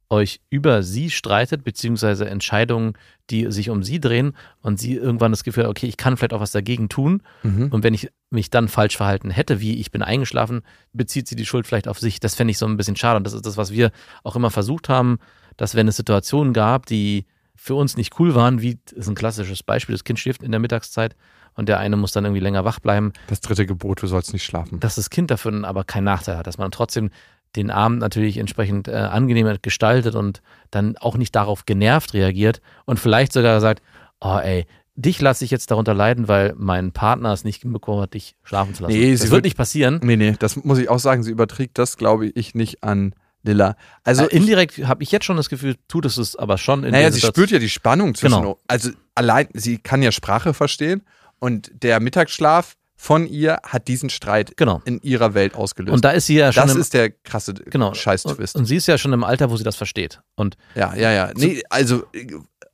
euch 0.08 0.40
über 0.48 0.82
sie 0.82 1.10
streitet, 1.10 1.62
beziehungsweise 1.62 2.26
Entscheidungen, 2.26 2.94
die 3.28 3.52
sich 3.52 3.68
um 3.68 3.82
sie 3.82 4.00
drehen 4.00 4.32
und 4.62 4.80
sie 4.80 4.94
irgendwann 4.94 5.32
das 5.32 5.44
Gefühl 5.44 5.64
hat, 5.64 5.70
okay, 5.70 5.88
ich 5.88 5.98
kann 5.98 6.16
vielleicht 6.16 6.32
auch 6.32 6.40
was 6.40 6.52
dagegen 6.52 6.88
tun. 6.88 7.22
Mhm. 7.42 7.68
Und 7.70 7.84
wenn 7.84 7.92
ich 7.92 8.08
mich 8.30 8.48
dann 8.48 8.68
falsch 8.68 8.96
verhalten 8.96 9.28
hätte, 9.28 9.60
wie 9.60 9.78
ich 9.78 9.90
bin 9.90 10.00
eingeschlafen, 10.00 10.62
bezieht 10.94 11.28
sie 11.28 11.36
die 11.36 11.44
Schuld 11.44 11.66
vielleicht 11.66 11.86
auf 11.86 11.98
sich. 11.98 12.18
Das 12.18 12.34
fände 12.34 12.52
ich 12.52 12.56
so 12.56 12.64
ein 12.64 12.78
bisschen 12.78 12.96
schade. 12.96 13.18
Und 13.18 13.24
das 13.24 13.34
ist 13.34 13.44
das, 13.44 13.58
was 13.58 13.72
wir 13.72 13.90
auch 14.24 14.36
immer 14.36 14.50
versucht 14.50 14.88
haben, 14.88 15.18
dass 15.58 15.74
wenn 15.74 15.86
es 15.86 15.98
Situationen 15.98 16.54
gab, 16.54 16.86
die 16.86 17.26
für 17.60 17.74
uns 17.74 17.96
nicht 17.96 18.18
cool 18.20 18.34
waren, 18.34 18.62
wie 18.62 18.78
das 18.84 18.92
ist 18.94 19.08
ein 19.08 19.14
klassisches 19.16 19.62
Beispiel, 19.62 19.94
das 19.94 20.04
Kind 20.04 20.18
schläft 20.18 20.42
in 20.42 20.52
der 20.52 20.60
Mittagszeit 20.60 21.16
und 21.54 21.68
der 21.68 21.78
eine 21.80 21.96
muss 21.96 22.12
dann 22.12 22.24
irgendwie 22.24 22.40
länger 22.40 22.64
wach 22.64 22.78
bleiben, 22.78 23.12
Das 23.26 23.40
dritte 23.40 23.66
Gebot, 23.66 24.00
du 24.00 24.06
sollst 24.06 24.32
nicht 24.32 24.44
schlafen. 24.44 24.78
dass 24.80 24.94
das 24.94 25.10
Kind 25.10 25.30
dafür 25.30 25.52
aber 25.64 25.82
keinen 25.84 26.04
Nachteil 26.04 26.36
hat, 26.36 26.46
dass 26.46 26.56
man 26.56 26.70
trotzdem 26.70 27.10
den 27.56 27.70
Abend 27.70 27.98
natürlich 27.98 28.36
entsprechend 28.38 28.86
äh, 28.88 28.92
angenehmer 28.92 29.56
gestaltet 29.58 30.14
und 30.14 30.40
dann 30.70 30.96
auch 30.98 31.16
nicht 31.16 31.34
darauf 31.34 31.66
genervt 31.66 32.14
reagiert 32.14 32.60
und 32.84 33.00
vielleicht 33.00 33.32
sogar 33.32 33.60
sagt, 33.60 33.82
oh 34.20 34.38
ey, 34.38 34.66
dich 34.94 35.20
lasse 35.20 35.44
ich 35.44 35.50
jetzt 35.50 35.70
darunter 35.70 35.94
leiden, 35.94 36.28
weil 36.28 36.54
mein 36.56 36.92
Partner 36.92 37.32
es 37.32 37.44
nicht 37.44 37.62
hinbekommen 37.62 38.02
hat, 38.02 38.14
dich 38.14 38.36
schlafen 38.44 38.74
zu 38.74 38.82
lassen. 38.82 38.92
Nee, 38.94 39.12
das 39.12 39.30
wird- 39.30 39.44
nicht 39.44 39.56
passieren. 39.56 39.98
Nee, 40.02 40.16
nee, 40.16 40.34
das 40.38 40.56
muss 40.62 40.78
ich 40.78 40.88
auch 40.90 40.98
sagen, 40.98 41.22
sie 41.22 41.30
überträgt 41.30 41.78
das, 41.78 41.96
glaube 41.96 42.26
ich, 42.28 42.54
nicht 42.54 42.84
an 42.84 43.14
Lilla. 43.42 43.76
Also 44.04 44.22
Also 44.22 44.36
indirekt 44.36 44.78
habe 44.86 45.02
ich 45.02 45.10
jetzt 45.12 45.24
schon 45.24 45.36
das 45.36 45.48
Gefühl, 45.48 45.76
tut 45.88 46.04
es 46.04 46.16
es 46.16 46.36
aber 46.36 46.58
schon 46.58 46.84
in 46.84 46.90
Naja, 46.92 47.08
sie 47.10 47.14
Situation. 47.16 47.44
spürt 47.44 47.50
ja 47.52 47.58
die 47.58 47.68
Spannung 47.68 48.14
zwischen. 48.14 48.36
Genau. 48.40 48.58
Also 48.66 48.90
allein, 49.14 49.48
sie 49.54 49.78
kann 49.78 50.02
ja 50.02 50.12
Sprache 50.12 50.54
verstehen 50.54 51.02
und 51.38 51.70
der 51.82 52.00
Mittagsschlaf 52.00 52.74
von 53.00 53.26
ihr 53.28 53.60
hat 53.62 53.86
diesen 53.86 54.10
Streit 54.10 54.56
Genau. 54.56 54.82
in 54.84 55.00
ihrer 55.02 55.32
Welt 55.34 55.54
ausgelöst. 55.54 55.94
Und 55.94 56.04
da 56.04 56.10
ist 56.10 56.26
sie 56.26 56.34
ja 56.34 56.52
schon 56.52 56.64
das 56.66 56.74
im, 56.74 56.80
ist 56.80 56.94
der 56.94 57.10
krasse 57.10 57.54
genau, 57.54 57.94
Scheiß-Twist. 57.94 58.56
Und, 58.56 58.62
und 58.62 58.66
sie 58.66 58.74
ist 58.74 58.88
ja 58.88 58.98
schon 58.98 59.12
im 59.12 59.22
Alter, 59.22 59.50
wo 59.50 59.56
sie 59.56 59.62
das 59.62 59.76
versteht. 59.76 60.20
Und 60.34 60.56
Ja, 60.74 60.96
ja, 60.96 61.12
ja. 61.12 61.30
Nee, 61.36 61.62
also 61.70 62.04
äh, 62.12 62.26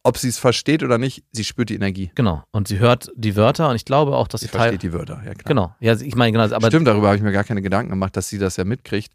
ob 0.05 0.19
sie 0.19 0.29
es 0.29 0.39
versteht 0.39 0.83
oder 0.83 0.99
nicht, 0.99 1.25
sie 1.33 1.45
spürt 1.45 1.71
die 1.71 1.75
Energie. 1.75 2.13
genau, 2.15 2.45
und 2.53 2.69
sie 2.69 2.79
hört 2.79 3.11
die 3.17 3.35
Wörter 3.37 3.71
und 3.71 3.77
ich 3.77 3.85
glaube 3.85 4.15
auch, 4.17 4.29
dass 4.29 4.43
Sie 4.43 4.47
sie 4.47 4.53
versteht 4.53 4.83
die 4.83 4.93
Wörter, 4.93 5.17
ja 5.25 5.33
klar. 5.35 5.45
Genau. 5.47 5.75
Ja, 5.81 5.95
ich 5.95 6.15
meine 6.15 6.31
genau, 6.31 6.45
aber 6.55 6.69
Stimmt, 6.69 6.87
darüber 6.87 7.09
habe 7.09 7.17
ich 7.17 7.23
mir 7.23 7.33
gar 7.33 7.45
keine 7.45 7.63
Gedanken 7.63 7.91
gemacht, 7.91 8.17
dass 8.17 8.29
sie 8.29 8.39
das 8.39 8.57
ja 8.57 8.65
mitkriegt. 8.65 9.13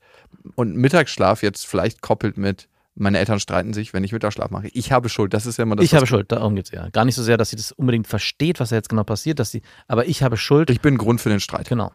Und 0.55 0.75
Mittagsschlaf 0.75 1.43
jetzt 1.43 1.67
vielleicht 1.67 2.01
koppelt 2.01 2.37
mit, 2.37 2.67
meine 2.95 3.19
Eltern 3.19 3.39
streiten 3.39 3.73
sich, 3.73 3.93
wenn 3.93 4.03
ich 4.03 4.11
Mittagsschlaf 4.11 4.49
mache. 4.49 4.67
Ich 4.73 4.91
habe 4.91 5.09
Schuld, 5.09 5.33
das 5.33 5.45
ist 5.45 5.57
ja 5.57 5.63
immer 5.63 5.75
das. 5.75 5.85
ich 5.85 5.93
habe 5.93 6.07
Schuld, 6.07 6.31
darum 6.31 6.55
geht 6.55 6.65
es 6.65 6.71
ja. 6.71 6.89
Gar 6.89 7.05
nicht 7.05 7.15
so 7.15 7.23
sehr, 7.23 7.37
dass 7.37 7.51
sie 7.51 7.55
das 7.55 7.71
unbedingt 7.71 8.07
versteht, 8.07 8.59
was 8.59 8.69
da 8.69 8.75
jetzt 8.75 8.89
genau 8.89 9.03
passiert, 9.03 9.39
dass 9.39 9.51
sie, 9.51 9.61
aber 9.87 10.07
ich 10.07 10.23
habe 10.23 10.37
Schuld. 10.37 10.69
Ich 10.69 10.81
bin 10.81 10.97
Grund 10.97 11.21
für 11.21 11.29
den 11.29 11.39
Streit. 11.39 11.69
genau. 11.69 11.91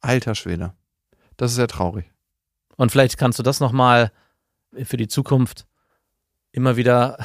Alter 0.00 0.34
Schwede. 0.34 0.72
Das 1.36 1.52
ist 1.52 1.58
ja 1.58 1.66
traurig. 1.66 2.10
Und 2.76 2.90
vielleicht 2.90 3.18
kannst 3.18 3.38
du 3.38 3.42
das 3.42 3.60
nochmal 3.60 4.12
für 4.84 4.96
die 4.96 5.08
Zukunft 5.08 5.66
immer 6.52 6.76
wieder, 6.76 7.18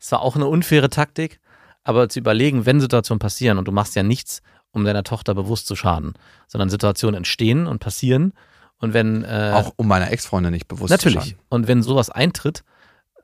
es 0.00 0.10
war 0.12 0.22
auch 0.22 0.34
eine 0.36 0.46
unfaire 0.46 0.90
Taktik, 0.90 1.40
aber 1.84 2.08
zu 2.08 2.18
überlegen, 2.18 2.66
wenn 2.66 2.80
Situationen 2.80 3.18
passieren 3.18 3.58
und 3.58 3.66
du 3.68 3.72
machst 3.72 3.94
ja 3.96 4.02
nichts, 4.02 4.42
um 4.72 4.84
deiner 4.84 5.04
Tochter 5.04 5.34
bewusst 5.34 5.66
zu 5.66 5.76
schaden, 5.76 6.14
sondern 6.46 6.70
Situationen 6.70 7.16
entstehen 7.16 7.66
und 7.66 7.78
passieren. 7.80 8.32
Und 8.78 8.94
wenn 8.94 9.24
äh, 9.24 9.52
Auch 9.54 9.72
um 9.76 9.88
meiner 9.88 10.10
Ex-Freundin 10.10 10.52
nicht 10.52 10.68
bewusst 10.68 10.88
zu 10.88 10.94
Natürlich. 10.94 11.30
schaden. 11.30 11.38
Und 11.48 11.68
wenn 11.68 11.82
sowas 11.82 12.08
eintritt, 12.10 12.64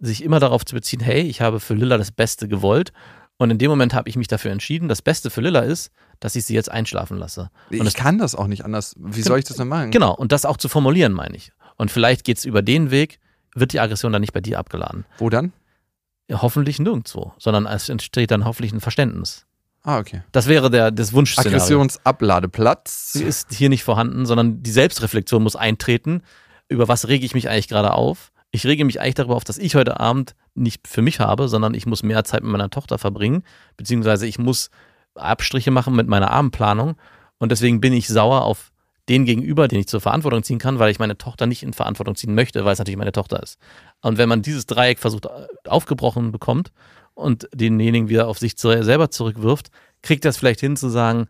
sich 0.01 0.23
immer 0.23 0.41
darauf 0.41 0.65
zu 0.67 0.75
beziehen, 0.75 1.01
hey, 1.01 1.23
ich 1.23 1.41
habe 1.41 1.61
für 1.61 1.75
Lilla 1.75 1.97
das 1.97 2.11
Beste 2.13 2.49
gewollt 2.49 2.93
und 3.39 3.51
in 3.51 3.59
dem 3.59 3.71
Moment 3.71 3.95
habe 3.95 4.09
ich 4.09 4.17
mich 4.17 4.29
dafür 4.29 4.51
entschieden, 4.51 4.89
das 4.89 5.01
Beste 5.03 5.31
für 5.31 5.41
Lilla 5.41 5.61
ist, 5.61 5.91
dass 6.21 6.37
ich 6.37 6.45
sie 6.45 6.55
jetzt 6.55 6.71
einschlafen 6.71 7.17
lasse. 7.17 7.51
Und 7.71 7.77
Ich 7.77 7.87
es, 7.87 7.95
kann 7.95 8.19
das 8.19 8.35
auch 8.35 8.47
nicht 8.49 8.65
anders. 8.65 8.95
Wie 8.99 9.23
soll 9.23 9.39
ich 9.39 9.45
das 9.47 9.57
denn 9.57 9.69
machen? 9.69 9.91
genau, 9.91 10.15
und 10.15 10.33
das 10.33 10.45
auch 10.45 10.57
zu 10.57 10.69
formulieren, 10.69 11.13
meine 11.13 11.37
ich. 11.37 11.53
Und 11.77 11.91
vielleicht 11.91 12.25
geht 12.25 12.39
es 12.39 12.45
über 12.45 12.61
den 12.63 12.91
Weg, 12.91 13.19
wird 13.55 13.73
die 13.73 13.81
Aggression 13.81 14.13
dann 14.13 14.21
nicht 14.21 14.33
bei 14.33 14.41
dir 14.41 14.59
abgeladen. 14.59 15.05
Wo 15.19 15.31
dann? 15.31 15.53
Ja, 16.29 16.43
hoffentlich 16.43 16.79
nirgendwo, 16.79 17.33
sondern 17.39 17.67
es 17.67 17.89
entsteht 17.89 18.31
dann 18.31 18.45
hoffentlich 18.45 18.73
ein 18.73 18.81
Verständnis. 18.81 19.47
Ah, 19.83 19.99
okay. 19.99 20.23
Das 20.33 20.49
wäre 20.49 20.71
der, 20.71 20.91
das 20.91 21.13
Wunschszenario. 21.13 21.57
Aggressionsabladeplatz. 21.57 23.13
Sie 23.13 23.23
ist 23.23 23.53
hier 23.53 23.69
nicht 23.69 23.85
vorhanden, 23.85 24.27
sondern 24.27 24.63
die 24.63 24.73
Selbstreflexion 24.73 25.43
muss 25.43 25.55
eintreten. 25.55 26.23
Über 26.69 26.89
was 26.89 27.07
rege 27.07 27.25
ich 27.25 27.35
mich 27.35 27.49
eigentlich 27.49 27.69
gerade 27.69 27.93
auf? 27.93 28.33
Ich 28.51 28.67
rege 28.67 28.85
mich 28.85 29.01
eigentlich 29.01 29.15
darüber 29.15 29.37
auf, 29.37 29.45
dass 29.45 29.59
ich 29.59 29.77
heute 29.77 30.01
Abend 30.01 30.35
nicht 30.55 30.89
für 30.89 31.03
mich 31.03 31.21
habe, 31.21 31.47
sondern 31.47 31.75
ich 31.75 31.87
muss 31.87 32.03
mehr 32.03 32.25
Zeit 32.25 32.43
mit 32.43 32.51
meiner 32.51 32.71
Tochter 32.71 32.99
verbringen, 32.99 33.45
beziehungsweise 33.77 34.27
ich 34.27 34.39
muss 34.39 34.71
Abstriche 35.15 35.71
machen 35.71 35.95
mit 35.95 36.09
meiner 36.09 36.31
Abendplanung 36.31 36.97
und 37.39 37.53
deswegen 37.53 37.81
bin 37.81 37.93
ich 37.93 38.09
sauer 38.09 38.43
auf 38.43 38.73
den 39.09 39.25
Gegenüber, 39.25 39.69
den 39.69 39.81
ich 39.81 39.89
zur 39.89 40.01
Verantwortung 40.01 40.43
ziehen 40.43 40.59
kann, 40.59 40.79
weil 40.79 40.91
ich 40.91 40.99
meine 40.99 41.17
Tochter 41.17 41.47
nicht 41.47 41.63
in 41.63 41.73
Verantwortung 41.73 42.17
ziehen 42.17 42.35
möchte, 42.35 42.65
weil 42.65 42.73
es 42.73 42.79
natürlich 42.79 42.99
meine 42.99 43.13
Tochter 43.13 43.43
ist. 43.43 43.59
Und 44.01 44.19
wenn 44.19 44.29
man 44.29 44.43
dieses 44.43 44.67
Dreieck 44.67 44.99
versucht 44.99 45.27
äh, 45.27 45.47
aufgebrochen 45.69 46.33
bekommt 46.33 46.73
und 47.15 47.49
denjenigen 47.55 48.09
wieder 48.09 48.29
auf 48.29 48.39
sich 48.39 48.57
zu, 48.57 48.83
selber 48.83 49.11
zurückwirft, 49.11 49.71
kriegt 50.03 50.25
das 50.25 50.37
vielleicht 50.37 50.61
hin 50.61 50.77
zu 50.77 50.89
sagen, 50.89 51.29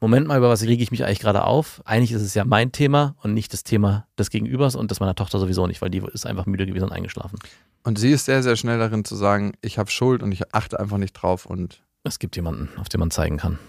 Moment 0.00 0.26
mal, 0.26 0.36
über 0.38 0.48
was 0.48 0.64
rege 0.64 0.82
ich 0.82 0.90
mich 0.90 1.04
eigentlich 1.04 1.20
gerade 1.20 1.44
auf? 1.44 1.80
Eigentlich 1.84 2.10
ist 2.10 2.22
es 2.22 2.34
ja 2.34 2.44
mein 2.44 2.72
Thema 2.72 3.14
und 3.22 3.34
nicht 3.34 3.52
das 3.52 3.62
Thema 3.62 4.08
des 4.18 4.30
Gegenübers 4.30 4.74
und 4.74 4.90
das 4.90 4.98
meiner 4.98 5.14
Tochter 5.14 5.38
sowieso 5.38 5.68
nicht, 5.68 5.80
weil 5.80 5.90
die 5.90 6.02
ist 6.12 6.26
einfach 6.26 6.44
müde 6.44 6.66
gewesen 6.66 6.86
und 6.86 6.92
eingeschlafen. 6.92 7.38
Und 7.84 8.00
sie 8.00 8.10
ist 8.10 8.24
sehr, 8.24 8.42
sehr 8.42 8.56
schnell 8.56 8.80
darin 8.80 9.04
zu 9.04 9.14
sagen, 9.14 9.52
ich 9.60 9.78
habe 9.78 9.90
Schuld 9.90 10.24
und 10.24 10.32
ich 10.32 10.52
achte 10.54 10.80
einfach 10.80 10.98
nicht 10.98 11.12
drauf 11.12 11.46
und 11.46 11.82
Es 12.02 12.18
gibt 12.18 12.34
jemanden, 12.34 12.68
auf 12.80 12.88
den 12.88 12.98
man 12.98 13.12
zeigen 13.12 13.36
kann. 13.36 13.60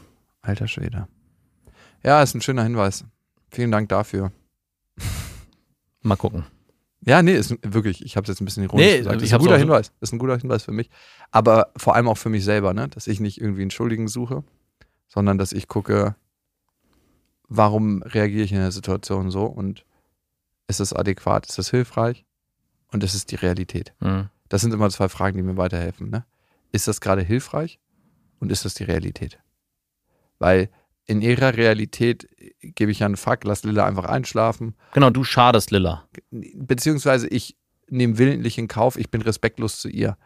alter 0.41 0.67
Schwede. 0.67 1.07
Ja, 2.03 2.23
ist 2.23 2.33
ein 2.33 2.41
schöner 2.41 2.63
Hinweis. 2.63 3.05
Vielen 3.53 3.71
Dank 3.71 3.89
dafür. 3.89 4.31
Mal 6.01 6.15
gucken. 6.15 6.45
Ja, 7.05 7.21
nee, 7.21 7.33
ist 7.33 7.55
wirklich, 7.63 8.03
ich 8.03 8.15
habe 8.15 8.23
es 8.23 8.29
jetzt 8.29 8.41
ein 8.41 8.45
bisschen 8.45 8.63
ironisch 8.63 8.85
Nee, 8.85 8.97
gesagt. 8.99 9.17
ich 9.21 9.27
Ist 9.27 9.33
ein 9.33 9.39
guter 9.39 9.57
Hinweis. 9.57 9.91
Ist 9.99 10.13
ein 10.13 10.19
guter 10.19 10.37
Hinweis 10.37 10.63
für 10.63 10.71
mich. 10.71 10.89
Aber 11.31 11.71
vor 11.77 11.95
allem 11.95 12.07
auch 12.07 12.17
für 12.17 12.29
mich 12.29 12.43
selber, 12.43 12.73
ne? 12.73 12.87
Dass 12.87 13.07
ich 13.07 13.19
nicht 13.19 13.39
irgendwie 13.39 13.61
einen 13.61 13.71
Schuldigen 13.71 14.07
suche, 14.07 14.43
sondern 15.07 15.37
dass 15.37 15.51
ich 15.51 15.67
gucke, 15.67 16.15
warum 17.47 18.01
reagiere 18.03 18.43
ich 18.43 18.51
in 18.51 18.57
der 18.57 18.71
Situation 18.71 19.31
so 19.31 19.45
und 19.45 19.85
ist 20.67 20.79
es 20.79 20.93
adäquat, 20.93 21.47
ist 21.47 21.59
es 21.59 21.69
hilfreich 21.69 22.25
und 22.91 23.03
ist 23.03 23.13
es 23.13 23.25
die 23.25 23.35
Realität? 23.35 23.93
Hm. 23.99 24.29
Das 24.49 24.61
sind 24.61 24.73
immer 24.73 24.89
zwei 24.89 25.09
Fragen, 25.09 25.37
die 25.37 25.43
mir 25.43 25.57
weiterhelfen. 25.57 26.09
Ne? 26.09 26.25
Ist 26.71 26.87
das 26.87 27.01
gerade 27.01 27.21
hilfreich 27.21 27.79
und 28.39 28.51
ist 28.51 28.65
das 28.65 28.73
die 28.73 28.83
Realität? 28.83 29.39
Weil 30.39 30.69
in 31.05 31.21
ihrer 31.21 31.55
Realität 31.57 32.27
gebe 32.61 32.91
ich 32.91 32.99
ja 32.99 33.05
einen 33.07 33.17
Fuck, 33.17 33.43
lass 33.43 33.63
Lilla 33.63 33.85
einfach 33.85 34.05
einschlafen, 34.05 34.75
Genau, 34.93 35.09
du 35.09 35.23
schadest 35.23 35.71
Lilla. 35.71 36.05
beziehungsweise 36.55 37.27
ich 37.27 37.55
nehme 37.89 38.17
willentlich 38.17 38.57
in 38.57 38.67
Kauf, 38.67 38.97
ich 38.97 39.09
bin 39.11 39.21
respektlos 39.21 39.79
zu 39.79 39.89
ihr. 39.89 40.17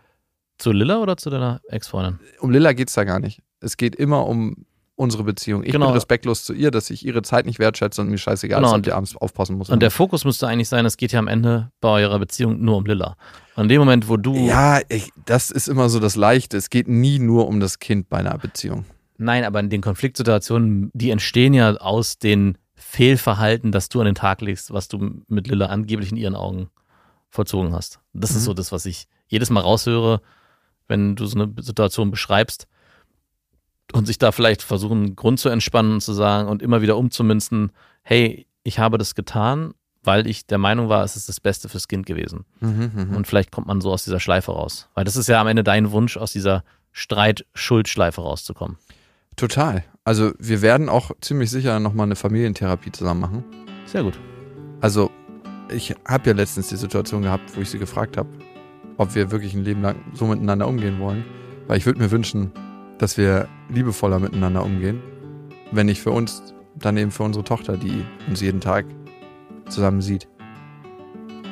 Zu 0.58 0.72
Lilla 0.72 1.00
oder 1.00 1.18
zu 1.18 1.30
deiner 1.30 1.62
Ex-Freundin? 1.70 2.20
Um 2.40 2.52
Lilla 2.52 2.74
geht 2.74 2.88
es 2.90 2.94
da 2.96 3.04
gar 3.04 3.20
nicht. 3.20 3.42
Es 3.60 3.78
geht 3.78 3.96
immer 3.96 4.26
um 4.28 4.66
unsere 4.96 5.24
Beziehung. 5.24 5.64
Ich 5.64 5.72
Genau. 5.72 5.88
bin 5.88 5.94
respektlos 5.94 6.44
zu 6.44 6.54
ihr, 6.54 6.72
dass 6.72 6.90
ich 6.90 7.06
ihre 7.06 7.22
Zeit 7.22 7.46
nicht 7.46 7.60
wertschätze 7.60 8.02
und 8.02 8.10
mir 8.10 8.18
scheißegal 8.18 8.58
Genau, 8.60 8.70
ist, 8.70 8.72
ob 8.74 8.78
und- 8.78 8.86
die 8.88 8.92
abends 8.94 9.16
aufpassen 9.16 9.56
muss. 9.58 9.70
Und 9.70 9.82
der 9.82 9.92
Fokus 9.92 10.26
müsste 10.26 10.48
eigentlich 10.48 10.70
sein, 10.70 10.86
es 10.88 10.98
geht 10.98 11.12
ja 11.12 11.20
am 11.20 11.28
Ende 11.28 11.72
bei 11.82 11.90
eurer 12.02 12.18
Beziehung 12.18 12.60
nur 12.64 12.78
um 12.78 12.86
Lilla. 12.86 13.16
Und 13.56 13.64
in 13.64 13.70
dem 13.70 13.80
Moment, 13.80 14.10
wo 14.10 14.18
du. 14.18 14.34
ja, 14.36 14.80
ich, 14.90 15.12
das 15.26 15.52
ist 15.52 15.68
immer 15.68 15.90
so 15.90 16.00
das 16.00 16.16
Leichte. 16.16 16.58
Es 16.58 16.70
geht 16.72 16.88
nie 16.88 17.20
nur 17.20 17.48
um 17.48 17.60
das 17.60 17.78
Kind 17.78 18.10
bei 18.10 18.18
einer 18.18 18.36
Beziehung. 18.40 18.86
Nein, 19.18 19.44
aber 19.44 19.60
in 19.60 19.70
den 19.70 19.82
Konfliktsituationen, 19.82 20.92
die 20.94 21.10
entstehen 21.10 21.54
ja 21.54 21.76
aus 21.76 22.18
den 22.20 22.58
Fehlverhalten, 22.76 23.72
das 23.72 23.90
du 23.90 24.00
an 24.00 24.06
den 24.06 24.16
Tag 24.16 24.42
legst, 24.42 24.72
was 24.72 24.88
du 24.88 25.24
mit 25.28 25.48
Lilla 25.48 25.68
angeblich 25.68 26.12
in 26.12 26.18
ihren 26.18 26.36
Augen 26.36 26.70
vollzogen 27.30 27.74
hast. 27.74 28.00
Das 28.14 28.32
ist 28.32 28.42
Mhm. 28.44 28.46
so 28.46 28.54
das, 28.54 28.72
was 28.72 28.86
ich 28.86 29.08
jedes 29.28 29.50
Mal 29.50 29.62
raushöre, 29.62 30.22
wenn 30.88 31.16
du 31.16 31.26
so 31.26 31.40
eine 31.40 31.52
Situation 31.62 32.12
beschreibst 32.12 32.68
und 33.94 34.06
sich 34.06 34.18
da 34.20 34.32
vielleicht 34.32 34.62
versuchen, 34.62 34.98
einen 35.04 35.16
Grund 35.16 35.40
zu 35.40 35.50
entspannen 35.50 35.94
und 35.94 36.02
zu 36.02 36.14
sagen 36.14 36.48
und 36.48 36.62
immer 36.62 36.82
wieder 36.82 36.98
umzumünzen, 36.98 37.72
hey, 38.04 38.46
ich 38.64 38.80
habe 38.80 38.98
das 38.98 39.16
getan, 39.16 39.74
weil 40.04 40.28
ich 40.28 40.46
der 40.46 40.58
Meinung 40.58 40.88
war, 40.88 41.04
es 41.04 41.16
ist 41.18 41.28
das 41.28 41.40
Beste 41.42 41.68
fürs 41.68 41.88
Kind 41.88 42.06
gewesen. 42.06 42.46
Mhm, 42.62 42.92
mhm. 42.94 43.16
Und 43.16 43.28
vielleicht 43.28 43.52
kommt 43.52 43.68
man 43.68 43.82
so 43.82 43.92
aus 43.92 44.04
dieser 44.04 44.20
Schleife 44.22 44.52
raus. 44.52 44.88
Weil 44.94 45.04
das 45.04 45.18
ist 45.18 45.28
ja 45.28 45.42
am 45.42 45.48
Ende 45.48 45.64
dein 45.64 45.92
Wunsch, 45.92 46.16
aus 46.16 46.32
dieser 46.32 46.64
Streit-Schuld-Schleife 46.94 48.22
rauszukommen. 48.22 48.78
Total. 49.38 49.84
Also 50.04 50.32
wir 50.40 50.62
werden 50.62 50.90
auch 50.90 51.12
ziemlich 51.22 51.52
sicher 51.52 51.80
nochmal 51.80 52.08
eine 52.08 52.16
Familientherapie 52.16 52.92
zusammen 52.92 53.22
machen. 53.22 53.44
Sehr 53.86 54.04
gut. 54.04 54.20
Also 54.82 55.12
ich 55.70 55.96
habe 56.08 56.30
ja 56.30 56.36
letztens 56.36 56.70
die 56.70 56.76
Situation 56.76 57.22
gehabt, 57.22 57.56
wo 57.56 57.62
ich 57.62 57.70
sie 57.70 57.78
gefragt 57.78 58.18
habe, 58.18 58.30
ob 58.98 59.14
wir 59.16 59.32
wirklich 59.32 59.54
ein 59.54 59.64
Leben 59.64 59.82
lang 59.82 59.98
so 60.14 60.26
miteinander 60.26 60.68
umgehen 60.68 61.00
wollen. 61.00 61.24
Weil 61.68 61.78
ich 61.78 61.86
würde 61.86 62.00
mir 62.00 62.10
wünschen, 62.10 62.52
dass 62.98 63.18
wir 63.18 63.48
liebevoller 63.70 64.20
miteinander 64.20 64.64
umgehen. 64.64 65.02
Wenn 65.72 65.86
nicht 65.86 66.02
für 66.02 66.12
uns, 66.12 66.56
dann 66.76 66.98
eben 66.98 67.12
für 67.12 67.24
unsere 67.24 67.46
Tochter, 67.46 67.78
die 67.78 68.04
uns 68.28 68.42
jeden 68.42 68.62
Tag 68.62 68.86
zusammen 69.70 70.02
sieht. 70.02 70.28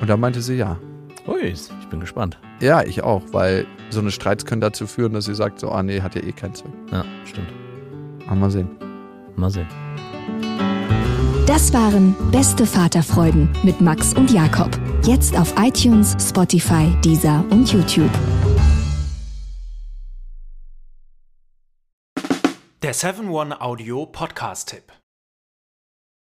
Und 0.02 0.10
da 0.10 0.18
meinte 0.18 0.42
sie 0.42 0.56
ja. 0.56 0.80
Ui, 1.28 1.42
ich 1.42 1.70
bin 1.90 2.00
gespannt. 2.00 2.40
Ja, 2.62 2.84
ich 2.84 3.04
auch, 3.04 3.22
weil 3.32 3.68
so 3.90 4.00
eine 4.00 4.12
Streits 4.12 4.46
können 4.46 4.62
dazu 4.62 4.88
führen, 4.88 5.14
dass 5.14 5.26
sie 5.26 5.36
sagt 5.36 5.60
so, 5.60 5.70
ah 5.70 5.84
nee, 5.84 6.02
hat 6.02 6.16
ja 6.16 6.24
eh 6.24 6.32
keinen 6.32 6.56
Zweck. 6.56 6.72
Ja, 6.92 7.06
stimmt. 7.26 7.65
Aber 8.28 8.36
mal 8.36 8.52
sehen. 8.52 8.70
Mal 9.36 9.50
sehen. 9.50 9.68
Das 11.46 11.74
waren 11.74 12.16
Beste 12.32 12.66
Vaterfreuden 12.66 13.50
mit 13.64 13.80
Max 13.82 14.14
und 14.16 14.32
Jakob. 14.32 14.70
Jetzt 15.04 15.38
auf 15.38 15.54
iTunes, 15.60 16.16
Spotify, 16.20 16.92
Deezer 17.04 17.46
und 17.52 17.72
YouTube. 17.72 18.10
Der 22.82 22.96
7-One-Audio-Podcast-Tipp. 22.96 24.92